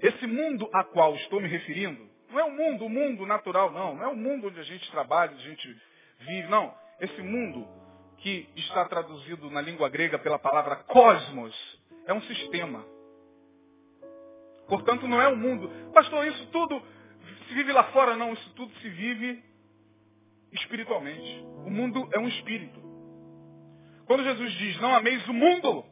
esse 0.00 0.26
mundo 0.26 0.68
a 0.72 0.84
qual 0.84 1.14
estou 1.16 1.40
me 1.40 1.48
referindo 1.48 2.11
não 2.32 2.40
é 2.40 2.44
o 2.44 2.50
mundo, 2.50 2.86
o 2.86 2.90
mundo 2.90 3.26
natural, 3.26 3.70
não. 3.70 3.94
Não 3.94 4.04
é 4.04 4.08
o 4.08 4.16
mundo 4.16 4.48
onde 4.48 4.58
a 4.58 4.64
gente 4.64 4.90
trabalha, 4.90 5.32
onde 5.32 5.42
a 5.42 5.48
gente 5.50 5.82
vive, 6.20 6.48
não. 6.48 6.74
Esse 7.00 7.20
mundo 7.22 7.66
que 8.18 8.48
está 8.56 8.84
traduzido 8.86 9.50
na 9.50 9.60
língua 9.60 9.88
grega 9.88 10.18
pela 10.18 10.38
palavra 10.38 10.76
cosmos 10.76 11.80
é 12.06 12.12
um 12.12 12.22
sistema. 12.22 12.84
Portanto, 14.68 15.06
não 15.06 15.20
é 15.20 15.28
o 15.28 15.36
mundo. 15.36 15.70
Pastor, 15.92 16.26
isso 16.26 16.46
tudo 16.46 16.82
se 17.48 17.54
vive 17.54 17.72
lá 17.72 17.84
fora, 17.84 18.16
não. 18.16 18.32
Isso 18.32 18.50
tudo 18.54 18.72
se 18.76 18.88
vive 18.88 19.42
espiritualmente. 20.52 21.44
O 21.66 21.70
mundo 21.70 22.08
é 22.12 22.18
um 22.18 22.28
espírito. 22.28 22.80
Quando 24.06 24.24
Jesus 24.24 24.52
diz, 24.54 24.80
não 24.80 24.94
ameis 24.94 25.26
o 25.28 25.32
mundo, 25.32 25.84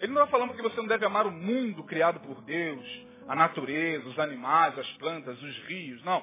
ele 0.00 0.12
não 0.12 0.24
está 0.24 0.38
falando 0.38 0.54
que 0.54 0.62
você 0.62 0.76
não 0.76 0.86
deve 0.86 1.04
amar 1.04 1.26
o 1.26 1.32
mundo 1.32 1.82
criado 1.84 2.20
por 2.20 2.40
Deus, 2.42 3.06
a 3.28 3.34
natureza, 3.34 4.08
os 4.08 4.18
animais, 4.18 4.78
as 4.78 4.90
plantas, 4.92 5.40
os 5.42 5.58
rios. 5.66 6.02
Não. 6.02 6.22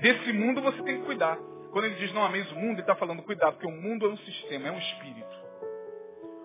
Desse 0.00 0.32
mundo 0.32 0.62
você 0.62 0.82
tem 0.82 1.00
que 1.00 1.04
cuidar. 1.04 1.36
Quando 1.72 1.86
ele 1.86 1.96
diz 1.96 2.12
não 2.14 2.24
ameis 2.24 2.50
o 2.52 2.54
mundo, 2.54 2.74
ele 2.74 2.80
está 2.80 2.94
falando 2.94 3.22
cuidado, 3.22 3.54
porque 3.54 3.66
o 3.66 3.82
mundo 3.82 4.06
é 4.06 4.10
um 4.10 4.16
sistema, 4.18 4.68
é 4.68 4.70
um 4.70 4.78
espírito. 4.78 5.46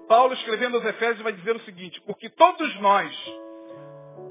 Paulo, 0.08 0.34
escrevendo 0.34 0.76
aos 0.76 0.86
Efésios, 0.86 1.22
vai 1.22 1.32
dizer 1.32 1.56
o 1.56 1.62
seguinte, 1.62 2.02
porque 2.02 2.30
todos 2.30 2.82
nós, 2.82 3.16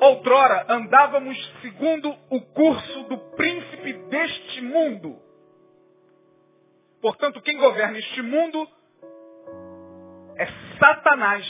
outrora, 0.00 0.66
andávamos 0.68 1.38
segundo 1.62 2.14
o 2.28 2.40
curso 2.42 3.04
do 3.04 3.16
príncipe 3.34 3.92
deste 4.10 4.60
mundo. 4.60 5.18
Portanto, 7.00 7.40
quem 7.40 7.56
governa 7.56 7.96
este 7.98 8.20
mundo 8.20 8.68
é 10.36 10.46
Satanás. 10.78 11.46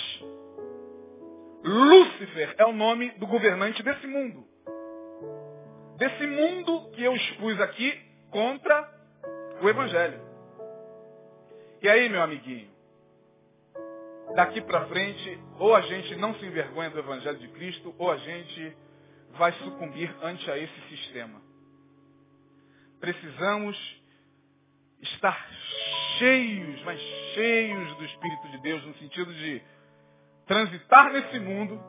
Lúcifer 1.62 2.54
é 2.56 2.64
o 2.64 2.72
nome 2.72 3.10
do 3.12 3.26
governante 3.26 3.82
desse 3.82 4.06
mundo. 4.06 4.46
Desse 5.96 6.26
mundo 6.26 6.90
que 6.92 7.02
eu 7.02 7.14
expus 7.14 7.60
aqui 7.60 8.00
contra 8.30 8.90
o 9.60 9.68
Evangelho. 9.68 10.20
E 11.82 11.88
aí, 11.88 12.08
meu 12.08 12.22
amiguinho? 12.22 12.70
Daqui 14.34 14.60
para 14.60 14.86
frente, 14.86 15.38
ou 15.58 15.74
a 15.74 15.80
gente 15.82 16.14
não 16.16 16.34
se 16.36 16.46
envergonha 16.46 16.90
do 16.90 16.98
Evangelho 16.98 17.38
de 17.38 17.48
Cristo, 17.48 17.94
ou 17.98 18.10
a 18.10 18.16
gente 18.16 18.76
vai 19.32 19.52
sucumbir 19.52 20.14
ante 20.22 20.50
a 20.50 20.56
esse 20.56 20.80
sistema. 20.88 21.40
Precisamos 23.00 23.76
estar 25.02 25.48
cheios, 26.18 26.82
mas 26.84 27.00
cheios 27.34 27.96
do 27.96 28.04
Espírito 28.04 28.48
de 28.48 28.58
Deus, 28.62 28.84
no 28.84 28.94
sentido 28.94 29.32
de 29.34 29.62
transitar 30.50 31.12
nesse 31.12 31.38
mundo 31.38 31.80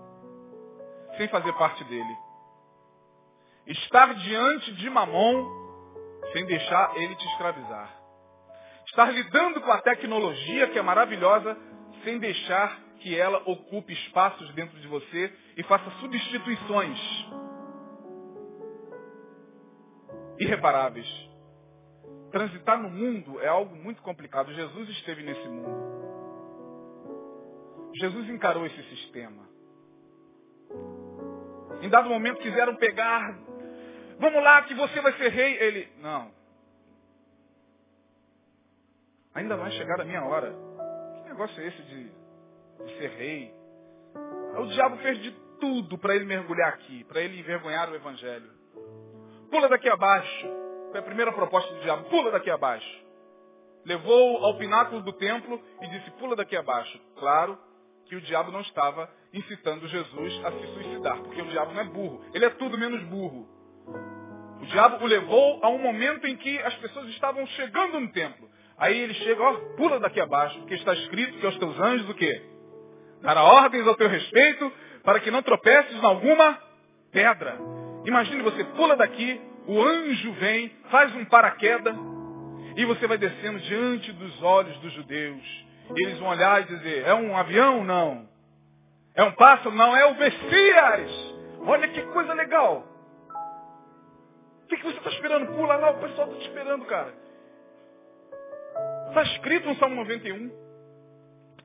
sem 1.18 1.28
fazer 1.30 1.52
parte 1.54 1.84
dele. 1.86 2.16
Estar 3.66 4.14
diante 4.14 4.74
de 4.74 4.88
Mamon 4.88 5.50
sem 6.32 6.46
deixar 6.46 6.96
ele 6.96 7.16
te 7.16 7.28
escravizar. 7.30 7.92
Estar 8.86 9.12
lidando 9.12 9.62
com 9.62 9.72
a 9.72 9.82
tecnologia 9.82 10.68
que 10.68 10.78
é 10.78 10.82
maravilhosa 10.84 11.58
sem 12.04 12.20
deixar 12.20 12.80
que 13.00 13.18
ela 13.20 13.42
ocupe 13.50 13.94
espaços 13.94 14.54
dentro 14.54 14.80
de 14.80 14.88
você 14.88 15.34
e 15.58 15.64
faça 15.64 15.90
substituições 16.00 17.00
irreparáveis. 20.38 21.08
Transitar 22.32 22.80
no 22.80 22.92
mundo 22.92 23.42
é 23.42 23.48
algo 23.48 23.76
muito 23.76 24.04
complicado. 24.04 24.54
Jesus 24.54 24.88
esteve 24.90 25.24
nesse 25.24 25.48
mundo. 25.48 26.01
Jesus 28.02 28.30
encarou 28.30 28.66
esse 28.66 28.84
sistema. 28.84 29.48
Em 31.82 31.90
dado 31.90 32.10
momento 32.10 32.42
quiseram 32.42 32.76
pegar, 32.76 33.38
vamos 34.20 34.44
lá 34.44 34.64
que 34.64 34.74
você 34.74 35.00
vai 35.02 35.14
ser 35.14 35.30
rei. 35.30 35.58
Ele, 35.62 35.88
não. 36.00 36.32
Ainda 39.36 39.56
vai 39.56 39.72
chegar 39.72 40.02
a 40.02 40.06
minha 40.06 40.24
hora. 40.24 40.52
Que 41.16 41.30
negócio 41.30 41.62
é 41.62 41.68
esse 41.68 41.82
de, 41.84 42.12
de 42.86 42.98
ser 42.98 43.10
rei? 43.12 43.54
O 44.58 44.66
diabo 44.66 44.98
fez 44.98 45.20
de 45.20 45.32
tudo 45.60 45.98
para 45.98 46.16
ele 46.16 46.26
mergulhar 46.26 46.70
aqui, 46.70 47.04
para 47.04 47.22
ele 47.22 47.40
envergonhar 47.40 47.90
o 47.90 47.96
evangelho. 47.96 48.50
Pula 49.50 49.70
daqui 49.70 49.90
abaixo. 49.90 50.48
Foi 50.90 51.00
a 51.00 51.04
primeira 51.04 51.32
proposta 51.32 51.72
do 51.74 51.82
diabo. 51.82 52.10
Pula 52.10 52.32
daqui 52.32 52.50
abaixo. 52.50 53.06
Levou 53.86 54.44
ao 54.44 54.58
pináculo 54.58 55.02
do 55.02 55.14
templo 55.14 55.62
e 55.82 55.88
disse, 55.88 56.12
pula 56.12 56.36
daqui 56.36 56.56
abaixo. 56.56 57.00
Claro, 57.18 57.58
que 58.08 58.16
o 58.16 58.22
diabo 58.22 58.52
não 58.52 58.62
estava 58.62 59.10
incitando 59.34 59.88
Jesus 59.88 60.46
a 60.46 60.52
se 60.52 60.68
suicidar, 60.74 61.18
porque 61.22 61.42
o 61.42 61.48
diabo 61.48 61.74
não 61.74 61.82
é 61.82 61.86
burro, 61.86 62.24
ele 62.34 62.46
é 62.46 62.50
tudo 62.50 62.78
menos 62.78 63.02
burro. 63.04 63.48
O 64.62 64.66
diabo 64.66 65.04
o 65.04 65.08
levou 65.08 65.60
a 65.64 65.70
um 65.70 65.80
momento 65.80 66.28
em 66.28 66.36
que 66.36 66.60
as 66.60 66.76
pessoas 66.76 67.08
estavam 67.10 67.46
chegando 67.48 68.00
no 68.00 68.12
templo. 68.12 68.50
Aí 68.78 68.98
ele 68.98 69.14
chega, 69.16 69.42
ó, 69.42 69.54
pula 69.76 70.00
daqui 70.00 70.20
abaixo, 70.20 70.58
porque 70.60 70.76
está 70.76 70.94
escrito 70.94 71.40
que 71.40 71.46
aos 71.46 71.58
teus 71.58 71.80
anjos 71.80 72.10
o 72.10 72.14
quê? 72.14 72.42
Dará 73.22 73.44
ordens 73.44 73.88
ao 73.88 73.96
teu 73.96 74.08
respeito 74.08 74.72
para 75.04 75.20
que 75.20 75.32
não 75.32 75.42
tropeces 75.42 75.96
em 75.96 76.06
alguma 76.06 76.60
pedra. 77.12 77.58
Imagine 78.06 78.42
você 78.42 78.64
pula 78.64 78.96
daqui, 78.96 79.40
o 79.68 79.82
anjo 79.82 80.34
vem, 80.34 80.70
faz 80.90 81.14
um 81.16 81.26
paraquedas 81.26 81.96
e 82.76 82.86
você 82.86 83.06
vai 83.08 83.18
descendo 83.18 83.60
diante 83.60 84.12
dos 84.14 84.42
olhos 84.42 84.78
dos 84.80 84.94
judeus 84.94 85.71
eles 85.96 86.20
vão 86.20 86.30
olhar 86.30 86.62
e 86.62 86.66
dizer, 86.66 87.06
é 87.06 87.14
um 87.14 87.36
avião? 87.36 87.84
Não. 87.84 88.30
É 89.14 89.24
um 89.24 89.32
pássaro? 89.34 89.72
Não, 89.72 89.96
é 89.96 90.06
o 90.06 90.18
Messias. 90.18 91.12
Olha 91.66 91.88
que 91.90 92.02
coisa 92.08 92.34
legal. 92.34 92.86
O 94.64 94.68
que, 94.68 94.78
que 94.78 94.84
você 94.84 94.98
está 94.98 95.10
esperando? 95.10 95.54
Pula 95.54 95.76
lá, 95.76 95.92
o 95.92 96.00
pessoal 96.00 96.28
está 96.28 96.40
te 96.40 96.48
esperando, 96.48 96.86
cara. 96.86 97.14
Está 99.10 99.24
escrito 99.24 99.68
no 99.68 99.76
Salmo 99.76 99.96
91. 99.96 100.50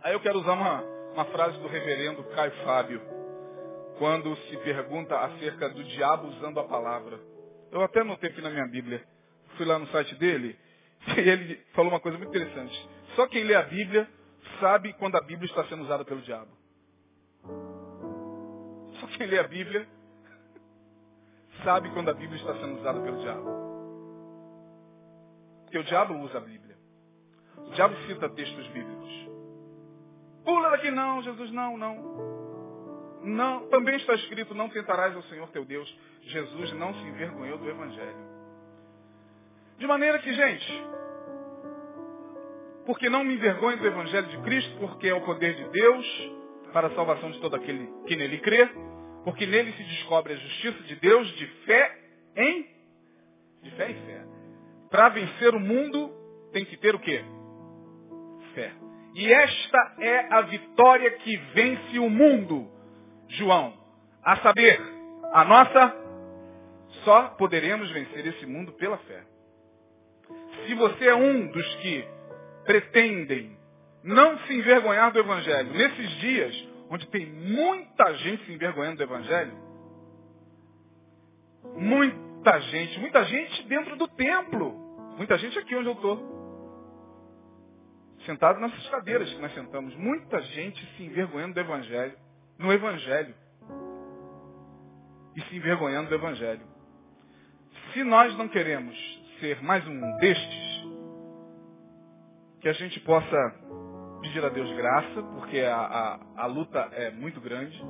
Aí 0.03 0.13
eu 0.13 0.21
quero 0.21 0.41
usar 0.41 0.53
uma, 0.53 0.83
uma 1.15 1.25
frase 1.27 1.59
do 1.59 1.69
reverendo 1.69 2.25
Caio 2.25 2.53
Fábio, 2.65 3.01
quando 3.99 4.37
se 4.37 4.57
pergunta 4.59 5.17
acerca 5.19 5.69
do 5.69 5.85
diabo 5.85 6.29
usando 6.29 6.59
a 6.59 6.65
palavra. 6.65 7.19
Eu 7.71 7.83
até 7.83 8.01
anotei 8.01 8.31
aqui 8.31 8.43
na 8.43 8.51
minha 8.51 8.67
Bíblia. 8.67 9.03
Fui 9.57 9.65
lá 9.65 9.79
no 9.79 9.87
site 9.89 10.15
dele 10.17 10.59
e 11.17 11.21
ele 11.21 11.65
falou 11.75 11.93
uma 11.93 12.01
coisa 12.01 12.19
muito 12.19 12.31
interessante. 12.31 12.89
Só 13.15 13.27
quem 13.27 13.45
lê 13.45 13.55
a 13.55 13.63
Bíblia 13.63 14.09
sabe 14.61 14.93
quando 14.95 15.17
a 15.17 15.21
Bíblia 15.21 15.47
está 15.49 15.65
sendo 15.65 15.83
usada 15.85 16.05
pelo 16.05 16.21
diabo. 16.23 16.51
Só 19.01 19.07
quem 19.09 19.27
lê 19.27 19.39
a 19.39 19.47
Bíblia 19.47 19.87
sabe 21.65 21.91
quando 21.91 22.11
a 22.11 22.15
Bíblia 22.15 22.39
está 22.39 22.55
sendo 22.55 22.79
usada 22.79 23.01
pelo 23.01 23.19
diabo. 23.19 23.67
Porque 25.65 25.79
o 25.79 25.85
diabo 25.85 26.15
usa 26.21 26.39
a 26.39 26.41
Bíblia. 26.41 26.77
O 27.59 27.71
diabo 27.71 27.97
cita 28.07 28.29
textos 28.29 28.67
bíblicos. 28.69 29.29
Pula 30.45 30.71
daqui 30.71 30.91
não, 30.91 31.23
Jesus, 31.23 31.51
não, 31.51 31.77
não. 31.77 32.27
Não, 33.23 33.69
também 33.69 33.97
está 33.97 34.15
escrito, 34.15 34.55
não 34.55 34.69
tentarás 34.69 35.15
ao 35.17 35.23
Senhor 35.25 35.49
teu 35.49 35.65
Deus. 35.65 35.93
Jesus 36.23 36.73
não 36.75 36.95
se 36.95 37.01
envergonhou 37.01 37.59
do 37.59 37.69
Evangelho. 37.69 38.37
De 39.79 39.87
maneira 39.87 40.19
que, 40.21 40.33
gente, 40.33 40.85
porque 42.87 43.11
não 43.11 43.25
me 43.25 43.35
envergonho 43.35 43.77
do 43.79 43.87
Evangelho 43.87 44.29
de 44.29 44.39
Cristo, 44.39 44.79
porque 44.79 45.09
é 45.09 45.15
o 45.15 45.21
poder 45.23 45.55
de 45.55 45.65
Deus 45.71 46.33
para 46.73 46.87
a 46.87 46.95
salvação 46.95 47.31
de 47.33 47.41
todo 47.41 47.57
aquele 47.57 47.89
que 48.07 48.15
nele 48.15 48.39
crê, 48.39 48.69
porque 49.25 49.45
nele 49.45 49.73
se 49.73 49.83
descobre 49.83 50.33
a 50.33 50.37
justiça 50.37 50.83
de 50.85 50.95
Deus 50.97 51.29
de 51.37 51.47
fé 51.67 51.99
em 52.37 52.67
de 53.63 53.71
fé 53.73 53.91
em 53.91 53.95
fé. 53.95 54.25
Para 54.89 55.09
vencer 55.09 55.55
o 55.55 55.61
mundo 55.61 56.13
tem 56.53 56.65
que 56.65 56.77
ter 56.77 56.95
o 56.95 57.01
quê? 57.01 57.25
Fé. 58.55 58.73
E 59.15 59.33
esta 59.33 59.97
é 59.99 60.33
a 60.33 60.43
vitória 60.43 61.11
que 61.11 61.37
vence 61.55 61.99
o 61.99 62.09
mundo, 62.09 62.71
João. 63.29 63.75
A 64.23 64.37
saber, 64.37 64.81
a 65.33 65.45
nossa 65.45 65.97
só 67.05 67.29
poderemos 67.31 67.91
vencer 67.91 68.27
esse 68.27 68.47
mundo 68.47 68.73
pela 68.73 68.99
fé. 68.99 69.25
Se 70.67 70.75
você 70.75 71.09
é 71.09 71.15
um 71.15 71.47
dos 71.49 71.75
que 71.77 72.16
pretendem 72.67 73.57
não 74.03 74.39
se 74.41 74.55
envergonhar 74.55 75.13
do 75.13 75.19
Evangelho, 75.19 75.73
nesses 75.73 76.11
dias 76.21 76.69
onde 76.91 77.07
tem 77.09 77.27
muita 77.27 78.15
gente 78.15 78.45
se 78.45 78.53
envergonhando 78.53 78.99
do 78.99 79.03
Evangelho, 79.03 79.53
muita 81.75 82.61
gente, 82.61 83.01
muita 83.01 83.25
gente 83.25 83.63
dentro 83.65 83.97
do 83.97 84.07
templo, 84.09 84.73
muita 85.17 85.37
gente 85.39 85.59
aqui 85.59 85.75
onde 85.75 85.89
eu 85.89 85.95
estou, 85.95 86.37
sentado 88.25 88.61
nessas 88.61 88.89
cadeiras 88.89 89.33
que 89.33 89.41
nós 89.41 89.55
sentamos, 89.55 89.95
muita 89.97 90.41
gente 90.43 90.85
se 90.97 91.05
envergonhando 91.05 91.55
do 91.55 91.61
Evangelho, 91.61 92.17
no 92.59 92.73
Evangelho, 92.73 93.35
e 95.35 95.41
se 95.43 95.57
envergonhando 95.57 96.09
do 96.09 96.15
Evangelho. 96.15 96.63
Se 97.93 98.03
nós 98.05 98.37
não 98.37 98.49
queremos 98.49 98.97
ser 99.41 99.63
mais 99.63 99.87
um 99.87 100.17
destes, 100.19 100.66
que 102.67 102.71
a 102.71 102.73
gente 102.73 102.99
possa 102.99 103.55
pedir 104.21 104.45
a 104.45 104.49
Deus 104.49 104.69
graça, 104.73 105.23
porque 105.37 105.61
a, 105.61 105.77
a, 105.77 106.43
a 106.43 106.47
luta 106.47 106.81
é 106.95 107.13
muito 107.13 107.41
grande. 107.41 107.81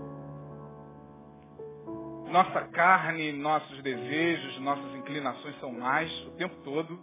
Nossa 2.31 2.61
carne, 2.73 3.33
nossos 3.33 3.83
desejos, 3.83 4.61
nossas 4.61 4.95
inclinações 4.97 5.59
são 5.61 5.73
mais 5.73 6.13
o 6.27 6.33
tempo 6.33 6.55
todo, 6.57 7.03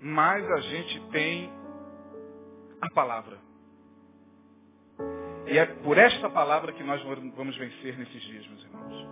mas 0.00 0.48
a 0.48 0.60
gente 0.60 1.00
tem 1.08 1.50
a 2.80 2.94
palavra. 2.94 3.38
E 5.48 5.58
é 5.58 5.66
por 5.66 5.98
esta 5.98 6.30
palavra 6.30 6.72
que 6.74 6.84
nós 6.84 7.02
vamos 7.34 7.56
vencer 7.56 7.98
nesses 7.98 8.22
dias, 8.22 8.46
meus 8.46 8.62
irmãos. 8.62 9.08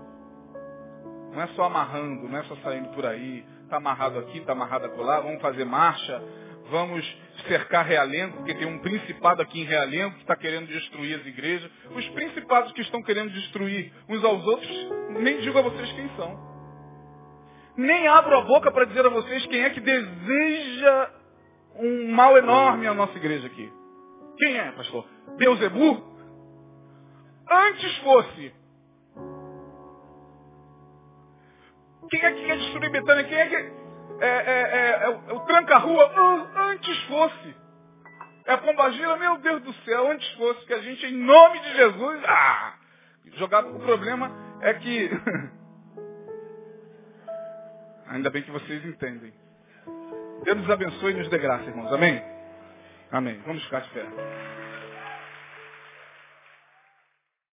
Não 1.33 1.43
é 1.43 1.49
só 1.49 1.65
amarrando, 1.65 2.29
não 2.29 2.39
é 2.39 2.45
só 2.45 2.55
saindo 2.59 2.91
por 2.91 3.05
aí, 3.05 3.45
está 3.65 3.79
amarrado 3.79 4.21
aqui, 4.21 4.39
está 4.39 4.53
amarrado 4.53 4.85
acolá, 4.85 5.19
vamos 5.19 5.43
fazer 5.43 5.65
marcha, 5.65 6.23
vamos 6.71 7.24
cercar 7.49 7.87
Realengo, 7.87 8.39
porque 8.39 8.55
tem 8.55 8.67
um 8.67 8.79
principado 8.79 9.43
aqui 9.43 9.61
em 9.61 9.65
Realengo 9.65 10.15
que 10.15 10.23
está 10.23 10.37
querendo 10.37 10.67
destruir 10.67 11.19
as 11.19 11.27
igrejas. 11.27 11.71
Os 11.95 12.09
principados 12.11 12.73
que 12.73 12.83
estão 12.83 13.03
querendo 13.03 13.33
destruir 13.33 13.93
uns 14.09 14.25
aos 14.25 14.45
outros, 14.47 14.89
nem 15.21 15.41
digo 15.41 15.59
a 15.59 15.63
vocês 15.63 15.93
quem 15.93 16.09
são. 16.17 16.55
Nem 17.77 18.07
abro 18.07 18.37
a 18.37 18.43
boca 18.43 18.71
para 18.71 18.85
dizer 18.85 19.05
a 19.05 19.11
vocês 19.11 19.45
quem 19.47 19.63
é 19.63 19.71
que 19.71 19.81
deseja 19.81 21.11
um 21.77 22.13
mal 22.13 22.37
enorme 22.39 22.87
à 22.87 22.95
nossa 22.95 23.17
igreja 23.17 23.47
aqui. 23.47 23.73
Quem 24.39 24.57
é, 24.57 24.73
pastor? 24.73 25.07
Beuzebu, 25.37 26.03
antes 27.51 27.97
fosse. 27.99 28.55
Quem 32.11 32.21
é 32.21 32.33
que 32.33 32.45
quer 32.45 32.59
destruir 32.59 32.91
Betânia? 32.91 33.25
Quem 33.25 33.39
é 33.39 33.47
que. 33.47 33.84
É, 34.21 34.29
é, 34.29 34.63
é, 34.63 35.05
é 35.05 35.09
o, 35.09 35.37
é 35.37 35.47
tranca-rua? 35.47 36.13
Antes 36.71 37.03
fosse. 37.05 37.57
É 38.47 38.53
a 38.53 38.59
Pombagila, 38.59 39.17
meu 39.17 39.39
Deus 39.39 39.63
do 39.63 39.73
céu, 39.85 40.11
antes 40.11 40.31
fosse 40.35 40.67
que 40.67 40.75
a 40.75 40.81
gente, 40.81 41.07
em 41.07 41.17
nome 41.17 41.61
de 41.61 41.77
Jesus, 41.77 42.23
ah, 42.27 42.75
jogado. 43.37 43.75
O 43.75 43.81
problema 43.81 44.31
é 44.61 44.75
que. 44.75 45.11
Ainda 48.09 48.31
bem 48.31 48.43
que 48.43 48.51
vocês 48.51 48.85
entendem. 48.85 49.33
Deus 50.45 50.59
nos 50.59 50.71
abençoe 50.71 51.13
e 51.13 51.17
nos 51.17 51.29
dê 51.29 51.39
graça, 51.39 51.65
irmãos. 51.65 51.93
Amém? 51.93 52.23
Amém. 53.11 53.41
Vamos 53.47 53.65
ficar 53.65 53.81
de 53.81 53.89
pé. 53.91 54.05